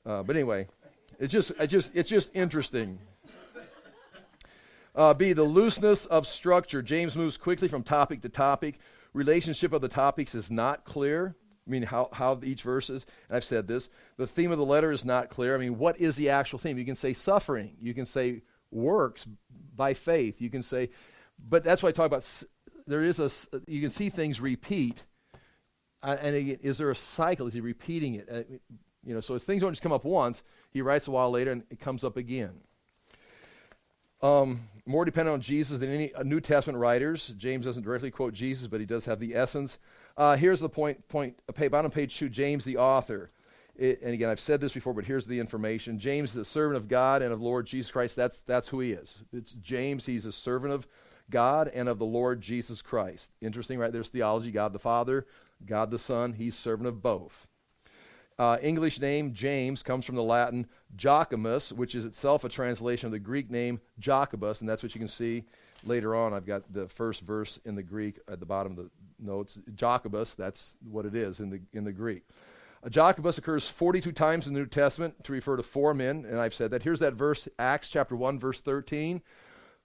Uh, 0.07 0.23
but 0.23 0.37
anyway, 0.37 0.67
it's 1.19 1.31
just, 1.31 1.53
it's 1.59 1.71
just, 1.71 1.95
it's 1.95 2.09
just 2.09 2.31
interesting. 2.35 2.99
Uh, 4.95 5.13
B, 5.13 5.33
the 5.35 5.43
looseness 5.43 6.07
of 6.07 6.27
structure. 6.27 6.81
James 6.81 7.15
moves 7.15 7.37
quickly 7.37 7.69
from 7.69 7.83
topic 7.83 8.23
to 8.23 8.29
topic. 8.31 8.79
Relationship 9.13 9.75
of 9.75 9.83
the 9.83 9.89
topics 9.89 10.35
is 10.35 10.51
not 10.51 10.85
clear. 10.85 11.37
I 11.67 11.71
mean, 11.71 11.83
how, 11.83 12.09
how 12.13 12.41
each 12.43 12.63
verse 12.63 12.89
is. 12.89 13.05
And 13.29 13.37
I've 13.37 13.45
said 13.45 13.69
this. 13.69 13.91
The 14.17 14.27
theme 14.27 14.51
of 14.51 14.59
the 14.59 14.65
letter 14.65 14.91
is 14.91 15.05
not 15.05 15.29
clear. 15.29 15.55
I 15.55 15.59
mean, 15.59 15.79
what 15.79 16.01
is 16.01 16.17
the 16.17 16.31
actual 16.31 16.59
theme? 16.59 16.79
You 16.79 16.85
can 16.87 16.97
say 16.97 17.13
suffering. 17.13 17.77
You 17.81 17.93
can 17.93 18.07
say 18.07 18.43
works 18.71 19.27
by 19.77 19.95
faith. 19.95 20.41
You 20.41 20.51
can 20.51 20.63
say, 20.63 20.91
but 21.39 21.65
that's 21.65 21.83
why 21.83 21.91
I 21.91 21.93
talk 21.93 22.07
about. 22.07 22.25
There 22.87 23.05
is 23.05 23.21
a. 23.21 23.31
You 23.67 23.83
can 23.83 23.91
see 23.91 24.09
things 24.09 24.41
repeat, 24.41 25.05
uh, 26.03 26.17
and 26.21 26.37
again, 26.37 26.59
is 26.63 26.79
there 26.79 26.91
a 26.91 26.97
cycle? 26.97 27.47
Is 27.47 27.55
he 27.55 27.61
repeating 27.61 28.15
it? 28.17 28.29
Uh, 28.31 28.43
you 29.05 29.15
know, 29.15 29.21
so 29.21 29.39
things 29.39 29.63
don't 29.63 29.73
just 29.73 29.83
come 29.83 29.93
up 29.93 30.05
once, 30.05 30.43
he 30.71 30.83
writes 30.83 31.09
a 31.09 31.11
while 31.11 31.31
later 31.31 31.53
and 31.53 31.63
it 31.71 31.81
comes 31.81 32.05
up 32.05 32.17
again. 32.17 32.61
Um, 34.21 34.63
more 34.85 35.05
dependent 35.05 35.35
on 35.35 35.41
Jesus 35.41 35.79
than 35.79 35.91
any 35.91 36.13
uh, 36.13 36.25
New 36.25 36.41
Testament 36.41 36.79
writers. 36.79 37.33
James 37.37 37.65
doesn't 37.65 37.85
directly 37.85 38.11
quote 38.11 38.35
Jesus, 38.35 38.67
but 38.67 38.81
he 38.81 38.87
does 38.87 39.05
have 39.05 39.21
the 39.21 39.35
essence. 39.35 39.79
Uh, 40.17 40.37
here's 40.37 40.61
the 40.61 40.69
point, 40.69 41.07
point 41.09 41.39
uh, 41.49 41.69
bottom 41.69 41.91
page 41.91 42.19
two, 42.19 42.29
James 42.29 42.65
the 42.65 42.77
author. 42.77 43.31
It, 43.77 44.03
and 44.03 44.13
again, 44.13 44.29
I've 44.29 44.41
said 44.41 44.61
this 44.61 44.73
before, 44.73 44.93
but 44.93 45.05
here's 45.05 45.27
the 45.27 45.39
information. 45.39 46.01
James, 46.01 46.33
the 46.33 46.45
servant 46.45 46.77
of 46.77 46.89
God 46.89 47.23
and 47.23 47.33
of 47.33 47.41
Lord 47.41 47.65
Jesus 47.65 47.93
Christ, 47.93 48.17
that's, 48.17 48.39
that's 48.41 48.69
who 48.69 48.81
he 48.81 48.91
is. 48.91 49.19
It's 49.33 49.53
James, 49.53 50.05
he's 50.05 50.27
a 50.27 50.33
servant 50.33 50.75
of 50.75 50.89
God 51.31 51.71
and 51.73 51.89
of 51.89 52.01
the 52.01 52.07
Lord 52.07 52.41
Jesus 52.41 52.83
Christ. 52.83 53.31
Interesting, 53.41 53.79
right? 53.79 53.93
There's 53.93 54.09
theology 54.09 54.51
God 54.51 54.73
the 54.73 54.81
Father, 54.81 55.27
God 55.65 55.91
the 55.91 55.99
Son, 55.99 56.35
he's 56.35 56.55
servant 56.55 56.89
of 56.89 57.03
both. 57.03 57.47
Uh, 58.39 58.57
English 58.63 59.01
name 59.01 59.33
James 59.35 59.83
comes 59.83 60.05
from 60.05 60.15
the 60.15 60.23
Latin 60.23 60.67
Joachimus, 60.97 61.73
which 61.73 61.95
is 61.95 62.05
itself 62.05 62.45
a 62.45 62.49
translation 62.49 63.07
of 63.07 63.13
the 63.13 63.19
Greek 63.19 63.51
name 63.51 63.81
Jacobus, 63.99 64.61
and 64.61 64.69
that's 64.69 64.83
what 64.83 64.95
you 64.95 65.01
can 65.01 65.09
see 65.09 65.45
later 65.85 66.15
on. 66.15 66.33
I've 66.33 66.47
got 66.47 66.73
the 66.73 66.87
first 66.87 67.23
verse 67.23 67.59
in 67.65 67.75
the 67.75 67.83
Greek 67.83 68.19
at 68.29 68.39
the 68.39 68.47
bottom 68.47 68.73
of 68.73 68.79
the 68.79 68.91
notes. 69.19 69.59
Jacobus, 69.75 70.35
that's 70.35 70.75
what 70.89 71.05
it 71.05 71.17
is 71.17 71.41
in 71.41 71.51
the, 71.51 71.61
in 71.73 71.83
the 71.85 71.93
Greek. 71.93 72.23
Jacobus 72.89 73.39
occurs 73.39 73.69
42 73.69 74.13
times 74.13 74.47
in 74.47 74.55
the 74.55 74.61
New 74.61 74.67
Testament 74.67 75.25
to 75.25 75.33
refer 75.33 75.57
to 75.57 75.63
four 75.65 75.93
men, 75.95 76.25
and 76.25 76.39
I've 76.39 76.55
said 76.55 76.71
that. 76.71 76.85
Here's 76.85 77.01
that 77.01 77.15
verse, 77.15 77.49
Acts 77.59 77.91
chapter 77.91 78.15
1, 78.15 78.39
verse 78.39 78.61
13. 78.61 79.21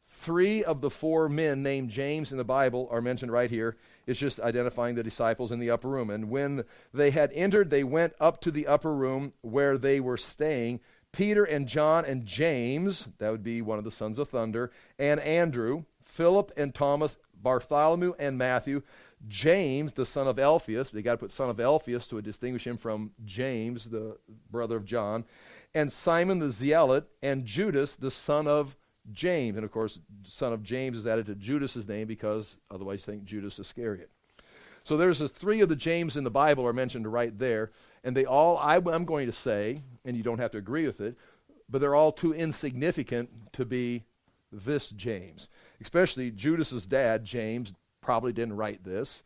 Three 0.06 0.64
of 0.64 0.82
the 0.82 0.92
four 0.92 1.28
men 1.28 1.64
named 1.64 1.90
James 1.90 2.32
in 2.32 2.38
the 2.38 2.44
Bible 2.44 2.88
are 2.92 3.02
mentioned 3.02 3.32
right 3.32 3.50
here. 3.50 3.78
It's 4.06 4.20
just 4.20 4.40
identifying 4.40 4.96
the 4.96 5.04
disciples 5.04 5.52
in 5.52 5.60
the 5.60 5.70
upper 5.70 5.88
room. 5.88 6.10
And 6.10 6.30
when 6.30 6.64
they 6.94 7.12
had 7.12 7.32
entered, 7.34 7.70
they 7.70 7.84
went 7.84 8.14
up 8.20 8.42
to 8.42 8.52
the 8.52 8.68
upper 8.68 8.94
room 8.94 9.34
where 9.42 9.78
they 9.78 10.00
were 10.00 10.18
staying. 10.18 10.82
Peter 11.12 11.44
and 11.44 11.68
John 11.68 12.06
and 12.06 12.26
James, 12.26 13.08
that 13.20 13.32
would 13.32 13.44
be 13.44 13.62
one 13.62 13.78
of 13.78 13.84
the 13.84 13.92
sons 13.92 14.18
of 14.18 14.30
thunder, 14.30 14.72
and 14.98 15.20
Andrew, 15.20 15.84
Philip 16.04 16.52
and 16.58 16.74
Thomas, 16.74 17.18
Bartholomew 17.36 18.14
and 18.18 18.38
Matthew, 18.38 18.82
James, 19.28 19.94
the 19.94 20.06
son 20.06 20.28
of 20.28 20.40
Alphaeus. 20.40 20.90
They 20.90 21.02
got 21.02 21.14
to 21.14 21.18
put 21.20 21.32
son 21.32 21.50
of 21.50 21.60
Alphaeus 21.60 22.08
to 22.08 22.22
distinguish 22.22 22.66
him 22.66 22.78
from 22.78 23.12
James, 23.24 23.86
the 23.86 24.18
brother 24.50 24.78
of 24.78 24.86
John, 24.86 25.26
and 25.74 25.92
Simon 25.92 26.40
the 26.40 26.52
Zealot, 26.52 27.08
and 27.22 27.46
Judas, 27.46 27.96
the 27.96 28.12
son 28.12 28.48
of 28.48 28.76
James. 29.12 29.58
And 29.58 29.66
of 29.66 29.72
course, 29.72 30.00
son 30.24 30.54
of 30.54 30.64
James 30.64 30.98
is 30.98 31.08
added 31.08 31.26
to 31.28 31.36
Judas's 31.36 31.88
name 31.88 32.08
because 32.08 32.58
otherwise 32.72 33.06
you 33.06 33.14
think 33.14 33.26
Judas 33.26 33.60
Iscariot. 33.60 34.10
So 34.84 34.98
there's 34.98 35.22
a, 35.22 35.30
three 35.30 35.62
of 35.62 35.70
the 35.70 35.76
James 35.76 36.18
in 36.18 36.24
the 36.24 36.30
Bible 36.30 36.68
are 36.68 36.74
mentioned 36.74 37.12
right 37.12 37.38
there, 37.38 37.72
and 38.04 38.16
they 38.16 38.26
all, 38.26 38.58
I, 38.58 38.76
I'm 38.76 39.06
going 39.06 39.28
to 39.28 39.34
say, 39.34 39.82
and 40.04 40.18
you 40.18 40.24
don't 40.24 40.40
have 40.40 40.52
to 40.52 40.58
agree 40.58 40.86
with 40.86 41.00
it, 41.00 41.16
but 41.70 41.80
they're 41.80 41.96
all 41.96 42.12
too 42.12 42.34
insignificant 42.34 43.30
to 43.54 43.66
be 43.66 44.04
this 44.52 44.90
James. 44.90 45.48
Especially 45.82 46.32
Judas's 46.32 46.86
dad, 46.86 47.24
James, 47.24 47.74
probably 48.02 48.34
didn't 48.34 48.58
write 48.58 48.84
this. 48.84 49.24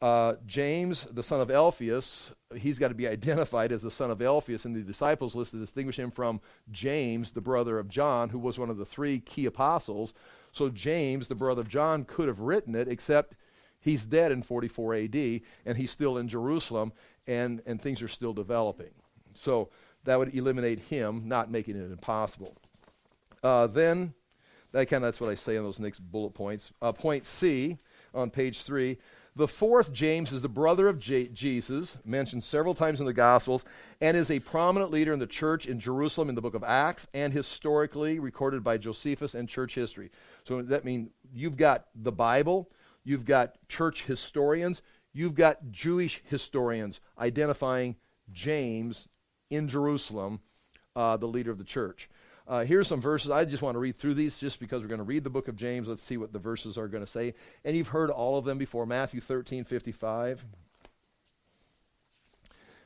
Uh, 0.00 0.34
James, 0.46 1.06
the 1.10 1.24
son 1.24 1.40
of 1.40 1.50
Alphaeus, 1.50 2.30
he's 2.54 2.78
got 2.78 2.88
to 2.88 2.94
be 2.94 3.08
identified 3.08 3.72
as 3.72 3.82
the 3.82 3.90
son 3.90 4.10
of 4.10 4.22
Alphaeus 4.22 4.64
in 4.64 4.72
the 4.72 4.80
disciples 4.80 5.34
list 5.34 5.50
to 5.50 5.58
distinguish 5.58 5.98
him 5.98 6.10
from 6.10 6.40
James, 6.70 7.32
the 7.32 7.40
brother 7.40 7.78
of 7.78 7.88
John, 7.88 8.28
who 8.28 8.38
was 8.38 8.58
one 8.58 8.70
of 8.70 8.78
the 8.78 8.84
three 8.84 9.18
key 9.20 9.46
apostles. 9.46 10.14
So 10.52 10.68
James, 10.68 11.28
the 11.28 11.34
brother 11.34 11.62
of 11.62 11.68
John, 11.68 12.04
could 12.04 12.28
have 12.28 12.40
written 12.40 12.74
it, 12.74 12.88
except 12.88 13.34
he's 13.80 14.06
dead 14.06 14.30
in 14.30 14.42
44 14.42 14.94
AD, 14.94 15.16
and 15.66 15.76
he's 15.76 15.90
still 15.90 16.18
in 16.18 16.28
Jerusalem, 16.28 16.92
and, 17.26 17.60
and 17.66 17.82
things 17.82 18.00
are 18.00 18.08
still 18.08 18.32
developing. 18.32 18.90
So 19.34 19.70
that 20.04 20.18
would 20.18 20.34
eliminate 20.34 20.78
him, 20.78 21.22
not 21.26 21.50
making 21.50 21.76
it 21.76 21.90
impossible. 21.90 22.56
Uh, 23.42 23.66
then, 23.66 24.14
that 24.72 24.88
kind 24.88 25.02
of 25.02 25.08
that's 25.08 25.20
what 25.20 25.30
I 25.30 25.34
say 25.34 25.56
in 25.56 25.64
those 25.64 25.80
next 25.80 25.98
bullet 26.00 26.34
points. 26.34 26.72
Uh, 26.80 26.92
point 26.92 27.26
C 27.26 27.78
on 28.14 28.30
page 28.30 28.62
three 28.62 28.98
the 29.38 29.48
fourth, 29.48 29.92
James, 29.92 30.32
is 30.32 30.42
the 30.42 30.48
brother 30.48 30.88
of 30.88 30.98
J- 30.98 31.28
Jesus, 31.28 31.96
mentioned 32.04 32.42
several 32.42 32.74
times 32.74 32.98
in 32.98 33.06
the 33.06 33.12
Gospels, 33.12 33.64
and 34.00 34.16
is 34.16 34.32
a 34.32 34.40
prominent 34.40 34.90
leader 34.90 35.12
in 35.12 35.20
the 35.20 35.28
church 35.28 35.64
in 35.64 35.78
Jerusalem 35.78 36.28
in 36.28 36.34
the 36.34 36.42
book 36.42 36.56
of 36.56 36.64
Acts 36.64 37.06
and 37.14 37.32
historically 37.32 38.18
recorded 38.18 38.64
by 38.64 38.78
Josephus 38.78 39.36
and 39.36 39.48
church 39.48 39.76
history. 39.76 40.10
So 40.42 40.60
that 40.62 40.84
means 40.84 41.10
you've 41.32 41.56
got 41.56 41.86
the 41.94 42.10
Bible, 42.10 42.68
you've 43.04 43.24
got 43.24 43.54
church 43.68 44.06
historians, 44.06 44.82
you've 45.12 45.36
got 45.36 45.70
Jewish 45.70 46.20
historians 46.24 47.00
identifying 47.16 47.94
James 48.32 49.06
in 49.50 49.68
Jerusalem, 49.68 50.40
uh, 50.96 51.16
the 51.16 51.28
leader 51.28 51.52
of 51.52 51.58
the 51.58 51.64
church. 51.64 52.10
Uh, 52.48 52.64
here's 52.64 52.88
some 52.88 53.00
verses. 53.00 53.30
I 53.30 53.44
just 53.44 53.62
want 53.62 53.74
to 53.74 53.78
read 53.78 53.96
through 53.96 54.14
these 54.14 54.38
just 54.38 54.58
because 54.58 54.80
we're 54.80 54.88
going 54.88 54.98
to 54.98 55.04
read 55.04 55.22
the 55.22 55.28
book 55.28 55.48
of 55.48 55.56
James. 55.56 55.86
Let's 55.86 56.02
see 56.02 56.16
what 56.16 56.32
the 56.32 56.38
verses 56.38 56.78
are 56.78 56.88
going 56.88 57.04
to 57.04 57.10
say. 57.10 57.34
And 57.62 57.76
you've 57.76 57.88
heard 57.88 58.10
all 58.10 58.38
of 58.38 58.46
them 58.46 58.56
before. 58.56 58.86
Matthew 58.86 59.20
13, 59.20 59.64
55. 59.64 60.46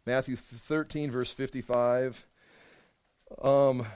Matthew 0.04 0.34
13, 0.34 1.12
verse 1.12 1.32
55. 1.32 2.26
Um, 3.40 3.86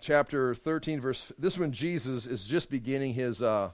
chapter 0.00 0.54
13, 0.54 0.98
verse. 0.98 1.30
This 1.38 1.58
one, 1.58 1.72
Jesus 1.72 2.26
is 2.26 2.46
just 2.46 2.70
beginning 2.70 3.12
his, 3.12 3.42
uh, 3.42 3.72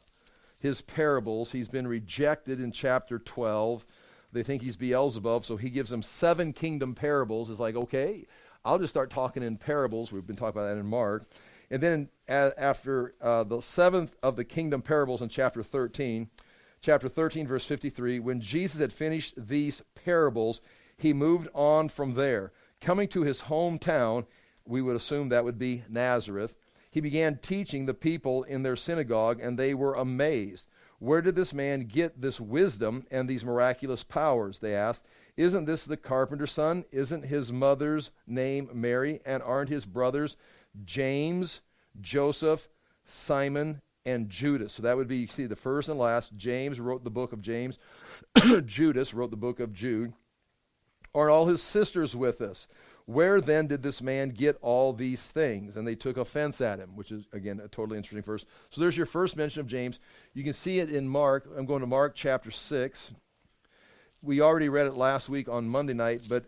his 0.58 0.80
parables. 0.80 1.52
He's 1.52 1.68
been 1.68 1.86
rejected 1.86 2.60
in 2.60 2.72
chapter 2.72 3.20
12. 3.20 3.86
They 4.32 4.42
think 4.42 4.62
he's 4.62 4.76
Beelzebub, 4.76 5.44
so 5.44 5.56
he 5.56 5.70
gives 5.70 5.90
them 5.90 6.02
seven 6.02 6.52
kingdom 6.52 6.96
parables. 6.96 7.50
It's 7.50 7.60
like, 7.60 7.76
okay, 7.76 8.26
I'll 8.68 8.78
just 8.78 8.92
start 8.92 9.08
talking 9.08 9.42
in 9.42 9.56
parables. 9.56 10.12
We've 10.12 10.26
been 10.26 10.36
talking 10.36 10.60
about 10.60 10.68
that 10.74 10.78
in 10.78 10.84
Mark. 10.84 11.26
And 11.70 11.82
then 11.82 12.10
after 12.28 13.14
uh, 13.18 13.44
the 13.44 13.62
seventh 13.62 14.14
of 14.22 14.36
the 14.36 14.44
kingdom 14.44 14.82
parables 14.82 15.22
in 15.22 15.30
chapter 15.30 15.62
13, 15.62 16.28
chapter 16.82 17.08
13, 17.08 17.46
verse 17.46 17.64
53, 17.64 18.20
when 18.20 18.42
Jesus 18.42 18.82
had 18.82 18.92
finished 18.92 19.32
these 19.38 19.82
parables, 19.94 20.60
he 20.98 21.14
moved 21.14 21.48
on 21.54 21.88
from 21.88 22.12
there. 22.12 22.52
Coming 22.82 23.08
to 23.08 23.22
his 23.22 23.40
hometown, 23.40 24.26
we 24.66 24.82
would 24.82 24.96
assume 24.96 25.30
that 25.30 25.44
would 25.44 25.58
be 25.58 25.84
Nazareth, 25.88 26.54
he 26.90 27.00
began 27.00 27.38
teaching 27.38 27.86
the 27.86 27.94
people 27.94 28.42
in 28.42 28.64
their 28.64 28.76
synagogue, 28.76 29.40
and 29.40 29.58
they 29.58 29.72
were 29.72 29.94
amazed. 29.94 30.66
Where 30.98 31.22
did 31.22 31.36
this 31.36 31.54
man 31.54 31.80
get 31.80 32.20
this 32.20 32.38
wisdom 32.38 33.06
and 33.10 33.26
these 33.28 33.44
miraculous 33.44 34.04
powers? 34.04 34.58
They 34.58 34.74
asked. 34.74 35.06
Isn't 35.38 35.66
this 35.66 35.84
the 35.84 35.96
carpenter's 35.96 36.50
son? 36.50 36.84
Isn't 36.90 37.24
his 37.24 37.52
mother's 37.52 38.10
name 38.26 38.68
Mary? 38.72 39.20
And 39.24 39.40
aren't 39.40 39.70
his 39.70 39.86
brothers 39.86 40.36
James, 40.84 41.60
Joseph, 42.00 42.68
Simon, 43.04 43.80
and 44.04 44.28
Judas? 44.28 44.72
So 44.72 44.82
that 44.82 44.96
would 44.96 45.06
be, 45.06 45.18
you 45.18 45.26
see, 45.28 45.46
the 45.46 45.54
first 45.54 45.88
and 45.88 45.96
last. 45.96 46.36
James 46.36 46.80
wrote 46.80 47.04
the 47.04 47.10
book 47.10 47.32
of 47.32 47.40
James. 47.40 47.78
Judas 48.66 49.14
wrote 49.14 49.30
the 49.30 49.36
book 49.36 49.60
of 49.60 49.72
Jude. 49.72 50.12
Aren't 51.14 51.30
all 51.30 51.46
his 51.46 51.62
sisters 51.62 52.16
with 52.16 52.40
us? 52.40 52.66
Where 53.06 53.40
then 53.40 53.68
did 53.68 53.84
this 53.84 54.02
man 54.02 54.30
get 54.30 54.58
all 54.60 54.92
these 54.92 55.24
things? 55.24 55.76
And 55.76 55.86
they 55.86 55.94
took 55.94 56.16
offense 56.16 56.60
at 56.60 56.80
him, 56.80 56.96
which 56.96 57.12
is, 57.12 57.26
again, 57.32 57.60
a 57.64 57.68
totally 57.68 57.96
interesting 57.96 58.24
verse. 58.24 58.44
So 58.70 58.80
there's 58.80 58.96
your 58.96 59.06
first 59.06 59.36
mention 59.36 59.60
of 59.60 59.68
James. 59.68 60.00
You 60.34 60.42
can 60.42 60.52
see 60.52 60.80
it 60.80 60.90
in 60.90 61.08
Mark. 61.08 61.48
I'm 61.56 61.64
going 61.64 61.80
to 61.80 61.86
Mark 61.86 62.16
chapter 62.16 62.50
6 62.50 63.12
we 64.22 64.40
already 64.40 64.68
read 64.68 64.86
it 64.86 64.94
last 64.94 65.28
week 65.28 65.48
on 65.48 65.68
Monday 65.68 65.94
night, 65.94 66.22
but 66.28 66.44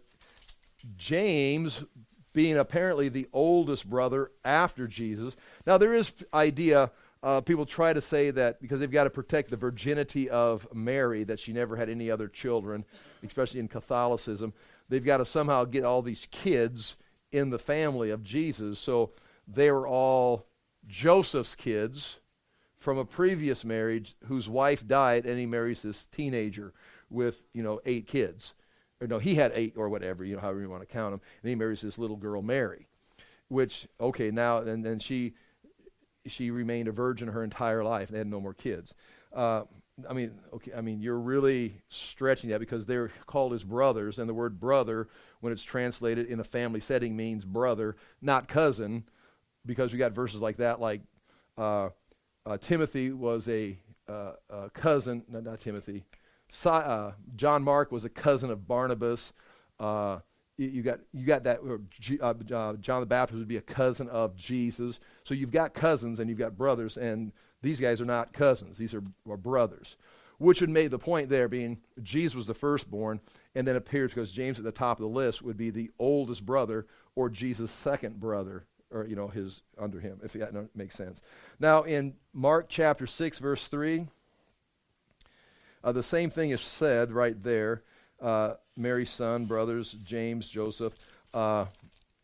James 0.96 1.84
being 2.32 2.56
apparently 2.56 3.08
the 3.08 3.28
oldest 3.32 3.88
brother 3.88 4.30
after 4.44 4.86
Jesus. 4.86 5.36
Now, 5.66 5.78
there 5.78 5.94
is 5.94 6.12
idea, 6.32 6.90
uh, 7.22 7.40
people 7.40 7.66
try 7.66 7.92
to 7.92 8.00
say 8.00 8.30
that 8.30 8.60
because 8.60 8.80
they've 8.80 8.90
got 8.90 9.04
to 9.04 9.10
protect 9.10 9.50
the 9.50 9.56
virginity 9.56 10.30
of 10.30 10.66
Mary, 10.72 11.24
that 11.24 11.40
she 11.40 11.52
never 11.52 11.76
had 11.76 11.88
any 11.88 12.10
other 12.10 12.28
children, 12.28 12.84
especially 13.24 13.60
in 13.60 13.68
Catholicism. 13.68 14.52
They've 14.88 15.04
got 15.04 15.18
to 15.18 15.24
somehow 15.24 15.64
get 15.64 15.84
all 15.84 16.02
these 16.02 16.26
kids 16.30 16.96
in 17.32 17.50
the 17.50 17.58
family 17.58 18.10
of 18.10 18.22
Jesus. 18.22 18.78
So 18.78 19.12
they 19.46 19.70
were 19.70 19.86
all 19.86 20.46
Joseph's 20.86 21.54
kids 21.54 22.18
from 22.78 22.96
a 22.96 23.04
previous 23.04 23.64
marriage 23.64 24.16
whose 24.26 24.48
wife 24.48 24.86
died, 24.86 25.26
and 25.26 25.38
he 25.38 25.46
marries 25.46 25.82
this 25.82 26.06
teenager 26.06 26.72
with, 27.10 27.42
you 27.52 27.62
know, 27.62 27.80
eight 27.84 28.06
kids 28.06 28.54
or 29.00 29.06
no, 29.06 29.18
he 29.18 29.34
had 29.34 29.52
eight 29.54 29.74
or 29.76 29.88
whatever, 29.88 30.24
you 30.24 30.34
know, 30.34 30.40
however 30.40 30.60
you 30.60 30.68
want 30.68 30.82
to 30.82 30.86
count 30.86 31.12
them. 31.12 31.20
And 31.42 31.48
he 31.48 31.54
marries 31.54 31.80
this 31.80 31.98
little 31.98 32.16
girl, 32.16 32.42
Mary, 32.42 32.86
which, 33.48 33.88
okay, 34.00 34.30
now, 34.30 34.58
and 34.58 34.84
then 34.84 34.98
she, 34.98 35.34
she 36.26 36.50
remained 36.50 36.88
a 36.88 36.92
virgin 36.92 37.28
her 37.28 37.42
entire 37.42 37.82
life. 37.82 38.08
and 38.08 38.18
had 38.18 38.26
no 38.26 38.40
more 38.40 38.54
kids. 38.54 38.94
Uh, 39.32 39.62
I 40.08 40.12
mean, 40.12 40.32
okay, 40.54 40.72
I 40.76 40.80
mean, 40.80 41.00
you're 41.00 41.18
really 41.18 41.80
stretching 41.88 42.50
that 42.50 42.60
because 42.60 42.86
they're 42.86 43.10
called 43.26 43.52
as 43.52 43.64
brothers, 43.64 44.18
and 44.18 44.28
the 44.28 44.34
word 44.34 44.60
brother, 44.60 45.08
when 45.40 45.52
it's 45.52 45.62
translated 45.62 46.26
in 46.26 46.40
a 46.40 46.44
family 46.44 46.80
setting, 46.80 47.16
means 47.16 47.44
brother, 47.44 47.96
not 48.20 48.48
cousin, 48.48 49.04
because 49.66 49.92
we 49.92 49.98
got 49.98 50.12
verses 50.12 50.40
like 50.40 50.56
that, 50.56 50.80
like 50.80 51.02
uh, 51.58 51.90
uh, 52.46 52.56
Timothy 52.58 53.12
was 53.12 53.46
a 53.48 53.78
uh, 54.08 54.32
cousin, 54.72 55.22
no, 55.28 55.40
not 55.40 55.60
Timothy, 55.60 56.04
uh, 56.64 57.12
John 57.36 57.62
Mark 57.62 57.92
was 57.92 58.04
a 58.04 58.08
cousin 58.08 58.50
of 58.50 58.66
Barnabas. 58.66 59.32
Uh, 59.78 60.18
you, 60.56 60.82
got 60.82 61.00
you 61.12 61.24
got 61.24 61.44
that. 61.44 61.60
Uh, 61.60 62.24
uh, 62.24 62.74
John 62.76 63.00
the 63.00 63.06
Baptist 63.06 63.38
would 63.38 63.48
be 63.48 63.56
a 63.56 63.62
cousin 63.62 64.08
of 64.08 64.36
Jesus. 64.36 65.00
So 65.24 65.34
you've 65.34 65.50
got 65.50 65.74
cousins 65.74 66.18
and 66.20 66.28
you've 66.28 66.38
got 66.38 66.56
brothers, 66.56 66.96
and 66.96 67.32
these 67.62 67.80
guys 67.80 68.00
are 68.00 68.06
not 68.06 68.32
cousins. 68.32 68.78
These 68.78 68.94
are, 68.94 69.02
are 69.28 69.36
brothers. 69.36 69.96
Which 70.38 70.62
would 70.62 70.70
make 70.70 70.90
the 70.90 70.98
point 70.98 71.28
there 71.28 71.48
being 71.48 71.78
Jesus 72.02 72.34
was 72.34 72.46
the 72.46 72.54
firstborn, 72.54 73.20
and 73.54 73.68
then 73.68 73.76
appears 73.76 74.10
because 74.10 74.32
James 74.32 74.58
at 74.58 74.64
the 74.64 74.72
top 74.72 74.98
of 74.98 75.02
the 75.02 75.08
list 75.08 75.42
would 75.42 75.56
be 75.56 75.70
the 75.70 75.90
oldest 75.98 76.46
brother 76.46 76.86
or 77.14 77.28
Jesus' 77.28 77.70
second 77.70 78.18
brother, 78.18 78.64
or 78.90 79.06
you 79.06 79.16
know 79.16 79.28
his 79.28 79.62
under 79.78 80.00
him, 80.00 80.18
if 80.22 80.32
that 80.32 80.74
makes 80.74 80.94
sense. 80.94 81.20
Now 81.58 81.82
in 81.82 82.14
Mark 82.32 82.66
chapter 82.68 83.06
six 83.06 83.38
verse 83.38 83.66
three. 83.66 84.08
Uh, 85.82 85.92
the 85.92 86.02
same 86.02 86.30
thing 86.30 86.50
is 86.50 86.60
said 86.60 87.12
right 87.12 87.42
there. 87.42 87.82
Uh, 88.20 88.54
Mary's 88.76 89.10
son, 89.10 89.46
brothers, 89.46 89.96
James, 90.04 90.48
Joseph. 90.48 90.94
Uh, 91.32 91.66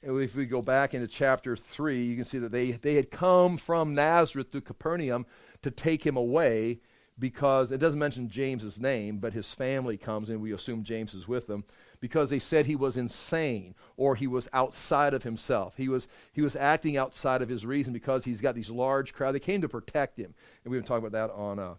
if 0.02 0.34
we 0.34 0.46
go 0.46 0.62
back 0.62 0.94
into 0.94 1.06
chapter 1.06 1.56
3, 1.56 2.04
you 2.04 2.16
can 2.16 2.24
see 2.24 2.38
that 2.38 2.52
they, 2.52 2.72
they 2.72 2.94
had 2.94 3.10
come 3.10 3.56
from 3.56 3.94
Nazareth 3.94 4.50
to 4.52 4.60
Capernaum 4.60 5.26
to 5.62 5.70
take 5.70 6.04
him 6.04 6.16
away 6.16 6.80
because 7.18 7.72
it 7.72 7.78
doesn't 7.78 7.98
mention 7.98 8.28
James's 8.28 8.78
name, 8.78 9.18
but 9.18 9.32
his 9.32 9.54
family 9.54 9.96
comes, 9.96 10.28
and 10.28 10.40
we 10.40 10.52
assume 10.52 10.84
James 10.84 11.14
is 11.14 11.26
with 11.26 11.46
them, 11.46 11.64
because 11.98 12.28
they 12.28 12.38
said 12.38 12.66
he 12.66 12.76
was 12.76 12.98
insane 12.98 13.74
or 13.96 14.16
he 14.16 14.26
was 14.26 14.48
outside 14.52 15.14
of 15.14 15.22
himself. 15.22 15.74
He 15.78 15.88
was, 15.88 16.08
he 16.32 16.42
was 16.42 16.56
acting 16.56 16.98
outside 16.98 17.40
of 17.40 17.48
his 17.48 17.64
reason 17.64 17.94
because 17.94 18.26
he's 18.26 18.42
got 18.42 18.54
these 18.54 18.68
large 18.68 19.14
crowd. 19.14 19.32
They 19.32 19.40
came 19.40 19.62
to 19.62 19.68
protect 19.68 20.18
him. 20.18 20.34
And 20.62 20.70
we've 20.70 20.80
been 20.80 20.86
talking 20.86 21.06
about 21.06 21.18
that 21.18 21.34
on 21.34 21.58
uh, 21.58 21.74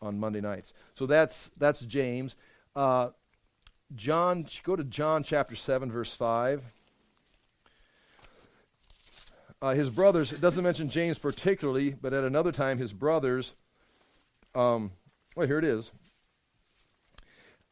on 0.00 0.18
Monday 0.18 0.40
nights. 0.40 0.74
So 0.94 1.06
that's 1.06 1.50
that's 1.56 1.80
James. 1.80 2.36
Uh, 2.74 3.10
John, 3.94 4.46
go 4.62 4.76
to 4.76 4.84
John 4.84 5.22
chapter 5.22 5.54
seven, 5.54 5.90
verse 5.92 6.14
five. 6.14 6.62
Uh, 9.62 9.72
his 9.72 9.88
brothers. 9.88 10.32
It 10.32 10.40
doesn't 10.40 10.62
mention 10.62 10.88
James 10.90 11.18
particularly, 11.18 11.90
but 11.90 12.12
at 12.12 12.24
another 12.24 12.52
time, 12.52 12.78
his 12.78 12.92
brothers. 12.92 13.54
Um, 14.54 14.92
well, 15.36 15.46
here 15.46 15.58
it 15.58 15.64
is. 15.64 15.90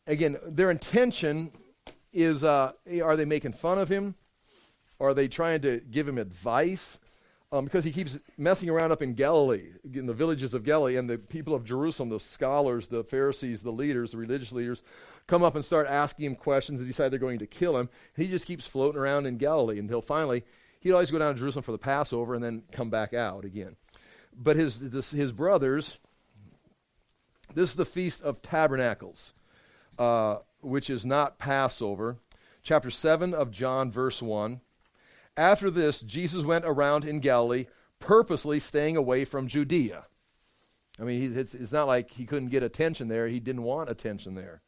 Again, 0.06 0.38
their 0.46 0.70
intention 0.70 1.52
is: 2.12 2.44
uh, 2.44 2.72
are 3.02 3.16
they 3.16 3.24
making 3.24 3.52
fun 3.52 3.78
of 3.78 3.88
him? 3.88 4.14
Are 5.00 5.14
they 5.14 5.28
trying 5.28 5.60
to 5.62 5.80
give 5.90 6.08
him 6.08 6.18
advice? 6.18 6.98
Um, 7.53 7.66
because 7.66 7.84
he 7.84 7.92
keeps 7.92 8.18
messing 8.38 8.70
around 8.70 8.92
up 8.92 9.03
in 9.03 9.12
Galilee, 9.12 9.72
in 9.92 10.07
the 10.07 10.14
villages 10.14 10.55
of 10.55 10.64
Galilee, 10.64 10.96
and 10.96 11.09
the 11.09 11.18
people 11.18 11.55
of 11.55 11.64
Jerusalem, 11.64 12.09
the 12.09 12.18
scholars, 12.18 12.88
the 12.88 13.05
Pharisees, 13.05 13.62
the 13.62 13.70
leaders, 13.70 14.12
the 14.12 14.16
religious 14.16 14.53
leaders, 14.53 14.82
come 15.26 15.42
up 15.42 15.55
and 15.55 15.62
start 15.62 15.86
asking 15.86 16.24
him 16.24 16.34
questions 16.34 16.80
and 16.80 16.88
decide 16.88 17.11
they're 17.11 17.18
going 17.18 17.38
to 17.40 17.46
kill 17.46 17.76
him. 17.76 17.90
He 18.16 18.26
just 18.26 18.46
keeps 18.46 18.66
floating 18.66 18.98
around 18.98 19.26
in 19.26 19.36
Galilee 19.36 19.78
until 19.78 20.00
finally 20.00 20.44
he'd 20.80 20.92
always 20.92 21.11
go 21.11 21.18
down 21.18 21.34
to 21.34 21.38
Jerusalem 21.38 21.62
for 21.62 21.72
the 21.72 21.78
Passover 21.78 22.34
and 22.34 22.42
then 22.42 22.62
come 22.72 22.88
back 22.88 23.12
out 23.12 23.44
again. 23.44 23.76
But 24.34 24.57
his, 24.57 24.78
this, 24.78 25.11
his 25.11 25.30
brothers, 25.30 25.98
this 27.55 27.70
is 27.70 27.76
the 27.76 27.84
Feast 27.84 28.22
of 28.22 28.40
Tabernacles, 28.40 29.34
uh, 29.98 30.36
which 30.62 30.88
is 30.88 31.05
not 31.05 31.38
Passover. 31.38 32.16
Chapter 32.62 32.90
7 32.90 33.34
of 33.34 33.50
John, 33.50 33.90
verse 33.90 34.22
1. 34.22 34.62
After 35.36 35.70
this, 35.70 36.00
Jesus 36.00 36.44
went 36.44 36.64
around 36.64 37.04
in 37.04 37.20
Galilee, 37.20 37.66
purposely 37.98 38.60
staying 38.60 38.96
away 38.96 39.24
from 39.24 39.46
Judea. 39.46 40.06
I 41.00 41.04
mean, 41.04 41.36
it's, 41.36 41.54
it's 41.54 41.72
not 41.72 41.86
like 41.86 42.10
he 42.10 42.26
couldn't 42.26 42.50
get 42.50 42.62
attention 42.62 43.08
there, 43.08 43.28
he 43.28 43.40
didn't 43.40 43.62
want 43.62 43.90
attention 43.90 44.34
there. 44.34 44.60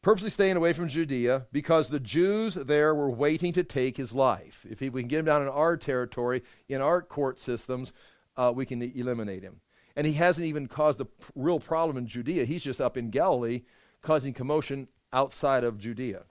Purposely 0.00 0.30
staying 0.30 0.56
away 0.56 0.72
from 0.74 0.88
Judea 0.88 1.46
because 1.50 1.88
the 1.88 2.00
Jews 2.00 2.54
there 2.54 2.94
were 2.94 3.10
waiting 3.10 3.52
to 3.54 3.64
take 3.64 3.96
his 3.96 4.12
life. 4.12 4.66
If 4.68 4.80
he, 4.80 4.90
we 4.90 5.02
can 5.02 5.08
get 5.08 5.20
him 5.20 5.24
down 5.24 5.42
in 5.42 5.48
our 5.48 5.76
territory, 5.78 6.42
in 6.68 6.82
our 6.82 7.00
court 7.00 7.38
systems, 7.38 7.92
uh, 8.36 8.52
we 8.54 8.66
can 8.66 8.82
eliminate 8.82 9.42
him. 9.42 9.60
And 9.96 10.06
he 10.06 10.14
hasn't 10.14 10.46
even 10.46 10.66
caused 10.66 11.00
a 11.00 11.06
p- 11.06 11.24
real 11.34 11.60
problem 11.60 11.96
in 11.96 12.06
Judea. 12.06 12.44
He's 12.44 12.64
just 12.64 12.80
up 12.80 12.96
in 12.98 13.10
Galilee 13.10 13.62
causing 14.02 14.34
commotion 14.34 14.88
outside 15.12 15.64
of 15.64 15.78
Judea. 15.78 16.24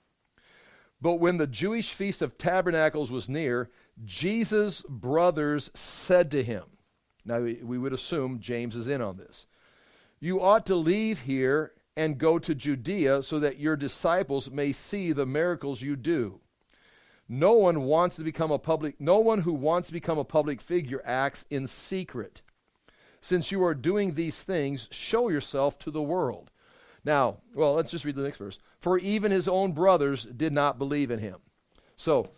But 1.04 1.16
when 1.16 1.36
the 1.36 1.48
Jewish 1.48 1.92
Feast 1.92 2.22
of 2.22 2.38
Tabernacles 2.38 3.12
was 3.12 3.28
near, 3.28 3.70
Jesus' 4.06 4.86
brothers 4.88 5.70
said 5.74 6.32
to 6.32 6.42
him, 6.42 6.64
now 7.26 7.42
we 7.42 7.78
would 7.78 7.92
assume 7.92 8.40
James 8.40 8.74
is 8.74 8.88
in 8.88 9.02
on 9.02 9.18
this, 9.18 9.46
you 10.22 10.40
ought 10.40 10.66
to 10.68 10.76
leave 10.76 11.20
here 11.20 11.74
and 11.98 12.18
go 12.18 12.40
to 12.40 12.56
Judea 12.56 13.22
so 13.22 13.38
that 13.38 13.60
your 13.60 13.76
disciples 13.76 14.50
may 14.50 14.72
see 14.72 15.12
the 15.12 15.26
miracles 15.26 15.82
you 15.82 15.98
do. 15.98 16.40
No 17.28 17.52
one 17.52 17.82
wants 17.82 18.16
to 18.16 18.24
become 18.24 18.52
a 18.52 18.58
public 18.58 19.02
no 19.02 19.20
one 19.20 19.42
who 19.42 19.54
wants 19.54 19.88
to 19.88 19.94
become 19.94 20.18
a 20.18 20.24
public 20.24 20.62
figure 20.62 21.02
acts 21.04 21.44
in 21.50 21.68
secret. 21.68 22.42
Since 23.20 23.52
you 23.52 23.62
are 23.66 23.76
doing 23.76 24.14
these 24.14 24.42
things, 24.42 24.88
show 24.90 25.28
yourself 25.28 25.78
to 25.80 25.92
the 25.92 26.02
world. 26.02 26.50
Now, 27.06 27.38
well, 27.54 27.74
let's 27.74 27.92
just 27.92 28.06
read 28.06 28.16
the 28.16 28.24
next 28.24 28.38
verse. 28.38 28.60
For 28.80 28.98
even 29.00 29.32
his 29.32 29.48
own 29.48 29.74
brothers 29.74 30.24
did 30.24 30.54
not 30.54 30.78
believe 30.78 31.12
in 31.12 31.20
him. 31.20 31.38
So, 31.96 32.30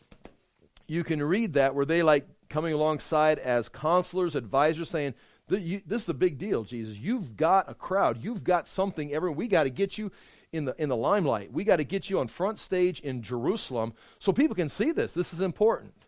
you 0.87 1.03
can 1.03 1.21
read 1.21 1.53
that 1.53 1.75
where 1.75 1.85
they 1.85 2.03
like 2.03 2.27
coming 2.49 2.73
alongside 2.73 3.39
as 3.39 3.69
counselors, 3.69 4.35
advisors, 4.35 4.89
saying, 4.89 5.13
This 5.47 6.03
is 6.03 6.09
a 6.09 6.13
big 6.13 6.37
deal, 6.37 6.63
Jesus. 6.63 6.97
You've 6.97 7.37
got 7.37 7.69
a 7.69 7.73
crowd. 7.73 8.23
You've 8.23 8.43
got 8.43 8.67
something. 8.67 9.13
Everyone, 9.13 9.37
we 9.37 9.47
got 9.47 9.63
to 9.63 9.69
get 9.69 9.97
you 9.97 10.11
in 10.51 10.65
the 10.65 10.75
in 10.81 10.89
the 10.89 10.95
limelight. 10.95 11.51
We 11.51 11.63
got 11.63 11.77
to 11.77 11.83
get 11.83 12.09
you 12.09 12.19
on 12.19 12.27
front 12.27 12.59
stage 12.59 12.99
in 13.01 13.21
Jerusalem 13.21 13.93
so 14.19 14.31
people 14.31 14.55
can 14.55 14.69
see 14.69 14.91
this. 14.91 15.13
This 15.13 15.33
is 15.33 15.41
important. 15.41 16.04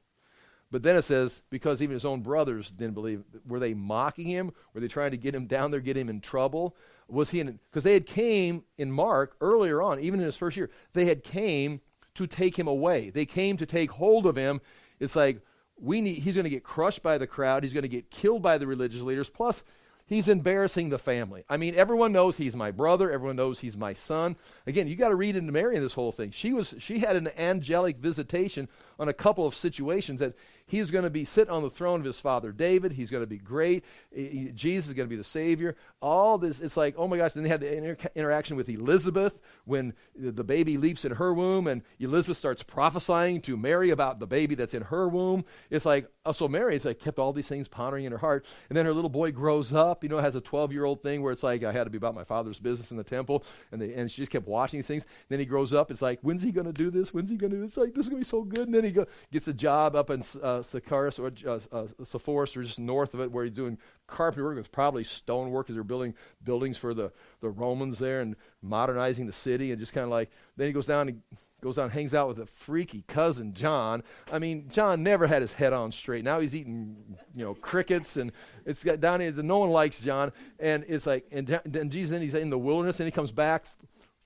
But 0.70 0.84
then 0.84 0.98
it 0.98 1.04
says, 1.04 1.42
because 1.50 1.82
even 1.82 1.94
his 1.94 2.04
own 2.04 2.22
brothers 2.22 2.72
didn't 2.72 2.94
believe. 2.94 3.24
Were 3.48 3.60
they 3.60 3.74
mocking 3.74 4.28
him? 4.28 4.52
Were 4.74 4.82
they 4.82 4.90
trying 4.90 5.12
to 5.12 5.18
get 5.18 5.34
him 5.34 5.48
down 5.48 5.72
there, 5.72 5.80
get 5.80 5.98
him 5.98 6.10
in 6.10 6.22
trouble? 6.22 6.76
was 7.10 7.32
he 7.32 7.40
in 7.40 7.60
because 7.70 7.84
they 7.84 7.94
had 7.94 8.06
came 8.06 8.64
in 8.78 8.92
mark 8.92 9.38
earlier 9.40 9.82
on 9.82 10.00
even 10.00 10.20
in 10.20 10.26
his 10.26 10.36
first 10.36 10.58
year 10.58 10.70
they 10.94 11.06
had 11.06 11.24
came 11.24 11.80
to 12.18 12.26
take 12.26 12.58
him 12.58 12.68
away. 12.68 13.12
They 13.12 13.26
came 13.26 13.58
to 13.58 13.66
take 13.66 13.92
hold 13.92 14.26
of 14.26 14.36
him. 14.36 14.60
It's 15.00 15.16
like 15.16 15.42
we 15.80 16.02
need 16.02 16.16
he's 16.16 16.34
going 16.34 16.46
to 16.46 16.50
get 16.50 16.64
crushed 16.64 17.04
by 17.04 17.18
the 17.18 17.28
crowd. 17.28 17.64
He's 17.64 17.74
going 17.74 17.84
to 17.84 17.88
get 17.88 18.10
killed 18.10 18.42
by 18.42 18.58
the 18.58 18.66
religious 18.66 19.02
leaders. 19.02 19.30
Plus 19.30 19.64
he's 20.08 20.28
embarrassing 20.28 20.90
the 20.90 20.98
family. 20.98 21.46
I 21.48 21.58
mean 21.58 21.76
everyone 21.76 22.12
knows 22.12 22.36
he's 22.36 22.56
my 22.56 22.72
brother. 22.72 23.12
Everyone 23.12 23.36
knows 23.36 23.60
he's 23.60 23.78
my 23.78 23.94
son. 23.94 24.36
Again 24.66 24.88
you 24.88 24.96
got 24.96 25.10
to 25.10 25.16
read 25.16 25.36
into 25.36 25.52
mary 25.52 25.76
in 25.76 25.84
this 25.84 25.94
whole 25.94 26.12
thing. 26.12 26.32
She 26.32 26.54
was 26.54 26.74
she 26.80 27.00
had 27.00 27.16
an 27.16 27.30
angelic 27.38 27.98
visitation 27.98 28.68
on 29.00 29.08
a 29.08 29.14
couple 29.14 29.46
of 29.46 29.54
situations 29.54 30.20
that 30.20 30.34
He's 30.68 30.92
going 30.92 31.06
to 31.06 31.10
be 31.10 31.24
sit 31.24 31.50
on 31.50 31.64
the 31.64 31.70
throne 31.70 32.02
of 32.02 32.06
his 32.06 32.20
father 32.20 32.52
David. 32.52 32.92
He's 32.92 33.10
going 33.10 33.24
to 33.24 33.28
be 33.28 33.38
great. 33.38 33.86
He, 34.14 34.52
Jesus 34.54 34.90
is 34.90 34.94
going 34.94 35.08
to 35.08 35.10
be 35.10 35.16
the 35.16 35.24
Savior. 35.24 35.76
All 36.02 36.38
this, 36.38 36.60
it's 36.60 36.76
like, 36.76 36.96
oh 36.98 37.08
my 37.08 37.18
gosh. 37.18 37.34
Then 37.34 37.44
they 37.44 37.50
had 37.50 37.62
the 37.62 37.76
inter- 37.76 38.10
interaction 38.16 38.58
with 38.58 38.68
Elizabeth 38.68 39.40
when 39.66 39.94
the 40.16 40.44
baby 40.44 40.78
leaps 40.78 41.06
in 41.06 41.14
her 41.14 41.34
womb, 41.34 41.68
and 41.68 41.84
Elizabeth 42.00 42.38
starts 42.38 42.64
prophesying 42.64 43.42
to 43.42 43.56
Mary 43.56 43.90
about 43.90 44.20
the 44.20 44.28
baby 44.28 44.56
that's 44.56 44.74
in 44.74 44.84
her 44.84 45.08
womb. 45.08 45.46
It's 45.70 45.86
like, 45.86 46.10
oh, 46.26 46.32
so 46.34 46.48
Mary 46.48 46.74
has 46.74 46.86
like 46.86 47.00
kept 47.00 47.18
all 47.18 47.34
these 47.34 47.48
things 47.48 47.68
pondering 47.68 48.06
in 48.06 48.12
her 48.12 48.18
heart. 48.18 48.46
And 48.70 48.78
then 48.78 48.86
her 48.86 48.94
little 48.94 49.10
boy 49.10 49.32
grows 49.32 49.74
up, 49.74 50.04
you 50.04 50.10
know, 50.10 50.18
has 50.18 50.36
a 50.36 50.42
12 50.42 50.74
year 50.74 50.84
old 50.84 51.02
thing 51.02 51.22
where 51.22 51.32
it's 51.32 51.44
like, 51.44 51.64
I 51.64 51.72
had 51.72 51.86
to 51.86 51.90
be 51.90 51.98
about 51.98 52.16
my 52.16 52.24
father's 52.24 52.60
business 52.60 52.92
in 52.92 52.98
the 52.98 53.04
temple. 53.04 53.44
And, 53.72 53.82
they, 53.82 53.94
and 53.94 54.12
she 54.12 54.22
just 54.22 54.32
kept 54.32 54.48
watching 54.48 54.80
these 54.80 54.88
things. 54.88 55.04
And 55.04 55.12
Then 55.30 55.40
he 55.40 55.46
grows 55.46 55.74
up. 55.74 55.92
It's 55.92 56.02
like, 56.02 56.20
when's 56.22 56.44
he 56.44 56.52
going 56.52 56.68
to 56.68 56.74
do 56.74 56.92
this? 56.92 57.14
When's 57.14 57.30
he 57.30 57.38
going 57.38 57.52
to 57.52 57.58
do 57.58 57.62
this? 57.62 57.70
It's 57.70 57.78
like, 57.78 57.94
this 57.94 58.06
is 58.06 58.10
going 58.10 58.22
to 58.22 58.26
be 58.26 58.30
so 58.30 58.44
good. 58.44 58.68
And 58.68 58.74
then 58.74 58.84
he 58.84 58.92
go, 58.92 59.06
gets 59.32 59.48
a 59.48 59.54
job 59.54 59.96
up 59.96 60.10
in 60.10 60.24
uh, 60.42 60.57
Sepphoris 60.62 61.20
or 61.20 61.32
uh, 61.48 61.60
uh, 61.72 62.58
or 62.60 62.64
just 62.64 62.80
north 62.80 63.14
of 63.14 63.22
it 63.22 63.32
where 63.32 63.46
he's 63.46 63.54
doing 63.54 63.78
carpentry 64.08 64.44
work. 64.44 64.58
It's 64.58 64.68
probably 64.68 65.04
stone 65.04 65.52
work 65.52 65.68
because 65.68 65.76
they're 65.76 65.84
building 65.84 66.14
buildings 66.44 66.78
for 66.78 66.94
the, 66.94 67.12
the 67.42 67.50
Romans 67.50 68.00
there 68.00 68.22
and 68.22 68.36
modernizing 68.62 69.28
the 69.28 69.34
city. 69.34 69.72
And 69.72 69.80
just 69.80 69.94
kind 69.94 70.04
of 70.04 70.10
like, 70.10 70.30
then 70.56 70.68
he 70.68 70.74
goes 70.74 70.86
down 70.86 71.10
and 71.10 71.22
goes 71.62 71.78
down, 71.78 71.90
hangs 71.90 72.14
out 72.14 72.28
with 72.28 72.40
a 72.40 72.46
freaky 72.46 73.04
cousin 73.08 73.54
John. 73.54 74.04
I 74.32 74.40
mean, 74.40 74.70
John 74.70 75.04
never 75.04 75.28
had 75.28 75.42
his 75.42 75.54
head 75.54 75.74
on 75.74 75.92
straight. 75.92 76.24
Now 76.24 76.40
he's 76.40 76.56
eating, 76.56 76.96
you 77.36 77.44
know, 77.44 77.56
crickets, 77.56 78.18
and 78.18 78.32
it's 78.66 78.84
got 78.84 79.00
down 79.00 79.22
here. 79.22 79.32
No 79.32 79.60
one 79.60 79.70
likes 79.70 80.00
John, 80.00 80.32
and 80.60 80.86
it's 80.88 81.08
like, 81.08 81.26
and 81.32 81.60
then 81.66 81.90
Jesus, 81.90 82.12
then 82.12 82.22
he's 82.22 82.36
in 82.36 82.50
the 82.50 82.58
wilderness, 82.58 83.00
and 83.00 83.08
he 83.08 83.12
comes 83.12 83.32
back 83.32 83.66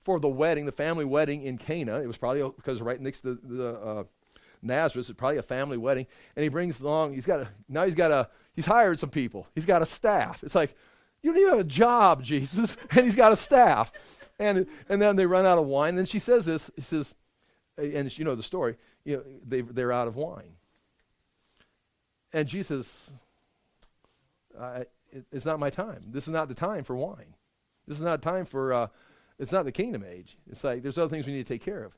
for 0.04 0.20
the 0.20 0.28
wedding, 0.28 0.66
the 0.66 0.72
family 0.72 1.04
wedding 1.04 1.42
in 1.42 1.58
Cana. 1.58 2.00
It 2.00 2.06
was 2.06 2.16
probably 2.16 2.42
because 2.56 2.82
right 2.82 3.00
next 3.00 3.22
to 3.22 3.34
the, 3.34 3.54
the 3.54 3.68
uh, 3.80 4.04
Nazareth, 4.62 5.10
it's 5.10 5.18
probably 5.18 5.38
a 5.38 5.42
family 5.42 5.76
wedding, 5.76 6.06
and 6.36 6.42
he 6.42 6.48
brings 6.48 6.80
along. 6.80 7.14
He's 7.14 7.26
got 7.26 7.40
a 7.40 7.48
now 7.68 7.84
he's 7.84 7.94
got 7.94 8.10
a 8.10 8.28
he's 8.54 8.66
hired 8.66 9.00
some 9.00 9.10
people. 9.10 9.46
He's 9.54 9.66
got 9.66 9.82
a 9.82 9.86
staff. 9.86 10.42
It's 10.44 10.54
like 10.54 10.76
you 11.22 11.30
don't 11.30 11.40
even 11.40 11.50
have 11.52 11.60
a 11.60 11.64
job, 11.64 12.22
Jesus, 12.24 12.76
and 12.90 13.04
he's 13.04 13.16
got 13.16 13.32
a 13.32 13.36
staff. 13.36 13.92
And, 14.38 14.66
and 14.88 15.00
then 15.00 15.16
they 15.16 15.26
run 15.26 15.46
out 15.46 15.58
of 15.58 15.66
wine. 15.66 15.94
Then 15.94 16.06
she 16.06 16.18
says 16.18 16.46
this. 16.46 16.70
He 16.74 16.82
says, 16.82 17.14
and 17.76 18.18
you 18.18 18.24
know 18.24 18.34
the 18.34 18.42
story, 18.42 18.76
you 19.04 19.16
know, 19.16 19.22
they, 19.46 19.60
they're 19.60 19.92
out 19.92 20.08
of 20.08 20.16
wine. 20.16 20.56
And 22.32 22.48
Jesus, 22.48 23.10
it, 24.60 24.90
it's 25.30 25.44
not 25.44 25.60
my 25.60 25.70
time. 25.70 26.00
This 26.06 26.24
is 26.26 26.32
not 26.32 26.48
the 26.48 26.54
time 26.54 26.82
for 26.84 26.96
wine. 26.96 27.34
This 27.86 27.98
is 27.98 28.02
not 28.02 28.22
time 28.22 28.44
for, 28.44 28.72
uh, 28.72 28.86
it's 29.38 29.52
not 29.52 29.64
the 29.64 29.72
kingdom 29.72 30.04
age. 30.08 30.36
It's 30.50 30.64
like 30.64 30.82
there's 30.82 30.98
other 30.98 31.08
things 31.08 31.26
we 31.26 31.32
need 31.32 31.46
to 31.46 31.52
take 31.52 31.64
care 31.64 31.84
of. 31.84 31.92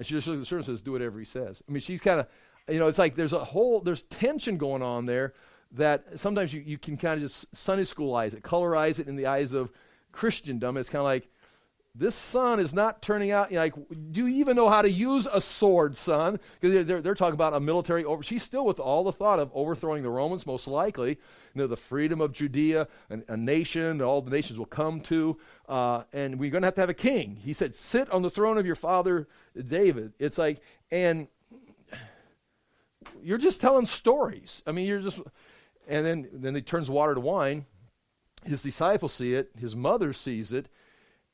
And 0.00 0.06
she 0.06 0.14
just 0.14 0.26
looks 0.26 0.38
at 0.38 0.40
the 0.40 0.46
servant 0.46 0.68
and 0.68 0.78
says, 0.78 0.82
do 0.82 0.92
whatever 0.92 1.18
he 1.18 1.26
says. 1.26 1.62
I 1.68 1.72
mean, 1.72 1.82
she's 1.82 2.00
kind 2.00 2.20
of, 2.20 2.26
you 2.70 2.78
know, 2.78 2.86
it's 2.86 2.96
like 2.96 3.16
there's 3.16 3.34
a 3.34 3.44
whole, 3.44 3.80
there's 3.80 4.04
tension 4.04 4.56
going 4.56 4.80
on 4.80 5.04
there 5.04 5.34
that 5.72 6.18
sometimes 6.18 6.54
you, 6.54 6.62
you 6.62 6.78
can 6.78 6.96
kind 6.96 7.22
of 7.22 7.28
just 7.28 7.54
Sunday 7.54 7.84
schoolize 7.84 8.32
it, 8.32 8.42
colorize 8.42 8.98
it 8.98 9.08
in 9.08 9.16
the 9.16 9.26
eyes 9.26 9.52
of 9.52 9.70
Christendom. 10.10 10.78
It's 10.78 10.88
kind 10.88 11.00
of 11.00 11.04
like, 11.04 11.28
this 11.94 12.14
son 12.14 12.60
is 12.60 12.72
not 12.72 13.02
turning 13.02 13.32
out 13.32 13.50
like 13.50 13.74
do 14.12 14.26
you 14.26 14.28
even 14.28 14.54
know 14.54 14.68
how 14.68 14.80
to 14.80 14.90
use 14.90 15.26
a 15.30 15.40
sword 15.40 15.96
son? 15.96 16.38
Because 16.60 16.86
they're, 16.86 17.00
they're, 17.00 17.14
talking 17.14 17.34
about 17.34 17.54
a 17.54 17.60
military 17.60 18.04
over 18.04 18.22
she's 18.22 18.44
still 18.44 18.64
with 18.64 18.78
all 18.78 19.02
the 19.02 19.12
thought 19.12 19.40
of 19.40 19.50
overthrowing 19.52 20.04
the 20.04 20.10
romans 20.10 20.46
most 20.46 20.68
likely. 20.68 21.10
You 21.10 21.62
know 21.62 21.66
the 21.66 21.76
freedom 21.76 22.20
of 22.20 22.32
judea 22.32 22.86
and 23.08 23.24
a 23.28 23.36
nation 23.36 24.00
all 24.00 24.22
the 24.22 24.30
nations 24.30 24.56
will 24.58 24.66
come 24.66 25.00
to 25.02 25.36
uh, 25.68 26.04
and 26.12 26.38
we're 26.38 26.50
going 26.50 26.62
to 26.62 26.66
have 26.68 26.76
to 26.76 26.80
have 26.80 26.90
a 26.90 26.94
king. 26.94 27.36
He 27.42 27.52
said 27.52 27.74
sit 27.74 28.08
on 28.10 28.22
the 28.22 28.30
throne 28.30 28.56
of 28.56 28.66
your 28.66 28.76
father 28.76 29.26
david. 29.66 30.12
It's 30.20 30.38
like 30.38 30.60
and 30.92 31.26
you're 33.20 33.38
just 33.38 33.60
telling 33.60 33.86
stories. 33.86 34.62
I 34.64 34.70
mean 34.70 34.86
you're 34.86 35.00
just 35.00 35.20
and 35.88 36.06
then 36.06 36.28
then 36.32 36.54
he 36.54 36.62
turns 36.62 36.88
water 36.88 37.14
to 37.14 37.20
wine. 37.20 37.66
His 38.44 38.62
disciples 38.62 39.12
see 39.12 39.34
it. 39.34 39.50
His 39.58 39.74
mother 39.74 40.12
sees 40.12 40.52
it 40.52 40.68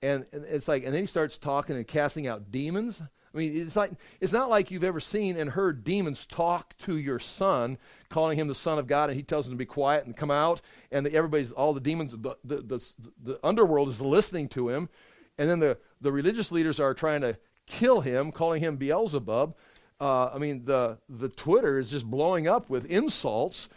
and, 0.03 0.27
and 0.33 0.45
it's 0.45 0.69
like, 0.69 0.85
and 0.85 0.95
then 0.95 1.03
he 1.03 1.07
starts 1.07 1.39
talking 1.39 1.77
and 1.77 1.87
casting 1.87 2.27
out 2.27 2.51
demons. 2.51 3.01
I 3.01 3.39
mean, 3.39 3.55
it's 3.55 3.77
like 3.77 3.93
it's 4.19 4.33
not 4.33 4.49
like 4.49 4.71
you've 4.71 4.85
ever 4.85 5.01
seen 5.01 5.37
and 5.37 5.51
heard 5.51 5.85
demons 5.85 6.25
talk 6.27 6.77
to 6.79 6.97
your 6.97 7.19
son, 7.19 7.77
calling 8.09 8.39
him 8.39 8.49
the 8.49 8.55
son 8.55 8.79
of 8.79 8.87
God, 8.87 9.11
and 9.11 9.17
he 9.17 9.23
tells 9.23 9.45
them 9.45 9.55
to 9.55 9.59
be 9.59 9.67
quiet 9.67 10.07
and 10.07 10.17
come 10.17 10.31
out, 10.31 10.63
and 10.91 11.07
everybody's 11.07 11.53
all 11.53 11.75
the 11.75 11.81
demons, 11.81 12.13
the, 12.13 12.37
the, 12.45 12.57
the, 12.63 12.93
the 13.23 13.39
underworld 13.45 13.91
is 13.91 14.01
listening 14.01 14.49
to 14.51 14.71
him, 14.71 14.89
and 15.37 15.51
then 15.51 15.59
the 15.59 15.77
the 16.01 16.13
religious 16.13 16.51
leaders 16.51 16.81
are 16.81 16.95
trying 16.95 17.21
to 17.21 17.37
kill 17.67 18.01
him, 18.01 18.33
calling 18.33 18.63
him 18.63 18.77
Beelzebub. 18.77 19.55
Uh, 20.01 20.27
I 20.29 20.39
mean, 20.39 20.65
the 20.65 20.99
the 21.09 21.29
Twitter 21.29 21.79
is 21.79 21.91
just 21.91 22.07
blowing 22.07 22.49
up 22.49 22.71
with 22.71 22.87
insults 22.87 23.69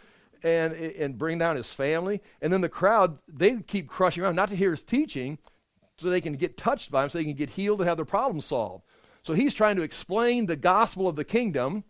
and 0.42 0.72
and 0.72 1.18
bring 1.18 1.36
down 1.36 1.56
his 1.56 1.74
family, 1.74 2.22
and 2.40 2.50
then 2.50 2.62
the 2.62 2.68
crowd 2.70 3.18
they 3.28 3.56
keep 3.56 3.88
crushing 3.88 4.24
around, 4.24 4.36
not 4.36 4.48
to 4.48 4.56
hear 4.56 4.70
his 4.70 4.82
teaching, 4.82 5.36
so 6.00 6.10
they 6.10 6.20
can 6.20 6.34
get 6.34 6.56
touched 6.56 6.90
by 6.90 7.04
him, 7.04 7.10
so 7.10 7.18
they 7.18 7.24
can 7.24 7.34
get 7.34 7.50
healed 7.50 7.80
and 7.80 7.88
have 7.88 7.98
their 7.98 8.04
problems 8.04 8.46
solved. 8.46 8.84
So 9.22 9.34
he's 9.34 9.54
trying 9.54 9.76
to 9.76 9.82
explain 9.82 10.46
the 10.46 10.56
gospel 10.56 11.06
of 11.06 11.16
the 11.16 11.24
kingdom. 11.24 11.84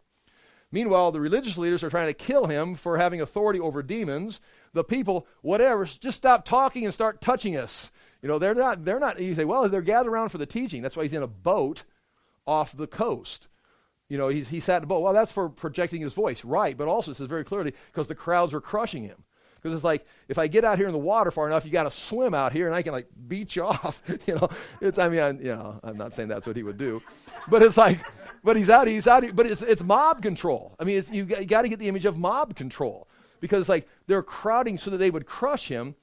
Meanwhile, 0.72 1.12
the 1.12 1.20
religious 1.20 1.58
leaders 1.58 1.82
are 1.82 1.90
trying 1.90 2.08
to 2.08 2.14
kill 2.14 2.46
him 2.46 2.74
for 2.74 2.96
having 2.96 3.20
authority 3.20 3.60
over 3.60 3.82
demons. 3.82 4.40
The 4.72 4.84
people, 4.84 5.26
whatever, 5.42 5.84
just 5.84 6.16
stop 6.16 6.44
talking 6.44 6.84
and 6.84 6.94
start 6.94 7.20
touching 7.20 7.56
us. 7.56 7.90
You 8.22 8.28
know, 8.28 8.38
they're 8.38 8.54
not, 8.54 8.84
they're 8.84 9.00
not, 9.00 9.20
you 9.20 9.34
say, 9.34 9.44
well, 9.44 9.68
they're 9.68 9.80
gathered 9.80 10.10
around 10.10 10.28
for 10.28 10.38
the 10.38 10.46
teaching. 10.46 10.82
That's 10.82 10.96
why 10.96 11.04
he's 11.04 11.12
in 11.12 11.22
a 11.22 11.26
boat 11.26 11.84
off 12.46 12.76
the 12.76 12.86
coast. 12.86 13.48
You 14.08 14.18
know, 14.18 14.28
he's, 14.28 14.48
he 14.48 14.60
sat 14.60 14.78
in 14.78 14.84
a 14.84 14.86
boat. 14.86 15.00
Well, 15.00 15.12
that's 15.12 15.32
for 15.32 15.48
projecting 15.48 16.02
his 16.02 16.14
voice, 16.14 16.44
right. 16.44 16.76
But 16.76 16.88
also, 16.88 17.12
it 17.12 17.16
says 17.16 17.28
very 17.28 17.44
clearly, 17.44 17.74
because 17.86 18.08
the 18.08 18.14
crowds 18.14 18.52
are 18.52 18.60
crushing 18.60 19.04
him. 19.04 19.24
Because 19.60 19.74
it's 19.74 19.84
like, 19.84 20.06
if 20.28 20.38
I 20.38 20.46
get 20.46 20.64
out 20.64 20.78
here 20.78 20.86
in 20.86 20.92
the 20.92 20.98
water 20.98 21.30
far 21.30 21.46
enough, 21.46 21.64
you 21.64 21.70
got 21.70 21.84
to 21.84 21.90
swim 21.90 22.32
out 22.32 22.52
here 22.52 22.66
and 22.66 22.74
I 22.74 22.82
can 22.82 22.92
like 22.92 23.08
beat 23.28 23.56
you 23.56 23.64
off. 23.66 24.02
you 24.26 24.34
know, 24.34 24.48
it's, 24.80 24.98
I 24.98 25.08
mean, 25.08 25.20
I, 25.20 25.30
you 25.30 25.54
know, 25.54 25.78
I'm 25.82 25.96
not 25.96 26.14
saying 26.14 26.28
that's 26.28 26.46
what 26.46 26.56
he 26.56 26.62
would 26.62 26.78
do, 26.78 27.02
but 27.48 27.62
it's 27.62 27.76
like, 27.76 28.00
but 28.42 28.56
he's 28.56 28.70
out, 28.70 28.86
he's 28.86 29.06
out, 29.06 29.24
but 29.34 29.46
it's, 29.46 29.62
it's 29.62 29.82
mob 29.82 30.22
control. 30.22 30.74
I 30.78 30.84
mean, 30.84 31.02
you 31.12 31.24
got 31.24 31.62
to 31.62 31.68
get 31.68 31.78
the 31.78 31.88
image 31.88 32.06
of 32.06 32.18
mob 32.18 32.56
control 32.56 33.08
because 33.40 33.60
it's 33.60 33.68
like 33.68 33.88
they're 34.06 34.22
crowding 34.22 34.78
so 34.78 34.90
that 34.90 34.98
they 34.98 35.10
would 35.10 35.26
crush 35.26 35.68
him. 35.68 35.94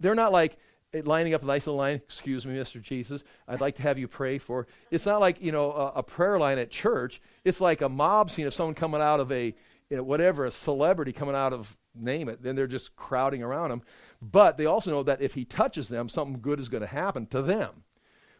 They're 0.00 0.14
not 0.14 0.32
like, 0.32 0.56
eh, 0.94 1.02
lining 1.04 1.34
up 1.34 1.42
a 1.42 1.46
nice 1.46 1.66
little 1.66 1.78
line, 1.78 1.96
excuse 1.96 2.46
me, 2.46 2.54
Mr. 2.54 2.80
Jesus, 2.80 3.22
I'd 3.46 3.60
like 3.60 3.76
to 3.76 3.82
have 3.82 3.98
you 3.98 4.08
pray 4.08 4.38
for. 4.38 4.66
It's 4.90 5.06
not 5.06 5.20
like, 5.20 5.42
you 5.42 5.52
know, 5.52 5.72
a, 5.72 5.92
a 5.96 6.02
prayer 6.02 6.38
line 6.38 6.58
at 6.58 6.70
church. 6.70 7.20
It's 7.44 7.60
like 7.60 7.82
a 7.82 7.88
mob 7.88 8.30
scene 8.30 8.46
of 8.46 8.54
someone 8.54 8.74
coming 8.74 9.00
out 9.00 9.20
of 9.20 9.30
a, 9.30 9.54
you 9.90 9.96
know, 9.96 10.02
whatever, 10.02 10.46
a 10.46 10.50
celebrity 10.50 11.12
coming 11.12 11.34
out 11.34 11.52
of 11.52 11.76
name 11.94 12.28
it, 12.28 12.42
then 12.42 12.56
they're 12.56 12.66
just 12.66 12.96
crowding 12.96 13.42
around 13.42 13.70
him. 13.70 13.82
But 14.20 14.56
they 14.56 14.66
also 14.66 14.90
know 14.90 15.02
that 15.02 15.20
if 15.20 15.34
he 15.34 15.44
touches 15.44 15.88
them, 15.88 16.08
something 16.08 16.40
good 16.40 16.60
is 16.60 16.68
going 16.68 16.82
to 16.82 16.86
happen 16.86 17.26
to 17.26 17.42
them. 17.42 17.84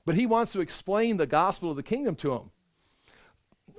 But 0.05 0.16
he 0.16 0.26
wants 0.26 0.52
to 0.52 0.61
explain 0.61 1.16
the 1.16 1.26
gospel 1.26 1.70
of 1.70 1.76
the 1.76 1.82
kingdom 1.82 2.14
to 2.16 2.30
them. 2.30 2.50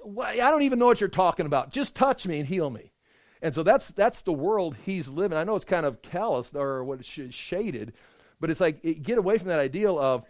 Well, 0.04 0.28
I 0.28 0.52
don't 0.52 0.64
even 0.64 0.80
know 0.80 0.88
what 0.88 1.00
you're 1.00 1.10
talking 1.10 1.46
about. 1.46 1.72
Just 1.72 1.96
touch 1.96 2.26
me 2.26 2.40
and 2.40 2.48
heal 2.48 2.70
me. 2.70 2.92
And 3.42 3.54
so 3.54 3.64
that's 3.64 3.90
that's 3.90 4.22
the 4.22 4.34
world 4.34 4.76
he's 4.86 5.08
living. 5.08 5.38
I 5.38 5.44
know 5.44 5.56
it's 5.56 5.66
kind 5.66 5.86
of 5.86 6.02
callous 6.02 6.52
or 6.56 6.84
what 6.84 7.06
sh- 7.06 7.22
shaded, 7.30 7.94
but 8.40 8.50
it's 8.50 8.60
like 8.60 8.80
it, 8.84 9.04
get 9.04 9.18
away 9.18 9.38
from 9.38 9.50
that 9.50 9.60
ideal 9.60 10.00
of 10.00 10.24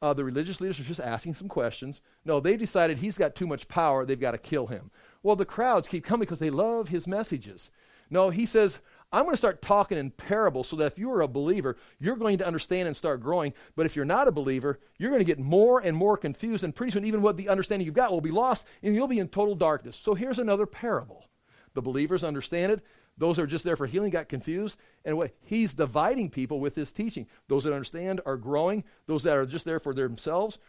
uh, 0.00 0.14
the 0.14 0.24
religious 0.24 0.60
leaders 0.60 0.80
are 0.80 0.84
just 0.84 1.00
asking 1.00 1.34
some 1.34 1.48
questions. 1.48 2.00
No, 2.24 2.40
they 2.40 2.56
decided 2.56 2.98
he's 2.98 3.18
got 3.18 3.34
too 3.34 3.46
much 3.46 3.68
power. 3.68 4.04
They've 4.04 4.20
got 4.20 4.32
to 4.32 4.38
kill 4.38 4.66
him. 4.66 4.90
Well, 5.22 5.36
the 5.36 5.46
crowds 5.46 5.88
keep 5.88 6.04
coming 6.04 6.26
because 6.26 6.38
they 6.38 6.50
love 6.50 6.88
his 6.88 7.06
messages. 7.06 7.70
No, 8.14 8.30
he 8.30 8.46
says, 8.46 8.78
I'm 9.12 9.24
going 9.24 9.32
to 9.32 9.38
start 9.38 9.60
talking 9.60 9.98
in 9.98 10.12
parables 10.12 10.68
so 10.68 10.76
that 10.76 10.86
if 10.86 10.98
you're 11.00 11.22
a 11.22 11.26
believer, 11.26 11.76
you're 11.98 12.14
going 12.14 12.38
to 12.38 12.46
understand 12.46 12.86
and 12.86 12.96
start 12.96 13.20
growing. 13.20 13.52
But 13.74 13.86
if 13.86 13.96
you're 13.96 14.04
not 14.04 14.28
a 14.28 14.32
believer, 14.32 14.78
you're 14.98 15.10
going 15.10 15.18
to 15.18 15.24
get 15.24 15.40
more 15.40 15.80
and 15.80 15.96
more 15.96 16.16
confused, 16.16 16.62
and 16.62 16.72
pretty 16.72 16.92
soon, 16.92 17.04
even 17.04 17.22
what 17.22 17.36
the 17.36 17.48
understanding 17.48 17.84
you've 17.84 17.96
got 17.96 18.12
will 18.12 18.20
be 18.20 18.30
lost, 18.30 18.66
and 18.84 18.94
you'll 18.94 19.08
be 19.08 19.18
in 19.18 19.26
total 19.26 19.56
darkness. 19.56 19.98
So 20.00 20.14
here's 20.14 20.38
another 20.38 20.64
parable. 20.64 21.26
The 21.74 21.82
believers 21.82 22.22
understand 22.22 22.70
it. 22.70 22.84
Those 23.18 23.34
that 23.34 23.42
are 23.42 23.48
just 23.48 23.64
there 23.64 23.76
for 23.76 23.88
healing 23.88 24.10
got 24.10 24.28
confused. 24.28 24.76
And 25.04 25.16
what 25.16 25.32
he's 25.42 25.74
dividing 25.74 26.30
people 26.30 26.60
with 26.60 26.76
his 26.76 26.92
teaching. 26.92 27.26
Those 27.48 27.64
that 27.64 27.72
understand 27.72 28.20
are 28.24 28.36
growing. 28.36 28.84
Those 29.06 29.24
that 29.24 29.36
are 29.36 29.44
just 29.44 29.64
there 29.64 29.80
for 29.80 29.92
themselves 29.92 30.60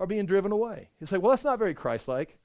are 0.00 0.08
being 0.08 0.26
driven 0.26 0.50
away. 0.50 0.90
You 0.98 1.06
say, 1.06 1.18
well, 1.18 1.30
that's 1.30 1.44
not 1.44 1.60
very 1.60 1.74
Christ 1.74 2.08
like. 2.08 2.36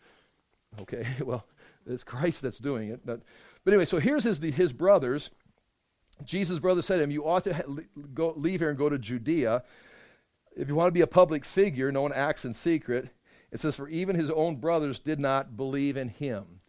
Okay, 0.81 1.07
well, 1.23 1.47
it's 1.87 2.03
Christ 2.03 2.43
that's 2.43 2.59
doing 2.59 2.89
it. 2.89 3.01
But, 3.03 3.21
but 3.65 3.73
anyway, 3.73 3.85
so 3.85 3.99
here's 3.99 4.23
his, 4.23 4.37
his 4.37 4.71
brothers. 4.71 5.31
Jesus' 6.23 6.59
brother 6.59 6.81
said 6.81 6.97
to 6.97 7.03
him, 7.03 7.11
You 7.11 7.27
ought 7.27 7.43
to 7.43 7.65
go, 8.13 8.33
leave 8.37 8.61
here 8.61 8.69
and 8.69 8.77
go 8.77 8.87
to 8.87 8.97
Judea. 8.97 9.63
If 10.55 10.69
you 10.69 10.75
want 10.75 10.87
to 10.87 10.93
be 10.93 11.01
a 11.01 11.07
public 11.07 11.43
figure, 11.43 11.91
no 11.91 12.03
one 12.03 12.13
acts 12.13 12.45
in 12.45 12.53
secret. 12.53 13.09
It 13.51 13.59
says, 13.59 13.75
For 13.75 13.89
even 13.89 14.15
his 14.15 14.31
own 14.31 14.57
brothers 14.57 14.99
did 14.99 15.19
not 15.19 15.57
believe 15.57 15.97
in 15.97 16.07
him. 16.07 16.61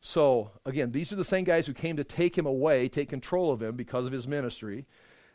So, 0.00 0.52
again, 0.64 0.92
these 0.92 1.12
are 1.12 1.16
the 1.16 1.24
same 1.24 1.44
guys 1.44 1.66
who 1.66 1.74
came 1.74 1.96
to 1.96 2.04
take 2.04 2.38
him 2.38 2.46
away, 2.46 2.88
take 2.88 3.08
control 3.08 3.50
of 3.50 3.62
him 3.62 3.74
because 3.76 4.06
of 4.06 4.12
his 4.12 4.28
ministry. 4.28 4.86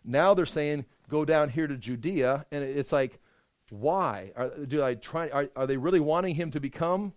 Now 0.03 0.33
they're 0.33 0.45
saying, 0.45 0.85
Go 1.09 1.25
down 1.25 1.49
here 1.49 1.67
to 1.67 1.75
Judea. 1.75 2.45
And 2.51 2.63
it's 2.63 2.91
like, 2.91 3.19
why? 3.71 4.31
Are, 4.35 4.49
do 4.49 4.83
I 4.83 4.95
try, 4.95 5.29
are, 5.29 5.49
are 5.55 5.67
they 5.67 5.77
really 5.77 5.99
wanting 5.99 6.35
him 6.35 6.51
to 6.51 6.59
become 6.59 7.13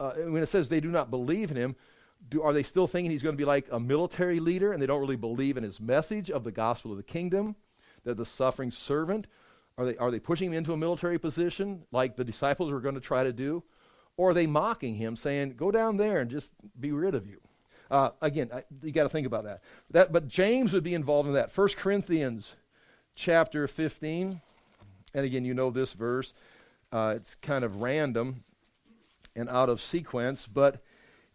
uh, 0.00 0.12
when 0.12 0.42
it 0.42 0.48
says 0.48 0.68
they 0.68 0.80
do 0.80 0.90
not 0.90 1.10
believe 1.10 1.50
in 1.50 1.56
him, 1.56 1.76
do, 2.28 2.42
are 2.42 2.52
they 2.52 2.62
still 2.62 2.86
thinking 2.86 3.10
he's 3.10 3.22
going 3.22 3.34
to 3.34 3.40
be 3.40 3.44
like 3.44 3.66
a 3.70 3.80
military 3.80 4.40
leader 4.40 4.72
and 4.72 4.82
they 4.82 4.86
don't 4.86 5.00
really 5.00 5.16
believe 5.16 5.56
in 5.56 5.62
his 5.62 5.80
message 5.80 6.30
of 6.30 6.44
the 6.44 6.52
gospel 6.52 6.90
of 6.90 6.96
the 6.96 7.02
kingdom, 7.02 7.56
that 8.04 8.16
the 8.16 8.26
suffering 8.26 8.70
servant? 8.70 9.26
Are 9.78 9.86
they, 9.86 9.96
are 9.96 10.10
they 10.10 10.20
pushing 10.20 10.50
him 10.50 10.58
into 10.58 10.72
a 10.72 10.76
military 10.76 11.18
position 11.18 11.84
like 11.90 12.16
the 12.16 12.24
disciples 12.24 12.70
were 12.70 12.80
going 12.80 12.94
to 12.94 13.00
try 13.00 13.24
to 13.24 13.32
do? 13.32 13.62
Or 14.16 14.30
are 14.30 14.34
they 14.34 14.46
mocking 14.46 14.96
him, 14.96 15.16
saying, 15.16 15.54
Go 15.56 15.70
down 15.70 15.96
there 15.96 16.18
and 16.18 16.30
just 16.30 16.52
be 16.78 16.92
rid 16.92 17.14
of 17.14 17.26
you? 17.26 17.40
Uh, 17.90 18.10
again, 18.20 18.50
I, 18.52 18.64
you 18.82 18.92
got 18.92 19.04
to 19.04 19.08
think 19.08 19.26
about 19.26 19.44
that. 19.44 19.62
that. 19.90 20.12
But 20.12 20.28
James 20.28 20.72
would 20.72 20.84
be 20.84 20.94
involved 20.94 21.28
in 21.28 21.34
that. 21.34 21.56
1 21.56 21.68
Corinthians 21.70 22.54
chapter 23.14 23.66
15. 23.66 24.40
And 25.14 25.26
again, 25.26 25.44
you 25.44 25.54
know 25.54 25.70
this 25.70 25.94
verse. 25.94 26.34
Uh, 26.92 27.14
it's 27.16 27.34
kind 27.36 27.64
of 27.64 27.76
random 27.76 28.44
and 29.34 29.48
out 29.48 29.68
of 29.68 29.80
sequence, 29.80 30.46
but 30.46 30.82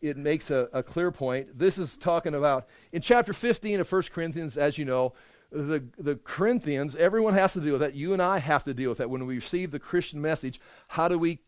it 0.01 0.17
makes 0.17 0.51
a, 0.51 0.69
a, 0.73 0.83
clear 0.83 1.11
point. 1.11 1.57
This 1.57 1.77
is 1.77 1.97
talking 1.97 2.35
about, 2.35 2.67
in 2.91 3.01
chapter 3.01 3.33
15 3.33 3.79
of 3.79 3.91
1 3.91 4.03
Corinthians, 4.13 4.57
as 4.57 4.77
you 4.77 4.85
know, 4.85 5.13
the, 5.51 5.83
the 5.97 6.15
Corinthians, 6.17 6.95
everyone 6.95 7.33
has 7.33 7.53
to 7.53 7.61
deal 7.61 7.73
with 7.73 7.81
that. 7.81 7.95
You 7.95 8.13
and 8.13 8.21
I 8.21 8.39
have 8.39 8.63
to 8.65 8.73
deal 8.73 8.89
with 8.89 8.97
that. 8.97 9.09
When 9.09 9.25
we 9.25 9.35
receive 9.35 9.71
the 9.71 9.79
Christian 9.79 10.21
message, 10.21 10.59
how 10.89 11.07
do 11.07 11.17
we 11.17 11.39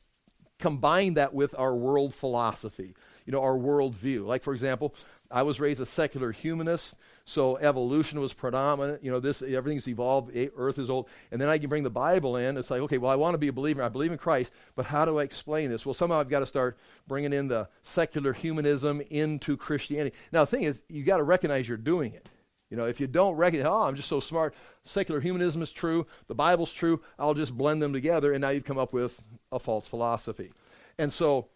combine 0.60 1.16
that 1.16 1.34
with 1.34 1.54
our 1.58 1.76
world 1.76 2.14
philosophy? 2.14 2.96
you 3.28 3.34
know, 3.34 3.42
our 3.42 3.58
worldview. 3.58 4.26
Like, 4.26 4.42
for 4.42 4.54
example, 4.54 4.96
I 5.30 5.44
was 5.44 5.60
raised 5.60 5.82
a 5.82 5.86
secular 5.86 6.32
humanist, 6.32 6.96
so 7.26 7.58
evolution 7.58 8.20
was 8.20 8.34
predominant. 8.34 9.04
You 9.04 9.12
know, 9.12 9.20
this 9.20 9.42
everything's 9.42 9.88
evolved. 9.88 10.32
Earth 10.56 10.80
is 10.80 10.90
old, 10.90 11.10
and 11.32 11.42
then 11.42 11.50
I 11.50 11.58
can 11.58 11.70
bring 11.70 11.84
the 11.84 11.90
Bible 11.90 12.38
in. 12.38 12.58
It's 12.58 12.72
like, 12.72 12.82
okay, 12.82 12.98
well, 12.98 13.12
I 13.12 13.16
want 13.16 13.34
to 13.34 13.38
be 13.38 13.50
a 13.50 13.54
believer. 13.54 13.84
I 13.84 13.90
believe 13.90 14.12
in 14.12 14.18
Christ, 14.18 14.52
but 14.76 14.86
how 14.86 15.06
do 15.06 15.20
I 15.20 15.24
explain 15.24 15.70
this? 15.70 15.86
Well, 15.86 15.94
somehow 15.94 16.20
I've 16.20 16.30
got 16.30 16.40
to 16.40 16.46
start 16.46 16.78
bringing 17.08 17.34
in 17.34 17.48
the 17.48 17.68
secular 17.84 18.34
humanism 18.34 19.02
into 19.12 19.58
Christianity. 19.58 20.16
Now, 20.32 20.46
the 20.46 20.52
thing 20.52 20.64
is, 20.64 20.82
you 20.88 21.04
got 21.04 21.18
to 21.18 21.24
recognize 21.24 21.68
you're 21.68 21.78
doing 21.78 22.14
it. 22.14 22.30
You 22.70 22.78
know, 22.78 22.86
if 22.86 23.00
you 23.00 23.08
don't 23.08 23.36
recognize, 23.36 23.68
oh, 23.70 23.84
I'm 23.84 23.96
just 23.96 24.10
so 24.10 24.20
smart. 24.20 24.54
Secular 24.84 25.22
humanism 25.22 25.62
is 25.62 25.72
true. 25.72 26.06
The 26.28 26.36
Bible's 26.36 26.74
true. 26.74 27.02
I'll 27.18 27.34
just 27.34 27.56
blend 27.56 27.82
them 27.82 27.94
together, 27.94 28.34
and 28.34 28.42
now 28.42 28.50
you've 28.50 28.66
come 28.66 28.78
up 28.78 28.94
with 28.94 29.24
a 29.52 29.60
false 29.60 29.88
philosophy. 29.88 30.52
And 30.98 31.14
so 31.14 31.48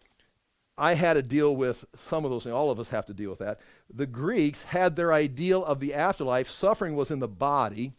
I 0.78 0.94
had 0.94 1.14
to 1.14 1.22
deal 1.22 1.54
with 1.54 1.84
some 1.96 2.24
of 2.24 2.30
those 2.30 2.44
things. 2.44 2.54
All 2.54 2.70
of 2.70 2.80
us 2.80 2.88
have 2.88 3.06
to 3.06 3.14
deal 3.14 3.30
with 3.30 3.40
that. 3.40 3.60
The 3.92 4.06
Greeks 4.06 4.62
had 4.62 4.96
their 4.96 5.12
ideal 5.12 5.64
of 5.64 5.80
the 5.80 5.94
afterlife. 5.94 6.50
Suffering 6.50 6.96
was 6.96 7.10
in 7.10 7.18
the 7.18 7.28
body, 7.28 7.92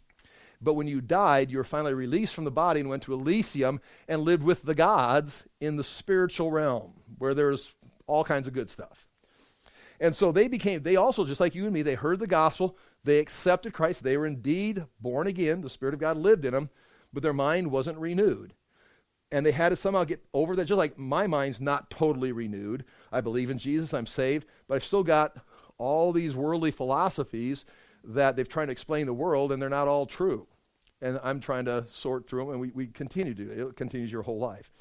but 0.59 0.73
when 0.73 0.87
you 0.87 0.99
died, 0.99 1.51
you 1.51 1.57
were 1.57 1.63
finally 1.63 1.93
released 1.93 2.33
from 2.33 2.45
the 2.45 2.51
body 2.51 2.79
and 2.79 2.89
went 2.89 3.03
to 3.03 3.13
Elysium 3.13 3.79
and 4.07 4.23
lived 4.23 4.43
with 4.43 4.63
the 4.63 4.75
gods 4.75 5.43
in 5.59 5.75
the 5.75 5.83
spiritual 5.83 6.51
realm, 6.51 6.93
where 7.19 7.33
there's 7.33 7.73
all 8.07 8.23
kinds 8.23 8.47
of 8.47 8.53
good 8.53 8.69
stuff. 8.69 9.07
And 9.99 10.15
so 10.15 10.31
they 10.31 10.47
became, 10.47 10.81
they 10.81 10.95
also, 10.95 11.25
just 11.25 11.39
like 11.39 11.55
you 11.55 11.65
and 11.65 11.73
me, 11.73 11.83
they 11.83 11.95
heard 11.95 12.19
the 12.19 12.27
gospel, 12.27 12.77
they 13.03 13.19
accepted 13.19 13.73
Christ, 13.73 14.03
they 14.03 14.17
were 14.17 14.25
indeed 14.25 14.85
born 14.99 15.27
again, 15.27 15.61
the 15.61 15.69
Spirit 15.69 15.93
of 15.93 15.99
God 15.99 16.17
lived 16.17 16.43
in 16.43 16.53
them, 16.53 16.69
but 17.13 17.21
their 17.21 17.33
mind 17.33 17.69
wasn't 17.69 17.99
renewed 17.99 18.53
and 19.33 19.43
they 19.43 19.51
had 19.51 19.69
to 19.69 19.75
somehow 19.75 20.03
get 20.03 20.23
over 20.31 20.55
that. 20.55 20.65
Just 20.65 20.77
like 20.77 20.97
my 20.97 21.25
mind's 21.25 21.59
not 21.59 21.89
totally 21.89 22.31
renewed. 22.31 22.85
I 23.11 23.19
believe 23.19 23.49
in 23.49 23.57
Jesus, 23.57 23.91
I'm 23.91 24.05
saved, 24.05 24.45
but 24.67 24.75
I've 24.75 24.83
still 24.83 25.03
got 25.03 25.37
all 25.79 26.13
these 26.13 26.35
worldly 26.35 26.69
philosophies 26.69 27.65
that 28.03 28.35
they've 28.35 28.47
tried 28.47 28.67
to 28.67 28.71
explain 28.71 29.07
the 29.07 29.13
world, 29.13 29.51
and 29.51 29.59
they're 29.59 29.69
not 29.69 29.87
all 29.87 30.05
true. 30.05 30.45
And 31.01 31.19
I'm 31.23 31.39
trying 31.39 31.65
to 31.65 31.87
sort 31.89 32.29
through 32.29 32.45
them, 32.45 32.49
and 32.51 32.61
we, 32.61 32.69
we 32.75 32.87
continue 32.87 33.33
to 33.33 33.43
do 33.45 33.51
it. 33.51 33.57
It 33.57 33.75
continues 33.75 34.11
your 34.11 34.21
whole 34.21 34.37
life. 34.37 34.71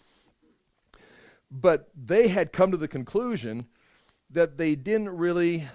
But 1.50 1.88
they 1.96 2.28
had 2.28 2.52
come 2.52 2.70
to 2.72 2.76
the 2.76 2.88
conclusion 2.88 3.66
that 4.28 4.58
they 4.58 4.74
didn't 4.74 5.16
really 5.16 5.66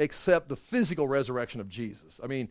accept 0.00 0.48
the 0.48 0.56
physical 0.56 1.06
resurrection 1.06 1.60
of 1.60 1.68
Jesus. 1.68 2.20
I 2.22 2.26
mean, 2.26 2.48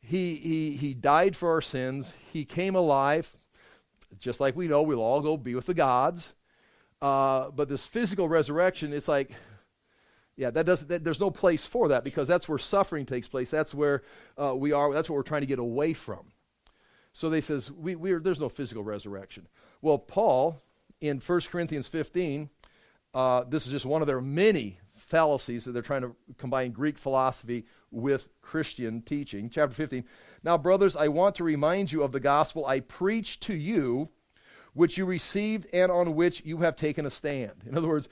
he, 0.00 0.34
he, 0.34 0.70
he 0.72 0.92
died 0.92 1.36
for 1.36 1.50
our 1.50 1.62
sins, 1.62 2.14
he 2.32 2.44
came 2.44 2.74
alive 2.74 3.36
just 4.18 4.40
like 4.40 4.56
we 4.56 4.68
know, 4.68 4.82
we'll 4.82 5.00
all 5.00 5.20
go 5.20 5.36
be 5.36 5.54
with 5.54 5.66
the 5.66 5.74
gods. 5.74 6.34
Uh, 7.02 7.50
but 7.50 7.68
this 7.68 7.86
physical 7.86 8.28
resurrection, 8.28 8.92
it's 8.92 9.08
like, 9.08 9.30
yeah, 10.36 10.50
that 10.50 10.66
doesn't. 10.66 10.88
That, 10.88 11.04
there's 11.04 11.20
no 11.20 11.30
place 11.30 11.66
for 11.66 11.88
that 11.88 12.02
because 12.02 12.26
that's 12.26 12.48
where 12.48 12.58
suffering 12.58 13.06
takes 13.06 13.28
place. 13.28 13.50
That's 13.50 13.74
where 13.74 14.02
uh, 14.40 14.54
we 14.56 14.72
are. 14.72 14.92
That's 14.92 15.08
what 15.08 15.16
we're 15.16 15.22
trying 15.22 15.42
to 15.42 15.46
get 15.46 15.58
away 15.58 15.92
from. 15.92 16.32
So 17.12 17.30
they 17.30 17.40
says 17.40 17.70
we, 17.70 17.94
we 17.94 18.12
are, 18.12 18.20
there's 18.20 18.40
no 18.40 18.48
physical 18.48 18.82
resurrection. 18.82 19.46
Well, 19.80 19.98
Paul 19.98 20.60
in 21.00 21.20
1 21.20 21.40
Corinthians 21.42 21.86
15, 21.86 22.50
uh, 23.14 23.44
this 23.44 23.66
is 23.66 23.72
just 23.72 23.86
one 23.86 24.00
of 24.00 24.06
their 24.06 24.20
many 24.20 24.78
fallacies 24.96 25.64
that 25.64 25.72
they're 25.72 25.82
trying 25.82 26.02
to 26.02 26.16
combine 26.38 26.72
Greek 26.72 26.98
philosophy 26.98 27.66
with 27.90 28.28
Christian 28.40 29.02
teaching. 29.02 29.48
Chapter 29.50 29.74
15. 29.74 30.04
Now, 30.44 30.58
brothers, 30.58 30.94
I 30.94 31.08
want 31.08 31.36
to 31.36 31.44
remind 31.44 31.90
you 31.90 32.02
of 32.02 32.12
the 32.12 32.20
gospel 32.20 32.66
I 32.66 32.80
preached 32.80 33.42
to 33.44 33.56
you, 33.56 34.10
which 34.74 34.98
you 34.98 35.06
received 35.06 35.66
and 35.72 35.90
on 35.90 36.14
which 36.14 36.42
you 36.44 36.58
have 36.58 36.76
taken 36.76 37.06
a 37.06 37.10
stand. 37.10 37.64
In 37.66 37.76
other 37.76 37.88
words, 37.88 38.08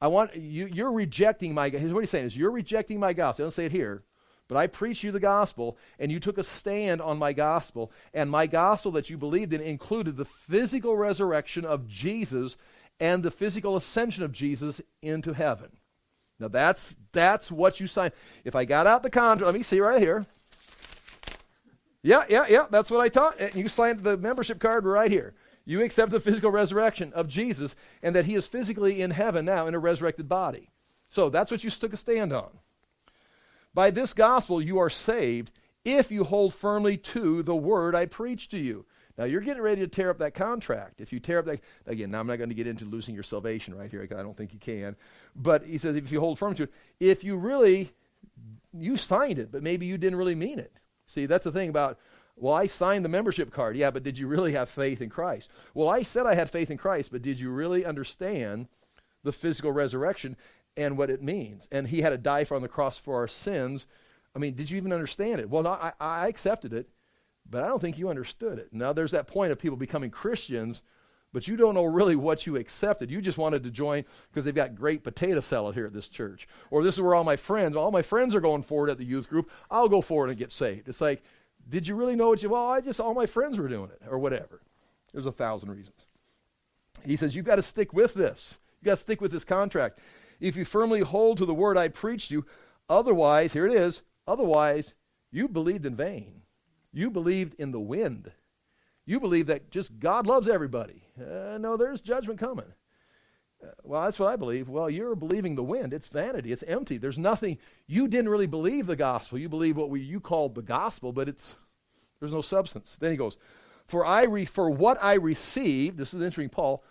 I 0.00 0.06
want 0.06 0.36
you, 0.36 0.66
you're 0.66 0.92
rejecting 0.92 1.54
my. 1.54 1.68
Here's 1.68 1.92
what 1.92 2.00
he's 2.00 2.10
saying: 2.10 2.26
is 2.26 2.36
you're 2.36 2.52
rejecting 2.52 3.00
my 3.00 3.12
gospel. 3.12 3.44
Don't 3.44 3.52
say 3.52 3.66
it 3.66 3.72
here, 3.72 4.04
but 4.46 4.56
I 4.56 4.68
preached 4.68 5.02
you 5.02 5.10
the 5.10 5.20
gospel, 5.20 5.76
and 5.98 6.12
you 6.12 6.20
took 6.20 6.38
a 6.38 6.44
stand 6.44 7.00
on 7.00 7.18
my 7.18 7.32
gospel, 7.32 7.90
and 8.14 8.30
my 8.30 8.46
gospel 8.46 8.92
that 8.92 9.10
you 9.10 9.18
believed 9.18 9.52
in 9.52 9.60
included 9.60 10.16
the 10.16 10.24
physical 10.24 10.96
resurrection 10.96 11.64
of 11.64 11.88
Jesus 11.88 12.56
and 13.00 13.22
the 13.22 13.30
physical 13.30 13.76
ascension 13.76 14.22
of 14.22 14.32
Jesus 14.32 14.80
into 15.02 15.32
heaven. 15.32 15.70
Now 16.38 16.48
that's 16.48 16.94
that's 17.12 17.50
what 17.50 17.80
you 17.80 17.88
sign. 17.88 18.10
If 18.44 18.54
I 18.54 18.64
got 18.64 18.86
out 18.86 19.02
the 19.02 19.10
contract, 19.10 19.46
let 19.46 19.54
me 19.54 19.62
see 19.62 19.80
right 19.80 20.00
here. 20.00 20.26
Yeah, 22.02 22.24
yeah, 22.28 22.46
yeah. 22.48 22.66
That's 22.70 22.90
what 22.90 23.00
I 23.00 23.08
taught. 23.08 23.38
And 23.40 23.54
you 23.54 23.68
signed 23.68 24.00
the 24.00 24.16
membership 24.16 24.58
card 24.58 24.84
right 24.84 25.10
here. 25.10 25.34
You 25.64 25.82
accept 25.82 26.10
the 26.10 26.20
physical 26.20 26.50
resurrection 26.50 27.12
of 27.12 27.28
Jesus 27.28 27.74
and 28.02 28.16
that 28.16 28.24
he 28.24 28.34
is 28.34 28.48
physically 28.48 29.00
in 29.00 29.12
heaven 29.12 29.44
now 29.44 29.66
in 29.66 29.74
a 29.74 29.78
resurrected 29.78 30.28
body. 30.28 30.70
So 31.08 31.30
that's 31.30 31.50
what 31.50 31.62
you 31.62 31.70
took 31.70 31.92
a 31.92 31.96
stand 31.96 32.32
on. 32.32 32.50
By 33.72 33.90
this 33.90 34.12
gospel 34.12 34.60
you 34.60 34.78
are 34.78 34.90
saved 34.90 35.52
if 35.84 36.10
you 36.10 36.24
hold 36.24 36.54
firmly 36.54 36.96
to 36.96 37.42
the 37.42 37.54
word 37.54 37.94
I 37.94 38.06
preached 38.06 38.50
to 38.52 38.58
you. 38.58 38.86
Now 39.16 39.24
you're 39.24 39.40
getting 39.40 39.62
ready 39.62 39.82
to 39.82 39.88
tear 39.88 40.10
up 40.10 40.18
that 40.18 40.34
contract. 40.34 41.00
If 41.00 41.12
you 41.12 41.20
tear 41.20 41.38
up 41.38 41.44
that 41.44 41.60
again, 41.86 42.10
now 42.10 42.20
I'm 42.20 42.26
not 42.26 42.38
going 42.38 42.48
to 42.48 42.54
get 42.54 42.66
into 42.66 42.84
losing 42.84 43.14
your 43.14 43.22
salvation 43.22 43.74
right 43.74 43.90
here. 43.90 44.02
I 44.02 44.22
don't 44.22 44.36
think 44.36 44.52
you 44.52 44.58
can. 44.58 44.96
But 45.36 45.64
he 45.64 45.78
says 45.78 45.94
if 45.94 46.10
you 46.10 46.18
hold 46.18 46.38
firm 46.38 46.54
to 46.56 46.64
it, 46.64 46.72
if 46.98 47.22
you 47.22 47.36
really 47.36 47.92
you 48.76 48.96
signed 48.96 49.38
it, 49.38 49.52
but 49.52 49.62
maybe 49.62 49.86
you 49.86 49.98
didn't 49.98 50.18
really 50.18 50.34
mean 50.34 50.58
it. 50.58 50.72
See, 51.06 51.26
that's 51.26 51.44
the 51.44 51.52
thing 51.52 51.68
about 51.68 51.98
well, 52.36 52.54
I 52.54 52.66
signed 52.66 53.04
the 53.04 53.10
membership 53.10 53.52
card. 53.52 53.76
Yeah, 53.76 53.90
but 53.90 54.02
did 54.02 54.18
you 54.18 54.26
really 54.26 54.52
have 54.52 54.68
faith 54.68 55.02
in 55.02 55.10
Christ? 55.10 55.50
Well, 55.74 55.88
I 55.88 56.02
said 56.02 56.26
I 56.26 56.34
had 56.34 56.50
faith 56.50 56.70
in 56.70 56.78
Christ, 56.78 57.10
but 57.12 57.22
did 57.22 57.38
you 57.38 57.50
really 57.50 57.84
understand 57.84 58.68
the 59.22 59.32
physical 59.32 59.70
resurrection 59.70 60.36
and 60.76 60.96
what 60.96 61.10
it 61.10 61.22
means? 61.22 61.68
And 61.70 61.88
he 61.88 62.00
had 62.00 62.10
to 62.10 62.18
die 62.18 62.44
for 62.44 62.54
on 62.54 62.62
the 62.62 62.68
cross 62.68 62.98
for 62.98 63.16
our 63.16 63.28
sins. 63.28 63.86
I 64.34 64.38
mean, 64.38 64.54
did 64.54 64.70
you 64.70 64.78
even 64.78 64.92
understand 64.92 65.40
it? 65.40 65.50
Well, 65.50 65.66
I, 65.66 65.92
I 66.00 66.28
accepted 66.28 66.72
it, 66.72 66.88
but 67.48 67.62
I 67.62 67.68
don't 67.68 67.80
think 67.80 67.98
you 67.98 68.08
understood 68.08 68.58
it. 68.58 68.70
Now, 68.72 68.92
there's 68.92 69.10
that 69.10 69.26
point 69.26 69.52
of 69.52 69.58
people 69.58 69.76
becoming 69.76 70.10
Christians, 70.10 70.82
but 71.32 71.48
you 71.48 71.56
don't 71.56 71.74
know 71.74 71.84
really 71.84 72.16
what 72.16 72.46
you 72.46 72.56
accepted. 72.56 73.10
You 73.10 73.20
just 73.20 73.38
wanted 73.38 73.62
to 73.64 73.70
join 73.70 74.04
because 74.30 74.44
they've 74.44 74.54
got 74.54 74.74
great 74.74 75.02
potato 75.02 75.40
salad 75.40 75.74
here 75.74 75.86
at 75.86 75.92
this 75.92 76.08
church. 76.08 76.46
Or 76.70 76.84
this 76.84 76.96
is 76.96 77.00
where 77.00 77.14
all 77.14 77.24
my 77.24 77.36
friends, 77.36 77.76
all 77.76 77.90
my 77.90 78.02
friends 78.02 78.34
are 78.34 78.40
going 78.40 78.62
forward 78.62 78.90
at 78.90 78.98
the 78.98 79.04
youth 79.04 79.28
group. 79.28 79.50
I'll 79.70 79.88
go 79.88 80.00
forward 80.00 80.30
and 80.30 80.38
get 80.38 80.52
saved. 80.52 80.88
It's 80.88 81.00
like, 81.00 81.22
did 81.68 81.86
you 81.86 81.94
really 81.94 82.16
know 82.16 82.28
what 82.28 82.42
you, 82.42 82.50
well, 82.50 82.68
I 82.68 82.80
just, 82.80 83.00
all 83.00 83.14
my 83.14 83.26
friends 83.26 83.58
were 83.58 83.68
doing 83.68 83.90
it, 83.90 84.02
or 84.08 84.18
whatever. 84.18 84.60
There's 85.12 85.26
a 85.26 85.32
thousand 85.32 85.70
reasons. 85.70 86.06
He 87.04 87.16
says, 87.16 87.34
you've 87.34 87.46
got 87.46 87.56
to 87.56 87.62
stick 87.62 87.92
with 87.92 88.14
this. 88.14 88.58
You've 88.80 88.86
got 88.86 88.94
to 88.96 89.00
stick 89.00 89.20
with 89.20 89.32
this 89.32 89.44
contract. 89.44 90.00
If 90.40 90.56
you 90.56 90.64
firmly 90.64 91.00
hold 91.00 91.38
to 91.38 91.46
the 91.46 91.54
word 91.54 91.78
I 91.78 91.88
preached 91.88 92.30
you, 92.30 92.44
otherwise, 92.88 93.52
here 93.52 93.66
it 93.66 93.72
is, 93.72 94.02
otherwise, 94.26 94.94
you 95.30 95.48
believed 95.48 95.86
in 95.86 95.96
vain. 95.96 96.42
You 96.92 97.10
believed 97.10 97.54
in 97.58 97.70
the 97.70 97.80
wind. 97.80 98.32
You 99.04 99.20
believe 99.20 99.46
that 99.46 99.70
just 99.70 99.98
God 99.98 100.26
loves 100.26 100.48
everybody. 100.48 101.02
Uh, 101.18 101.58
no, 101.58 101.76
there's 101.76 102.00
judgment 102.00 102.38
coming. 102.38 102.72
Uh, 103.62 103.68
well, 103.82 104.04
that's 104.04 104.18
what 104.18 104.32
I 104.32 104.36
believe. 104.36 104.68
Well, 104.68 104.88
you're 104.88 105.16
believing 105.16 105.54
the 105.54 105.62
wind. 105.62 105.92
It's 105.92 106.08
vanity. 106.08 106.52
It's 106.52 106.62
empty. 106.64 106.98
There's 106.98 107.18
nothing. 107.18 107.58
You 107.86 108.08
didn't 108.08 108.30
really 108.30 108.46
believe 108.46 108.86
the 108.86 108.96
gospel. 108.96 109.38
You 109.38 109.48
believe 109.48 109.76
what 109.76 109.90
we, 109.90 110.00
you 110.00 110.20
called 110.20 110.54
the 110.54 110.62
gospel, 110.62 111.12
but 111.12 111.28
it's 111.28 111.56
there's 112.20 112.32
no 112.32 112.40
substance. 112.40 112.96
Then 113.00 113.10
he 113.10 113.16
goes, 113.16 113.36
for 113.86 114.06
I 114.06 114.24
re, 114.24 114.44
for 114.44 114.70
what 114.70 114.98
I 115.02 115.14
received. 115.14 115.98
This 115.98 116.14
is 116.14 116.22
interesting, 116.22 116.48
Paul. 116.48 116.84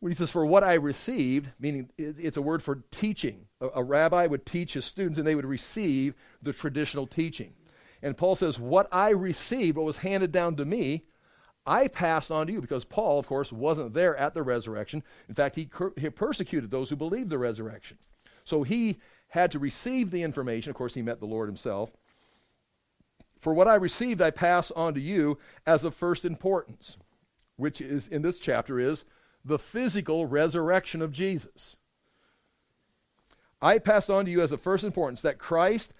When 0.00 0.10
he 0.10 0.16
says 0.16 0.30
for 0.30 0.44
what 0.44 0.64
I 0.64 0.74
received, 0.74 1.50
meaning 1.58 1.90
it, 1.96 2.16
it's 2.18 2.36
a 2.36 2.42
word 2.42 2.62
for 2.62 2.82
teaching. 2.90 3.46
A, 3.60 3.68
a 3.76 3.82
rabbi 3.82 4.26
would 4.26 4.46
teach 4.46 4.74
his 4.74 4.84
students, 4.84 5.18
and 5.18 5.26
they 5.26 5.34
would 5.34 5.46
receive 5.46 6.14
the 6.42 6.52
traditional 6.52 7.06
teaching. 7.06 7.52
And 8.02 8.16
Paul 8.16 8.36
says, 8.36 8.58
What 8.58 8.88
I 8.90 9.10
received, 9.10 9.76
what 9.76 9.86
was 9.86 9.98
handed 9.98 10.32
down 10.32 10.56
to 10.56 10.64
me, 10.64 11.04
I 11.66 11.88
passed 11.88 12.30
on 12.30 12.46
to 12.46 12.52
you 12.52 12.60
because 12.60 12.84
Paul, 12.84 13.18
of 13.18 13.26
course, 13.26 13.52
wasn't 13.52 13.94
there 13.94 14.16
at 14.16 14.34
the 14.34 14.42
resurrection. 14.42 15.02
In 15.28 15.34
fact, 15.34 15.56
he, 15.56 15.68
he 15.96 16.10
persecuted 16.10 16.70
those 16.70 16.90
who 16.90 16.96
believed 16.96 17.30
the 17.30 17.38
resurrection. 17.38 17.98
So 18.44 18.62
he 18.62 18.98
had 19.28 19.50
to 19.52 19.58
receive 19.58 20.10
the 20.10 20.22
information. 20.22 20.70
Of 20.70 20.76
course, 20.76 20.94
he 20.94 21.02
met 21.02 21.20
the 21.20 21.26
Lord 21.26 21.48
himself. 21.48 21.90
For 23.38 23.52
what 23.52 23.68
I 23.68 23.74
received, 23.74 24.20
I 24.20 24.30
pass 24.30 24.70
on 24.72 24.94
to 24.94 25.00
you 25.00 25.38
as 25.66 25.84
of 25.84 25.94
first 25.94 26.24
importance, 26.24 26.96
which 27.56 27.80
is 27.80 28.08
in 28.08 28.22
this 28.22 28.38
chapter 28.38 28.78
is 28.78 29.04
the 29.44 29.58
physical 29.58 30.26
resurrection 30.26 31.02
of 31.02 31.12
Jesus. 31.12 31.76
I 33.60 33.78
pass 33.78 34.08
on 34.10 34.26
to 34.26 34.30
you 34.30 34.42
as 34.42 34.52
of 34.52 34.60
first 34.60 34.84
importance 34.84 35.20
that 35.22 35.38
Christ 35.38 35.92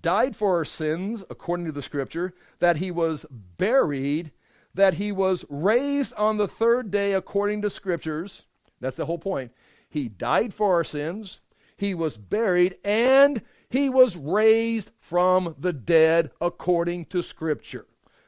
died 0.00 0.36
for 0.36 0.56
our 0.56 0.64
sins, 0.64 1.24
according 1.30 1.66
to 1.66 1.72
the 1.72 1.82
scripture, 1.82 2.34
that 2.58 2.76
he 2.76 2.90
was 2.90 3.26
buried, 3.30 4.32
that 4.74 4.94
he 4.94 5.12
was 5.12 5.44
raised 5.48 6.14
on 6.14 6.36
the 6.36 6.48
third 6.48 6.90
day, 6.90 7.12
according 7.12 7.62
to 7.62 7.70
scriptures. 7.70 8.44
That's 8.80 8.96
the 8.96 9.06
whole 9.06 9.18
point. 9.18 9.52
He 9.88 10.08
died 10.08 10.54
for 10.54 10.74
our 10.74 10.84
sins, 10.84 11.40
he 11.76 11.94
was 11.94 12.16
buried, 12.16 12.76
and 12.84 13.42
he 13.68 13.88
was 13.88 14.16
raised 14.16 14.90
from 15.00 15.54
the 15.58 15.72
dead, 15.72 16.30
according 16.40 17.06
to 17.06 17.22
scripture. 17.22 17.86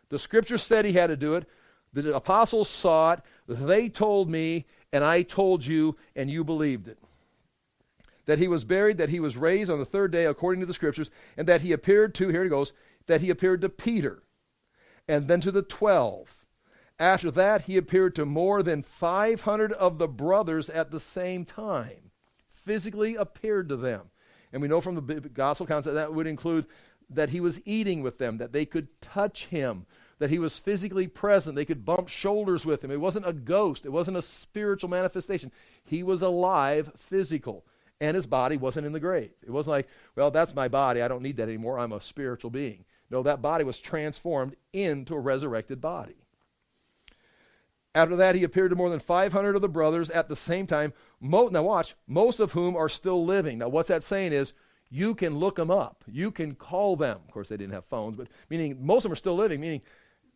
The 0.08 0.18
scripture 0.18 0.58
said 0.58 0.84
he 0.84 0.92
had 0.92 1.08
to 1.08 1.16
do 1.16 1.34
it. 1.34 1.48
The 1.92 2.14
apostles 2.14 2.68
saw 2.68 3.12
it. 3.12 3.20
They 3.46 3.88
told 3.88 4.28
me, 4.28 4.66
and 4.92 5.04
I 5.04 5.22
told 5.22 5.64
you, 5.64 5.96
and 6.16 6.30
you 6.30 6.44
believed 6.44 6.88
it 6.88 6.98
that 8.26 8.38
he 8.38 8.48
was 8.48 8.64
buried, 8.64 8.98
that 8.98 9.10
he 9.10 9.20
was 9.20 9.36
raised 9.36 9.70
on 9.70 9.78
the 9.78 9.84
third 9.84 10.10
day 10.10 10.24
according 10.26 10.60
to 10.60 10.66
the 10.66 10.74
scriptures, 10.74 11.10
and 11.36 11.46
that 11.46 11.60
he 11.60 11.72
appeared 11.72 12.14
to, 12.14 12.28
here 12.28 12.42
he 12.42 12.50
goes, 12.50 12.72
that 13.06 13.20
he 13.20 13.30
appeared 13.30 13.60
to 13.60 13.68
Peter, 13.68 14.22
and 15.08 15.28
then 15.28 15.40
to 15.40 15.50
the 15.50 15.62
twelve. 15.62 16.44
After 16.98 17.30
that, 17.32 17.62
he 17.62 17.76
appeared 17.76 18.14
to 18.16 18.24
more 18.24 18.62
than 18.62 18.84
500 18.84 19.72
of 19.72 19.98
the 19.98 20.06
brothers 20.06 20.70
at 20.70 20.92
the 20.92 21.00
same 21.00 21.44
time, 21.44 22.12
physically 22.46 23.16
appeared 23.16 23.68
to 23.68 23.76
them. 23.76 24.10
And 24.52 24.62
we 24.62 24.68
know 24.68 24.80
from 24.80 24.94
the 24.94 25.20
gospel 25.20 25.64
accounts 25.64 25.86
that 25.86 25.94
that 25.94 26.14
would 26.14 26.28
include 26.28 26.66
that 27.10 27.30
he 27.30 27.40
was 27.40 27.60
eating 27.64 28.02
with 28.02 28.18
them, 28.18 28.38
that 28.38 28.52
they 28.52 28.64
could 28.64 29.00
touch 29.00 29.46
him, 29.46 29.86
that 30.20 30.30
he 30.30 30.38
was 30.38 30.60
physically 30.60 31.08
present. 31.08 31.56
They 31.56 31.64
could 31.64 31.84
bump 31.84 32.06
shoulders 32.08 32.64
with 32.64 32.84
him. 32.84 32.92
It 32.92 33.00
wasn't 33.00 33.26
a 33.26 33.32
ghost, 33.32 33.84
it 33.84 33.90
wasn't 33.90 34.16
a 34.16 34.22
spiritual 34.22 34.88
manifestation. 34.88 35.50
He 35.84 36.04
was 36.04 36.22
alive, 36.22 36.92
physical 36.96 37.64
and 38.00 38.16
his 38.16 38.26
body 38.26 38.56
wasn't 38.56 38.86
in 38.86 38.92
the 38.92 39.00
grave. 39.00 39.30
It 39.42 39.50
wasn't 39.50 39.72
like, 39.72 39.88
well, 40.16 40.30
that's 40.30 40.54
my 40.54 40.68
body. 40.68 41.00
I 41.00 41.08
don't 41.08 41.22
need 41.22 41.36
that 41.36 41.48
anymore. 41.48 41.78
I'm 41.78 41.92
a 41.92 42.00
spiritual 42.00 42.50
being. 42.50 42.84
No, 43.10 43.22
that 43.22 43.42
body 43.42 43.64
was 43.64 43.80
transformed 43.80 44.56
into 44.72 45.14
a 45.14 45.20
resurrected 45.20 45.80
body. 45.80 46.16
After 47.94 48.16
that, 48.16 48.34
he 48.34 48.42
appeared 48.42 48.70
to 48.70 48.76
more 48.76 48.90
than 48.90 48.98
500 48.98 49.54
of 49.54 49.62
the 49.62 49.68
brothers 49.68 50.10
at 50.10 50.28
the 50.28 50.34
same 50.34 50.66
time. 50.66 50.92
Mo- 51.20 51.48
now, 51.48 51.62
watch, 51.62 51.94
most 52.08 52.40
of 52.40 52.52
whom 52.52 52.76
are 52.76 52.88
still 52.88 53.24
living. 53.24 53.58
Now, 53.58 53.68
what's 53.68 53.88
that 53.88 54.02
saying 54.02 54.32
is 54.32 54.52
you 54.90 55.14
can 55.14 55.38
look 55.38 55.56
them 55.56 55.70
up, 55.70 56.04
you 56.08 56.30
can 56.30 56.54
call 56.54 56.96
them. 56.96 57.20
Of 57.24 57.32
course, 57.32 57.48
they 57.48 57.56
didn't 57.56 57.74
have 57.74 57.84
phones, 57.84 58.16
but 58.16 58.28
meaning 58.50 58.84
most 58.84 58.98
of 58.98 59.02
them 59.04 59.12
are 59.12 59.16
still 59.16 59.36
living, 59.36 59.60
meaning 59.60 59.82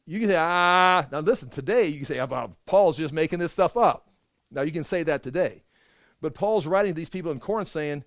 you 0.07 0.21
can 0.21 0.29
say, 0.29 0.37
ah, 0.39 1.07
now 1.11 1.21
listen, 1.21 1.51
today 1.51 1.87
you 1.89 1.99
can 1.99 2.07
say, 2.07 2.21
oh, 2.21 2.57
Paul's 2.65 2.97
just 2.97 3.13
making 3.13 3.41
this 3.41 3.53
stuff 3.53 3.77
up. 3.77 4.09
Now, 4.51 4.63
you 4.63 4.73
can 4.73 4.85
say 4.85 5.03
that 5.03 5.23
today. 5.23 5.65
But 6.21 6.35
Paul's 6.35 6.67
writing 6.67 6.93
to 6.93 6.97
these 6.97 7.11
people 7.11 7.31
in 7.33 7.41
Corinth 7.41 7.69
saying, 7.69 8.05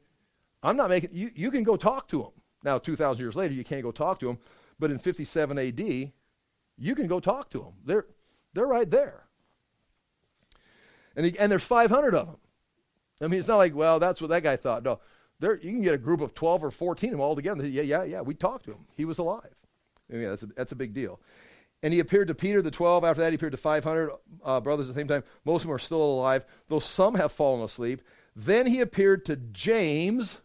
I'm 0.64 0.76
not 0.76 0.90
making, 0.90 1.12
you, 1.14 1.32
you 1.36 1.52
can 1.52 1.64
go 1.64 1.76
talk 1.76 2.08
to 2.10 2.20
them. 2.20 2.32
Now, 2.64 2.78
2,000 2.78 3.24
years 3.24 3.36
later, 3.36 3.54
you 3.54 3.64
can't 3.64 3.84
go 3.84 3.92
talk 3.92 4.20
to 4.20 4.28
them. 4.28 4.38
But 4.80 4.92
in 4.92 5.00
57 5.00 5.58
AD, 5.58 5.80
you 5.80 6.96
can 6.96 7.08
go 7.08 7.20
talk 7.20 7.50
to 7.52 7.60
them. 7.60 7.74
They're, 7.86 8.06
they're 8.54 8.68
right 8.68 8.90
there. 8.90 9.26
And, 11.16 11.26
he, 11.26 11.38
and 11.38 11.52
there's 11.52 11.64
500 11.64 12.16
of 12.16 12.28
them. 12.28 12.38
I 13.22 13.28
mean, 13.28 13.40
it's 13.40 13.48
not 13.48 13.58
like, 13.58 13.76
well, 13.76 14.00
that's 14.00 14.22
what 14.22 14.30
that 14.32 14.44
guy 14.44 14.56
thought. 14.56 14.84
No, 14.84 15.00
there, 15.40 15.56
you 15.56 15.72
can 15.72 15.82
get 15.82 15.94
a 15.94 16.00
group 16.00 16.22
of 16.22 16.34
12 16.34 16.64
or 16.66 16.72
14 16.72 17.10
of 17.10 17.12
them 17.12 17.22
all 17.22 17.36
together. 17.36 17.68
Yeah, 17.68 17.84
yeah, 17.84 18.04
yeah. 18.04 18.22
We 18.22 18.34
talked 18.34 18.66
to 18.66 18.72
him. 18.72 18.86
He 18.96 19.06
was 19.06 19.20
alive. 19.20 19.56
I 20.12 20.16
mean, 20.16 20.30
that's 20.30 20.44
a, 20.44 20.48
that's 20.48 20.72
a 20.72 20.76
big 20.76 20.94
deal. 20.94 21.20
And 21.84 21.94
he 21.94 22.00
appeared 22.00 22.28
to 22.28 22.36
Peter, 22.36 22.62
the 22.62 22.72
12. 22.72 23.04
After 23.04 23.22
that, 23.22 23.32
he 23.32 23.36
appeared 23.36 23.54
to 23.54 23.58
500 23.58 24.12
uh, 24.44 24.62
brothers 24.62 24.90
at 24.90 24.96
the 24.96 25.00
same 25.00 25.08
time. 25.08 25.24
Most 25.46 25.64
of 25.64 25.68
them 25.68 25.76
are 25.76 25.80
still 25.80 26.02
alive, 26.02 26.46
though 26.68 26.80
some 26.80 27.16
have 27.16 27.32
fallen 27.32 27.64
asleep. 27.64 28.02
Then 28.36 28.68
he 28.68 28.82
appeared 28.82 29.26
to 29.26 29.36
James, 29.36 30.42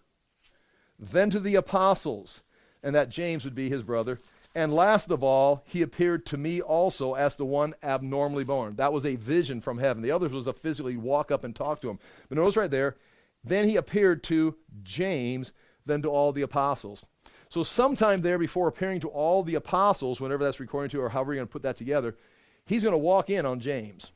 then 0.99 1.31
to 1.31 1.41
the 1.41 1.55
apostles. 1.55 2.43
And 2.83 2.95
that 2.95 3.09
James 3.09 3.45
would 3.45 3.55
be 3.55 3.69
his 3.69 3.83
brother. 3.83 4.19
And 4.55 4.73
last 4.73 5.11
of 5.11 5.23
all, 5.23 5.63
he 5.67 5.83
appeared 5.83 6.25
to 6.27 6.39
me 6.39 6.63
also 6.63 7.15
as 7.15 7.37
the 7.37 7.45
one 7.45 7.75
abnormally 7.83 8.45
born. 8.45 8.77
That 8.77 8.93
was 8.93 9.05
a 9.05 9.17
vision 9.17 9.61
from 9.61 9.79
heaven. 9.79 10.03
The 10.03 10.13
others 10.13 10.33
was 10.33 10.47
a 10.47 10.53
physically 10.53 10.97
walk 10.97 11.31
up 11.31 11.45
and 11.45 11.55
talk 11.55 11.83
to 11.83 11.91
him. 11.91 11.99
But 12.29 12.39
notice 12.39 12.57
right 12.57 12.71
there, 12.71 12.97
then 13.45 13.69
he 13.69 13.77
appeared 13.77 14.23
to 14.25 14.57
James, 14.83 15.53
then 15.85 16.01
to 16.03 16.09
all 16.09 16.33
the 16.33 16.43
apostles. 16.43 17.05
So, 17.49 17.63
sometime 17.63 18.23
there 18.23 18.39
before 18.39 18.67
appearing 18.67 19.01
to 19.01 19.09
all 19.09 19.43
the 19.43 19.55
apostles, 19.55 20.21
whenever 20.21 20.43
that's 20.43 20.59
recording 20.59 20.91
to, 20.91 21.01
or 21.01 21.11
however 21.11 21.33
you're 21.33 21.41
going 21.41 21.49
to 21.49 21.53
put 21.53 21.63
that 21.63 21.77
together, 21.77 22.17
he's 22.65 22.83
going 22.83 22.93
to 22.93 22.99
walk 22.99 23.31
in 23.31 23.47
on 23.47 23.61
James. 23.61 24.11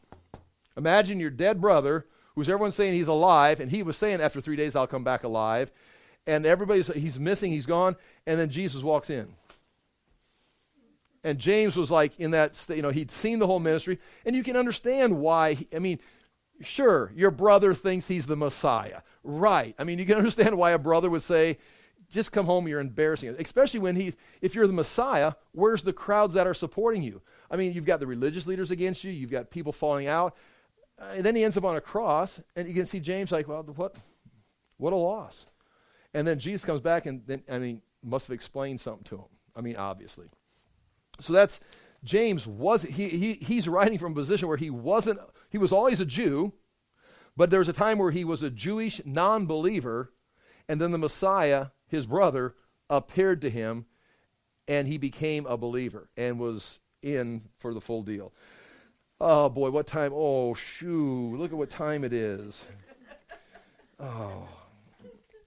Imagine 0.77 1.21
your 1.21 1.31
dead 1.31 1.61
brother, 1.61 2.07
who's 2.35 2.49
everyone 2.49 2.73
saying 2.73 2.95
he's 2.95 3.09
alive, 3.09 3.61
and 3.61 3.71
he 3.71 3.83
was 3.83 3.97
saying 3.97 4.21
after 4.21 4.41
three 4.41 4.57
days, 4.57 4.75
I'll 4.75 4.87
come 4.87 5.05
back 5.05 5.23
alive. 5.23 5.71
And 6.27 6.47
everybody's, 6.47 6.89
he's 6.89 7.19
missing, 7.19 7.51
he's 7.53 7.67
gone, 7.67 7.97
and 8.27 8.39
then 8.39 8.51
Jesus 8.51 8.83
walks 8.83 9.11
in. 9.11 9.35
And 11.23 11.39
James 11.39 11.77
was 11.77 11.91
like 11.91 12.19
in 12.19 12.31
that, 12.31 12.65
you 12.69 12.83
know, 12.83 12.91
he'd 12.91 13.11
seen 13.11 13.39
the 13.39 13.47
whole 13.47 13.59
ministry, 13.59 13.99
and 14.25 14.35
you 14.35 14.43
can 14.43 14.57
understand 14.57 15.19
why. 15.19 15.55
He, 15.55 15.69
I 15.75 15.79
mean, 15.79 15.99
sure, 16.61 17.13
your 17.15 17.31
brother 17.31 17.75
thinks 17.75 18.09
he's 18.09 18.27
the 18.27 18.37
Messiah. 18.37 19.01
Right. 19.23 19.75
I 19.79 19.85
mean, 19.85 19.99
you 19.99 20.07
can 20.07 20.17
understand 20.19 20.57
why 20.57 20.71
a 20.71 20.79
brother 20.79 21.11
would 21.11 21.23
say, 21.23 21.59
just 22.11 22.33
come 22.33 22.47
home, 22.47 22.67
you're 22.67 22.81
embarrassing. 22.81 23.37
Especially 23.39 23.81
when 23.81 23.97
he, 23.97 24.15
if 24.41 24.55
you're 24.55 24.67
the 24.67 24.73
Messiah, 24.73 25.35
where's 25.53 25.83
the 25.83 25.93
crowds 25.93 26.35
that 26.35 26.47
are 26.47 26.55
supporting 26.55 27.03
you? 27.03 27.23
I 27.51 27.57
mean, 27.57 27.73
you've 27.73 27.87
got 27.87 28.01
the 28.01 28.07
religious 28.07 28.47
leaders 28.47 28.71
against 28.71 29.05
you, 29.05 29.13
you've 29.13 29.31
got 29.31 29.51
people 29.51 29.73
falling 29.73 30.07
out. 30.07 30.37
And 30.99 31.25
then 31.25 31.35
he 31.35 31.45
ends 31.45 31.57
up 31.57 31.65
on 31.65 31.77
a 31.77 31.81
cross, 31.81 32.41
and 32.55 32.69
you 32.69 32.75
can 32.75 32.87
see 32.87 33.01
James 33.01 33.33
like, 33.33 33.49
well, 33.49 33.63
what, 33.63 33.97
what 34.77 34.93
a 34.93 34.97
loss. 34.97 35.47
And 36.15 36.27
then 36.27 36.39
Jesus 36.39 36.65
comes 36.65 36.81
back 36.81 37.07
and 37.07 37.23
then, 37.27 37.43
I 37.49 37.59
mean, 37.59 37.83
must 38.03 38.27
have 38.27 38.35
explained 38.35 38.81
something 38.81 39.05
to 39.05 39.17
him. 39.17 39.29
I 39.55 39.61
mean, 39.61 39.77
obviously. 39.77 40.29
So 41.21 41.33
that's, 41.33 41.61
James 42.03 42.47
was, 42.47 42.83
he, 42.83 43.09
he, 43.09 43.35
he's 43.35 43.69
writing 43.69 43.99
from 43.99 44.13
a 44.13 44.17
position 44.17 44.49
where 44.49 44.57
he 44.57 44.71
wasn't, 44.71 45.21
he 45.51 45.59
was 45.59 45.73
always 45.73 46.01
a 46.01 46.07
Jew, 46.07 46.53
but 47.37 47.51
there 47.51 47.59
was 47.59 47.69
a 47.69 47.75
time 47.75 47.99
where 47.99 48.11
he 48.11 48.25
was 48.25 48.43
a 48.43 48.51
Jewish 48.51 49.01
non 49.05 49.47
believer, 49.47 50.13
and 50.69 50.81
then 50.81 50.91
the 50.91 50.99
Messiah 50.99 51.67
his 51.91 52.07
brother 52.07 52.55
appeared 52.89 53.41
to 53.43 53.51
him 53.51 53.87
and 54.69 54.87
he 54.87 54.97
became 54.97 55.45
a 55.47 55.57
believer 55.57 56.09
and 56.17 56.39
was 56.39 56.79
in 57.03 57.43
for 57.57 57.75
the 57.75 57.81
full 57.81 58.03
deal. 58.03 58.33
Oh 59.21 59.49
boy, 59.49 59.71
what 59.71 59.87
time? 59.87 60.13
Oh, 60.15 60.55
shoo, 60.55 61.37
look 61.37 61.53
at 61.53 61.59
what 61.59 61.69
time 61.69 62.05
it 62.05 62.13
is. 62.13 62.65
Oh. 63.99 64.49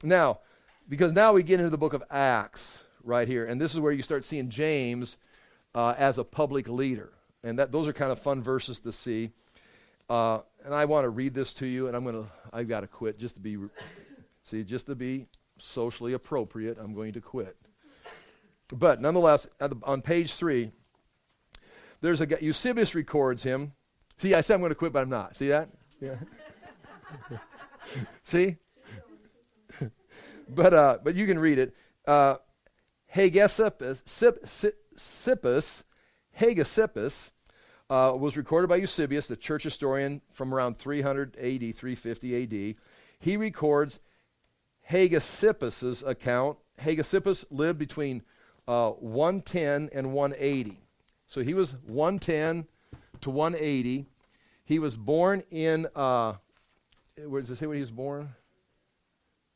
Now, 0.04 0.42
because 0.88 1.14
now 1.14 1.34
we 1.34 1.44
get 1.44 1.60
into 1.60 1.70
the 1.70 1.78
book 1.78 1.94
of 1.94 2.04
Acts 2.10 2.84
right 3.04 3.28
here, 3.28 3.46
and 3.46 3.60
this 3.60 3.74
is 3.74 3.80
where 3.80 3.92
you 3.92 4.04
start 4.04 4.26
seeing 4.26 4.50
James 4.50 5.18
uh, 5.76 5.96
as 5.98 6.18
a 6.18 6.24
public 6.24 6.68
leader. 6.68 7.12
And 7.44 7.60
that 7.60 7.72
those 7.72 7.88
are 7.88 7.94
kind 7.94 8.12
of 8.12 8.20
fun 8.20 8.42
verses 8.42 8.80
to 8.82 8.92
see. 8.92 9.32
Uh, 10.10 10.40
and 10.64 10.74
I 10.74 10.86
want 10.86 11.06
to 11.06 11.10
read 11.10 11.34
this 11.34 11.54
to 11.56 11.66
you, 11.66 11.88
and 11.88 11.96
I'm 11.96 12.04
going 12.04 12.24
to, 12.24 12.30
I've 12.52 12.68
got 12.68 12.82
to 12.82 12.88
quit 12.88 13.20
just 13.20 13.36
to 13.36 13.42
be, 13.42 13.58
see, 14.44 14.64
just 14.64 14.86
to 14.88 14.96
be 14.96 15.28
socially 15.60 16.14
appropriate, 16.14 16.78
I'm 16.80 16.94
going 16.94 17.14
to 17.14 17.22
quit. 17.22 17.58
But 18.70 19.02
nonetheless, 19.02 19.48
the, 19.60 19.76
on 19.84 20.02
page 20.02 20.34
three, 20.34 20.72
there's 22.02 22.22
a 22.22 22.26
guy, 22.26 22.38
Eusebius 22.42 22.96
records 22.96 23.44
him. 23.44 23.74
See, 24.18 24.34
I 24.34 24.42
said 24.42 24.56
I'm 24.56 24.62
going 24.62 24.72
to 24.72 24.76
quit, 24.76 24.94
but 24.94 25.02
I'm 25.02 25.10
not. 25.10 25.36
See 25.36 25.50
that? 25.50 25.70
Yeah. 26.00 26.16
See? 28.24 28.58
But, 30.50 30.74
uh, 30.74 30.98
but 31.04 31.16
you 31.16 31.26
can 31.26 31.40
read 31.40 31.60
it. 31.60 31.76
Uh, 32.06 32.38
Hegesippus, 33.14 34.04
Sippus, 34.96 35.84
Hegesippus, 36.40 37.32
uh, 37.90 38.16
was 38.18 38.36
recorded 38.36 38.68
by 38.68 38.78
Eusebius, 38.78 39.28
the 39.28 39.36
church 39.36 39.64
historian, 39.64 40.22
from 40.32 40.54
around 40.54 40.78
300 40.78 41.36
AD, 41.38 41.76
350 41.76 42.44
AD. 42.44 42.76
He 43.20 43.38
records 43.38 44.00
Hegesippus' 44.90 46.06
account, 46.06 46.58
Hegesippus 46.80 47.46
lived 47.50 47.80
between 47.80 48.24
uh, 48.68 48.92
110 48.92 49.90
and 49.94 50.14
180. 50.14 50.80
So 51.28 51.42
he 51.42 51.54
was 51.54 51.76
110 51.88 52.68
to 53.22 53.30
180. 53.30 54.06
He 54.66 54.80
was 54.80 54.98
born 54.98 55.44
in, 55.52 55.88
uh, 55.96 56.34
where 57.26 57.42
does 57.42 57.52
it 57.52 57.58
say 57.58 57.66
when 57.66 57.76
he 57.76 57.82
was 57.82 57.92
born? 57.92 58.34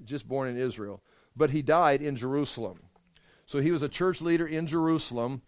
Just 0.04 0.28
born 0.28 0.48
in 0.48 0.58
Israel. 0.58 1.02
But 1.36 1.52
he 1.52 1.62
died 1.62 2.02
in 2.02 2.16
Jerusalem. 2.16 2.80
So 3.45 3.60
he 3.60 3.72
was 3.72 3.84
a 3.84 3.89
church 3.89 4.22
leader 4.22 4.45
in 4.45 4.68
Jerusalem. 4.68 5.41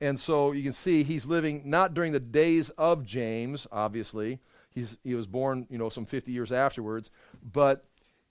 And 0.00 0.20
so 0.20 0.52
you 0.52 0.62
can 0.62 0.72
see 0.72 1.02
he's 1.02 1.24
living 1.24 1.62
not 1.64 1.94
during 1.94 2.12
the 2.12 2.20
days 2.20 2.70
of 2.70 3.04
James, 3.04 3.66
obviously. 3.72 4.40
He's, 4.70 4.98
he 5.02 5.14
was 5.14 5.26
born, 5.26 5.66
you 5.70 5.78
know, 5.78 5.88
some 5.88 6.04
50 6.04 6.32
years 6.32 6.52
afterwards. 6.52 7.10
But 7.42 7.86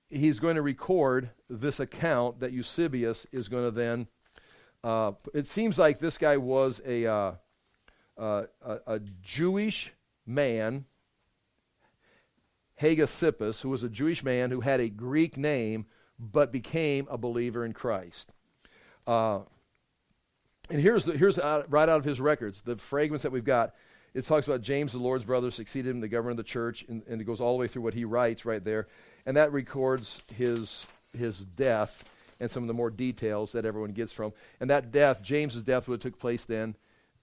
he's 0.09 0.39
going 0.39 0.55
to 0.55 0.61
record 0.61 1.32
this 1.49 1.80
account 1.80 2.39
that 2.39 2.51
Eusebius 2.51 3.26
is 3.32 3.47
going 3.47 3.65
to 3.65 3.71
then. 3.71 4.07
Uh, 4.84 5.13
it 5.34 5.47
seems 5.47 5.80
like 5.80 5.99
this 5.99 6.17
guy 6.17 6.38
was 6.38 6.82
a, 6.86 7.07
uh, 7.07 7.32
uh, 8.17 8.43
a, 8.61 8.80
a, 8.86 8.99
Jewish 9.21 9.93
man, 10.28 10.86
Hegesippus, 12.82 13.61
who 13.61 13.69
was 13.69 13.84
a 13.84 13.89
Jewish 13.89 14.23
man 14.23 14.51
who 14.51 14.61
had 14.61 14.80
a 14.80 14.89
Greek 14.89 15.38
name 15.38 15.86
but 16.19 16.51
became 16.51 17.07
a 17.09 17.17
believer 17.17 17.65
in 17.65 17.73
Christ. 17.73 18.32
Uh, 19.05 19.39
and 20.69 20.82
here's, 20.82 21.03
the, 21.05 21.17
here's 21.17 21.38
out, 21.38 21.71
right 21.71 21.88
out 21.88 21.99
of 21.99 22.05
his 22.05 22.19
records, 22.19 22.61
the 22.61 22.78
fragments 22.78 23.23
that 23.23 23.32
we've 23.32 23.43
got. 23.43 23.76
It 24.13 24.26
talks 24.26 24.47
about 24.47 24.61
James, 24.61 24.93
the 24.93 24.97
Lord's 24.97 25.26
brother, 25.26 25.51
succeeded 25.51 25.89
him, 25.89 25.99
the 25.99 26.07
governor 26.07 26.32
of 26.32 26.38
the 26.38 26.43
church, 26.43 26.86
and, 26.88 27.03
and 27.07 27.19
it 27.19 27.26
goes 27.26 27.41
all 27.41 27.53
the 27.53 27.59
way 27.59 27.67
through 27.67 27.82
what 27.82 27.93
he 27.93 28.05
writes 28.05 28.45
right 28.45 28.63
there 28.63 28.88
and 29.26 29.38
that 29.38 29.51
records 29.51 30.21
his 30.34 30.86
his 31.17 31.39
death 31.39 32.03
and 32.39 32.51
some 32.51 32.63
of 32.63 32.67
the 32.67 32.73
more 32.73 32.89
details 32.89 33.53
that 33.53 33.65
everyone 33.65 33.91
gets 33.91 34.11
from. 34.11 34.34
And 34.59 34.69
that 34.69 34.91
death, 34.91 35.21
James's 35.21 35.63
death, 35.63 35.88
would 35.88 36.03
have 36.03 36.11
took 36.11 36.19
place 36.19 36.43
then 36.43 36.76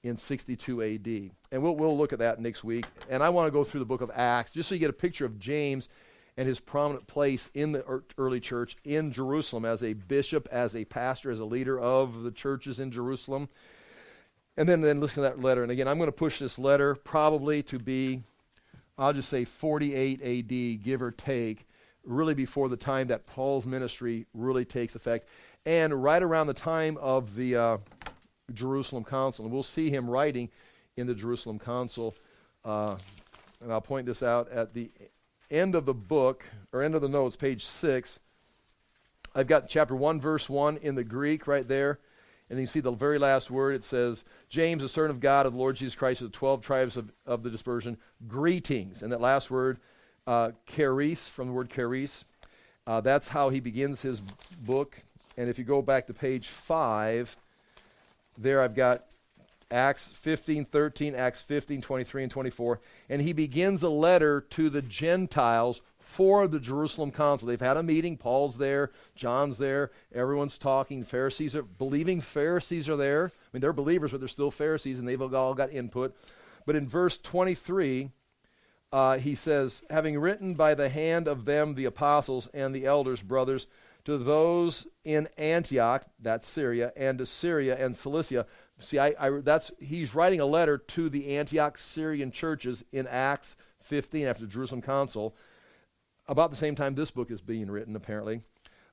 in 0.03 0.17
62 0.17 0.83
AD. 0.83 1.31
And 1.53 1.63
we'll 1.63 1.77
we'll 1.77 1.97
look 1.97 2.13
at 2.13 2.19
that 2.19 2.41
next 2.41 2.65
week. 2.65 2.87
And 3.09 3.23
I 3.23 3.29
want 3.29 3.47
to 3.47 3.51
go 3.51 3.65
through 3.65 3.81
the 3.81 3.87
book 3.87 4.01
of 4.01 4.11
Acts 4.15 4.53
just 4.53 4.69
so 4.69 4.75
you 4.75 4.81
get 4.81 4.91
a 4.91 4.95
picture 4.95 5.25
of 5.25 5.39
James 5.39 5.89
and 6.37 6.49
his 6.49 6.61
prominent 6.61 7.07
place 7.07 7.51
in 7.55 7.73
the 7.73 8.03
early 8.17 8.41
church 8.41 8.77
in 8.85 9.13
Jerusalem 9.13 9.65
as 9.65 9.83
a 9.83 9.93
bishop, 9.93 10.49
as 10.51 10.75
a 10.75 10.85
pastor, 10.87 11.31
as 11.31 11.41
a 11.41 11.45
leader 11.45 11.79
of 11.79 12.23
the 12.23 12.31
churches 12.31 12.81
in 12.81 12.91
Jerusalem. 12.91 13.49
And 14.57 14.69
then, 14.69 14.81
then 14.81 15.01
listen 15.01 15.17
to 15.17 15.21
that 15.23 15.41
letter. 15.41 15.63
And 15.63 15.71
again, 15.71 15.89
I'm 15.89 15.99
going 15.99 16.09
to 16.09 16.13
push 16.13 16.39
this 16.39 16.59
letter 16.59 16.95
probably 16.95 17.63
to 17.65 17.79
be, 17.79 18.23
I'll 18.97 19.13
just 19.13 19.29
say 19.29 19.45
48 19.45 20.23
AD, 20.23 20.83
give 20.83 21.03
or 21.03 21.11
take 21.11 21.67
really 22.05 22.35
before 22.35 22.69
the 22.69 22.77
time 22.77 23.09
that 23.09 23.27
Paul's 23.27 23.67
ministry 23.67 24.27
really 24.35 24.65
takes 24.65 24.95
effect, 24.95 25.29
and 25.65 26.03
right 26.03 26.23
around 26.23 26.49
the 26.49 26.55
time 26.55 26.99
of 27.01 27.35
the 27.37 27.57
uh, 27.57 27.79
Jerusalem 28.55 29.05
Council. 29.05 29.45
And 29.45 29.53
we'll 29.53 29.63
see 29.63 29.91
him 29.91 30.09
writing 30.09 30.49
in 30.97 31.07
the 31.07 31.15
Jerusalem 31.15 31.59
Council. 31.59 32.15
Uh, 32.65 32.97
and 33.63 33.73
I'll 33.73 33.81
point 33.81 34.07
this 34.07 34.23
out 34.23 34.51
at 34.51 34.75
the 34.75 34.91
end 35.51 35.75
of 35.75 35.85
the 35.85 35.95
book, 35.95 36.45
or 36.73 36.83
end 36.83 36.95
of 36.95 37.03
the 37.03 37.09
notes, 37.09 37.37
page 37.37 37.65
6. 37.65 38.19
I've 39.35 39.47
got 39.47 39.69
chapter 39.69 39.95
1, 39.95 40.21
verse 40.21 40.49
1 40.49 40.79
in 40.79 40.95
the 40.95 41.05
Greek 41.05 41.47
right 41.47 41.67
there. 41.67 41.99
And 42.51 42.61
you 42.61 42.67
see 42.67 42.81
the 42.81 42.93
very 42.93 43.19
last 43.19 43.51
word. 43.51 43.75
It 43.75 43.85
says, 43.85 44.25
James, 44.51 44.83
a 44.83 44.89
servant 44.89 45.17
of 45.17 45.21
God, 45.21 45.47
of 45.47 45.53
the 45.53 45.59
Lord 45.59 45.77
Jesus 45.77 45.95
Christ, 45.95 46.21
of 46.21 46.33
the 46.33 46.37
12 46.37 46.61
tribes 46.61 46.97
of, 46.97 47.11
of 47.25 47.43
the 47.43 47.51
dispersion, 47.51 47.97
greetings. 48.29 49.03
And 49.03 49.11
that 49.13 49.21
last 49.21 49.51
word 49.51 49.79
uh, 50.27 50.51
charis, 50.67 51.29
from 51.29 51.49
the 51.49 51.53
word 51.55 51.71
charis. 51.71 52.25
Uh, 52.87 53.01
that's 53.01 53.29
how 53.29 53.49
he 53.49 53.61
begins 53.61 54.03
his 54.03 54.21
book. 54.61 55.03
And 55.37 55.49
if 55.49 55.59
you 55.59 55.65
go 55.65 55.81
back 55.81 56.07
to 56.09 56.15
page 56.15 56.49
5, 56.49 57.37
there 58.39 58.63
I've 58.63 58.75
got 58.75 59.05
Acts 59.71 60.09
15, 60.09 60.67
13, 60.67 61.15
Acts 61.15 61.43
15, 61.43 61.81
23, 61.81 62.23
and 62.25 62.31
24. 62.31 62.81
And 63.09 63.23
he 63.23 63.33
begins 63.33 63.83
a 63.83 63.89
letter 63.89 64.43
to 64.51 64.69
the 64.69 64.83
Gentiles 64.83 65.81
for 65.99 66.47
the 66.47 66.61
Jerusalem 66.61 67.11
council. 67.11 67.49
They've 67.49 67.61
had 67.61 67.77
a 67.77 67.83
meeting. 67.83 68.17
Paul's 68.17 68.59
there, 68.59 68.91
John's 69.15 69.59
there, 69.59 69.91
everyone's 70.15 70.59
talking. 70.59 71.05
Pharisees 71.05 71.57
are 71.57 71.63
believing 71.63 72.21
Pharisees 72.21 72.89
are 72.89 72.97
there. 72.97 73.33
I 73.35 73.49
mean, 73.53 73.61
they're 73.63 73.73
believers, 73.73 74.11
but 74.11 74.21
they're 74.21 74.29
still 74.29 74.51
Pharisees, 74.51 74.99
and 74.99 75.09
they've 75.09 75.35
all 75.35 75.55
got 75.55 75.73
input. 75.73 76.15
But 76.67 76.77
in 76.77 76.87
verse 76.87 77.17
23, 77.19 78.11
uh, 78.93 79.19
he 79.19 79.35
says, 79.35 79.83
having 79.89 80.19
written 80.19 80.55
by 80.55 80.75
the 80.75 80.91
hand 80.91 81.27
of 81.27 81.47
them, 81.47 81.75
the 81.75 81.87
apostles 81.87 82.49
and 82.53 82.75
the 82.75 82.85
elders, 82.85 83.23
brothers, 83.23 83.67
to 84.05 84.19
those 84.19 84.87
in 85.05 85.29
Antioch, 85.37 86.05
that's 86.21 86.47
Syria, 86.47 86.93
and 86.97 87.19
to 87.19 87.27
Syria 87.27 87.77
and 87.79 87.97
Cilicia. 87.97 88.47
See, 88.81 88.99
I, 88.99 89.15
I, 89.19 89.31
that's, 89.41 89.71
he's 89.79 90.15
writing 90.15 90.41
a 90.41 90.47
letter 90.47 90.79
to 90.79 91.09
the 91.09 91.37
Antioch 91.37 91.79
Syrian 91.79 92.33
churches 92.33 92.85
in 92.93 93.07
Acts 93.07 93.57
15 93.81 94.27
after 94.27 94.45
the 94.45 94.51
Jerusalem 94.51 94.83
Council, 94.83 95.37
about 96.27 96.51
the 96.51 96.57
same 96.57 96.75
time 96.75 96.95
this 96.95 97.11
book 97.11 97.31
is 97.31 97.41
being 97.41 97.71
written, 97.71 97.97
apparently. 97.97 98.43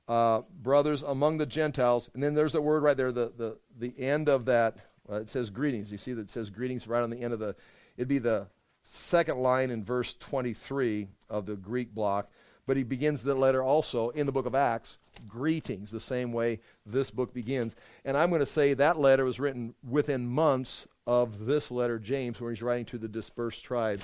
Uh, 0.08 0.42
brothers 0.62 1.04
among 1.04 1.38
the 1.38 1.46
Gentiles, 1.46 2.10
and 2.14 2.24
then 2.24 2.34
there's 2.34 2.54
the 2.54 2.62
word 2.62 2.84
right 2.84 2.98
there, 2.98 3.12
the, 3.12 3.32
the, 3.38 3.58
the 3.78 4.00
end 4.00 4.28
of 4.28 4.46
that, 4.46 4.78
uh, 5.10 5.16
it 5.16 5.30
says 5.30 5.50
greetings. 5.50 5.92
You 5.92 5.98
see 5.98 6.14
that 6.14 6.22
it 6.22 6.32
says 6.32 6.50
greetings 6.50 6.88
right 6.88 7.04
on 7.04 7.10
the 7.10 7.22
end 7.22 7.34
of 7.34 7.40
the, 7.40 7.56
it'd 7.96 8.08
be 8.08 8.20
the 8.20 8.48
second 8.84 9.38
line 9.38 9.70
in 9.70 9.84
verse 9.84 10.16
23 10.20 11.08
of 11.30 11.46
the 11.46 11.56
Greek 11.56 11.94
block. 11.94 12.30
But 12.70 12.78
he 12.78 12.84
begins 12.84 13.24
the 13.24 13.34
letter 13.34 13.64
also 13.64 14.10
in 14.10 14.28
the 14.28 14.32
book 14.32 14.46
of 14.46 14.54
Acts, 14.54 15.00
greetings, 15.28 15.90
the 15.90 16.00
same 16.00 16.32
way 16.32 16.60
this 16.86 17.10
book 17.10 17.34
begins. 17.34 17.76
And 18.06 18.16
I'm 18.16 18.30
going 18.30 18.42
to 18.42 18.46
say 18.46 18.76
that 18.76 19.00
letter 19.00 19.26
was 19.26 19.40
written 19.40 19.74
within 19.90 20.28
months 20.28 20.86
of 21.08 21.48
this 21.48 21.72
letter, 21.72 21.98
James, 21.98 22.40
where 22.40 22.52
he's 22.52 22.62
writing 22.62 22.86
to 22.86 23.00
the 23.00 23.08
dispersed 23.08 23.64
tribes. 23.64 24.04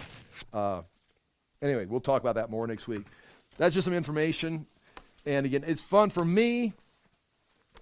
Uh, 0.51 0.81
anyway, 1.61 1.85
we'll 1.85 1.99
talk 1.99 2.23
about 2.23 2.33
that 2.33 2.49
more 2.49 2.65
next 2.65 2.87
week. 2.87 3.03
That's 3.59 3.75
just 3.75 3.85
some 3.85 3.93
information. 3.93 4.65
And 5.27 5.45
again, 5.45 5.63
it's 5.67 5.83
fun 5.83 6.09
for 6.09 6.25
me. 6.25 6.73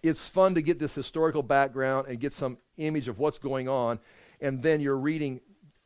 It's 0.03 0.27
fun 0.27 0.53
to 0.55 0.61
get 0.61 0.79
this 0.79 0.93
historical 0.93 1.43
background 1.43 2.09
and 2.09 2.19
get 2.19 2.33
some 2.33 2.57
image 2.75 3.07
of 3.07 3.19
what's 3.19 3.37
going 3.37 3.69
on. 3.69 3.99
And 4.41 4.61
then 4.61 4.81
you're 4.81 4.97
reading 4.97 5.39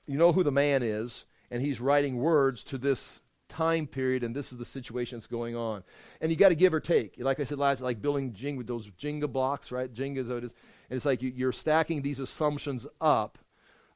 you 0.08 0.18
know 0.18 0.32
who 0.32 0.42
the 0.42 0.52
man 0.52 0.82
is, 0.82 1.26
and 1.52 1.62
he's 1.62 1.80
writing 1.80 2.18
words 2.18 2.64
to 2.64 2.80
this 2.80 3.22
time 3.50 3.88
period, 3.88 4.24
and 4.24 4.36
this 4.36 4.52
is 4.52 4.58
the 4.58 4.66
situation 4.66 5.18
that's 5.18 5.28
going 5.28 5.56
on. 5.56 5.84
And 6.22 6.32
you 6.32 6.38
got 6.38 6.50
to 6.50 6.56
give 6.56 6.74
or 6.74 6.80
take. 6.80 7.16
Like 7.18 7.40
I 7.40 7.44
said 7.44 7.58
last, 7.58 7.82
like 7.82 8.02
building 8.02 8.34
Jenga 8.34 8.58
with 8.58 8.68
those 8.68 8.90
Jenga 8.92 9.32
blocks, 9.32 9.72
right? 9.72 9.94
Jenga 9.94 10.18
is 10.18 10.28
what 10.28 10.38
it 10.38 10.44
is. 10.46 10.54
And 10.90 10.98
it's 10.98 11.06
like 11.06 11.22
you, 11.22 11.48
are 11.48 11.54
stacking 11.54 12.02
these 12.02 12.20
assumptions 12.20 12.88
up 13.02 13.38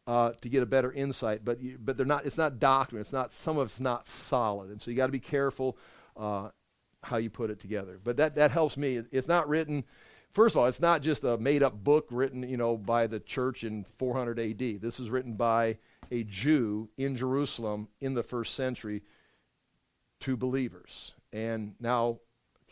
uh, 0.08 0.32
to 0.41 0.49
get 0.49 0.64
a 0.64 0.66
better 0.66 0.91
insight, 0.91 1.45
but 1.45 1.62
you, 1.62 1.78
but 1.80 1.95
they're 1.95 2.06
not. 2.06 2.26
It's 2.26 2.38
not 2.38 2.60
doctrine. 2.60 3.02
It's 3.02 3.14
not. 3.14 3.32
Some 3.32 3.58
of 3.58 3.68
it's 3.68 3.80
not 3.80 4.08
solid, 4.08 4.72
and 4.72 4.82
so 4.82 4.89
you 4.91 4.97
got 4.97 5.06
to 5.06 5.12
be 5.12 5.20
careful 5.20 5.78
uh, 6.18 6.49
how 7.04 7.18
you 7.18 7.30
put 7.30 7.49
it 7.49 7.60
together. 7.60 7.99
But 8.04 8.18
that 8.18 8.36
that 8.36 8.52
helps 8.52 8.78
me. 8.78 9.02
It's 9.12 9.28
not 9.28 9.47
written. 9.47 9.84
First 10.32 10.56
of 10.56 10.62
all, 10.62 10.68
it's 10.68 10.80
not 10.80 11.02
just 11.02 11.24
a 11.24 11.38
made 11.38 11.62
up 11.62 11.84
book 11.84 12.08
written, 12.10 12.43
you 12.43 12.58
know, 12.58 12.78
by 12.78 13.06
the 13.06 13.20
church 13.20 13.64
in 13.64 13.86
400 13.97 14.39
A.D. 14.39 14.78
This 14.78 14.99
is 14.99 15.10
written 15.10 15.34
by 15.34 15.78
a 16.10 16.24
Jew 16.24 16.89
in 16.97 17.16
Jerusalem 17.16 17.89
in 17.99 18.14
the 18.14 18.24
first 18.24 18.56
century 18.56 19.02
to 20.22 20.38
believers. 20.38 21.13
And 21.34 21.76
now, 21.80 22.19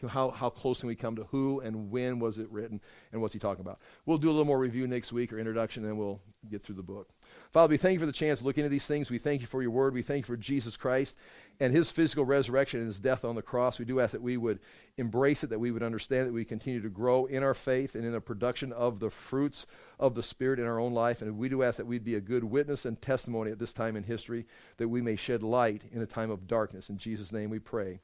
how, 0.08 0.32
how 0.32 0.50
close 0.50 0.80
can 0.80 0.88
we 0.88 0.96
come 0.96 1.18
to 1.18 1.26
who 1.26 1.60
and 1.60 1.92
when 1.92 2.20
was 2.20 2.38
it 2.38 2.50
written 2.50 2.80
and 3.12 3.22
what's 3.22 3.34
he 3.34 3.40
talking 3.40 3.62
about? 3.62 3.80
We'll 4.06 4.18
do 4.18 4.30
a 4.30 4.32
little 4.32 4.46
more 4.46 4.60
review 4.60 4.88
next 4.88 5.12
week 5.12 5.34
or 5.34 5.40
introduction, 5.40 5.84
and 5.84 5.92
then 5.92 5.98
we'll 5.98 6.22
get 6.50 6.62
through 6.62 6.76
the 6.76 6.84
book. 6.84 7.10
Father, 7.52 7.72
we 7.72 7.78
thank 7.78 7.94
you 7.94 8.00
for 8.00 8.06
the 8.06 8.12
chance 8.12 8.40
to 8.40 8.46
look 8.46 8.58
into 8.58 8.70
these 8.70 8.86
things. 8.86 9.12
We 9.12 9.18
thank 9.18 9.42
you 9.42 9.48
for 9.48 9.62
your 9.62 9.72
word. 9.72 9.94
We 9.94 10.02
thank 10.02 10.28
you 10.28 10.34
for 10.34 10.38
Jesus 10.38 10.78
Christ 10.78 11.16
and 11.60 11.74
his 11.74 11.92
physical 11.92 12.24
resurrection 12.24 12.80
and 12.80 12.88
his 12.88 13.00
death 13.00 13.26
on 13.26 13.36
the 13.36 13.42
cross. 13.42 13.80
We 13.80 13.86
do 13.86 14.00
ask 14.00 14.12
that 14.14 14.22
we 14.22 14.38
would 14.38 14.60
embrace 14.98 15.44
it, 15.44 15.50
that 15.50 15.60
we 15.60 15.72
would 15.72 15.84
understand 15.84 16.28
that 16.28 16.34
we 16.34 16.46
continue 16.46 16.82
to 16.82 16.90
grow 16.90 17.26
in 17.26 17.44
our 17.44 17.54
faith 17.54 17.96
and 17.96 18.06
in 18.06 18.14
the 18.14 18.22
production 18.22 18.72
of 18.72 19.00
the 19.00 19.10
fruits 19.10 19.66
of 20.00 20.16
the 20.16 20.24
Spirit 20.24 20.60
in 20.60 20.66
our 20.66 20.80
own 20.80 20.94
life. 20.94 21.22
And 21.22 21.38
we 21.38 21.50
do 21.50 21.64
ask 21.64 21.78
that 21.78 21.88
we'd 21.88 22.06
be 22.06 22.16
a 22.16 22.22
good 22.22 22.44
witness 22.44 22.86
and 22.86 23.02
testimony 23.02 23.52
at 23.52 23.60
this 23.60 23.74
time 23.74 23.96
in 23.96 24.04
history, 24.04 24.46
that 24.78 24.88
we 24.88 25.02
may 25.02 25.16
shed 25.16 25.44
light 25.44 25.84
in 25.92 26.02
a 26.02 26.08
time 26.08 26.32
of 26.32 26.48
darkness. 26.48 26.90
In 26.90 26.98
Jesus' 26.98 27.32
name 27.32 27.50
we 27.50 27.60
pray. 27.60 28.00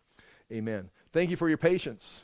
Amen. 0.52 0.90
Thank 1.12 1.30
you 1.30 1.38
for 1.38 1.50
your 1.50 1.58
patience. 1.58 2.24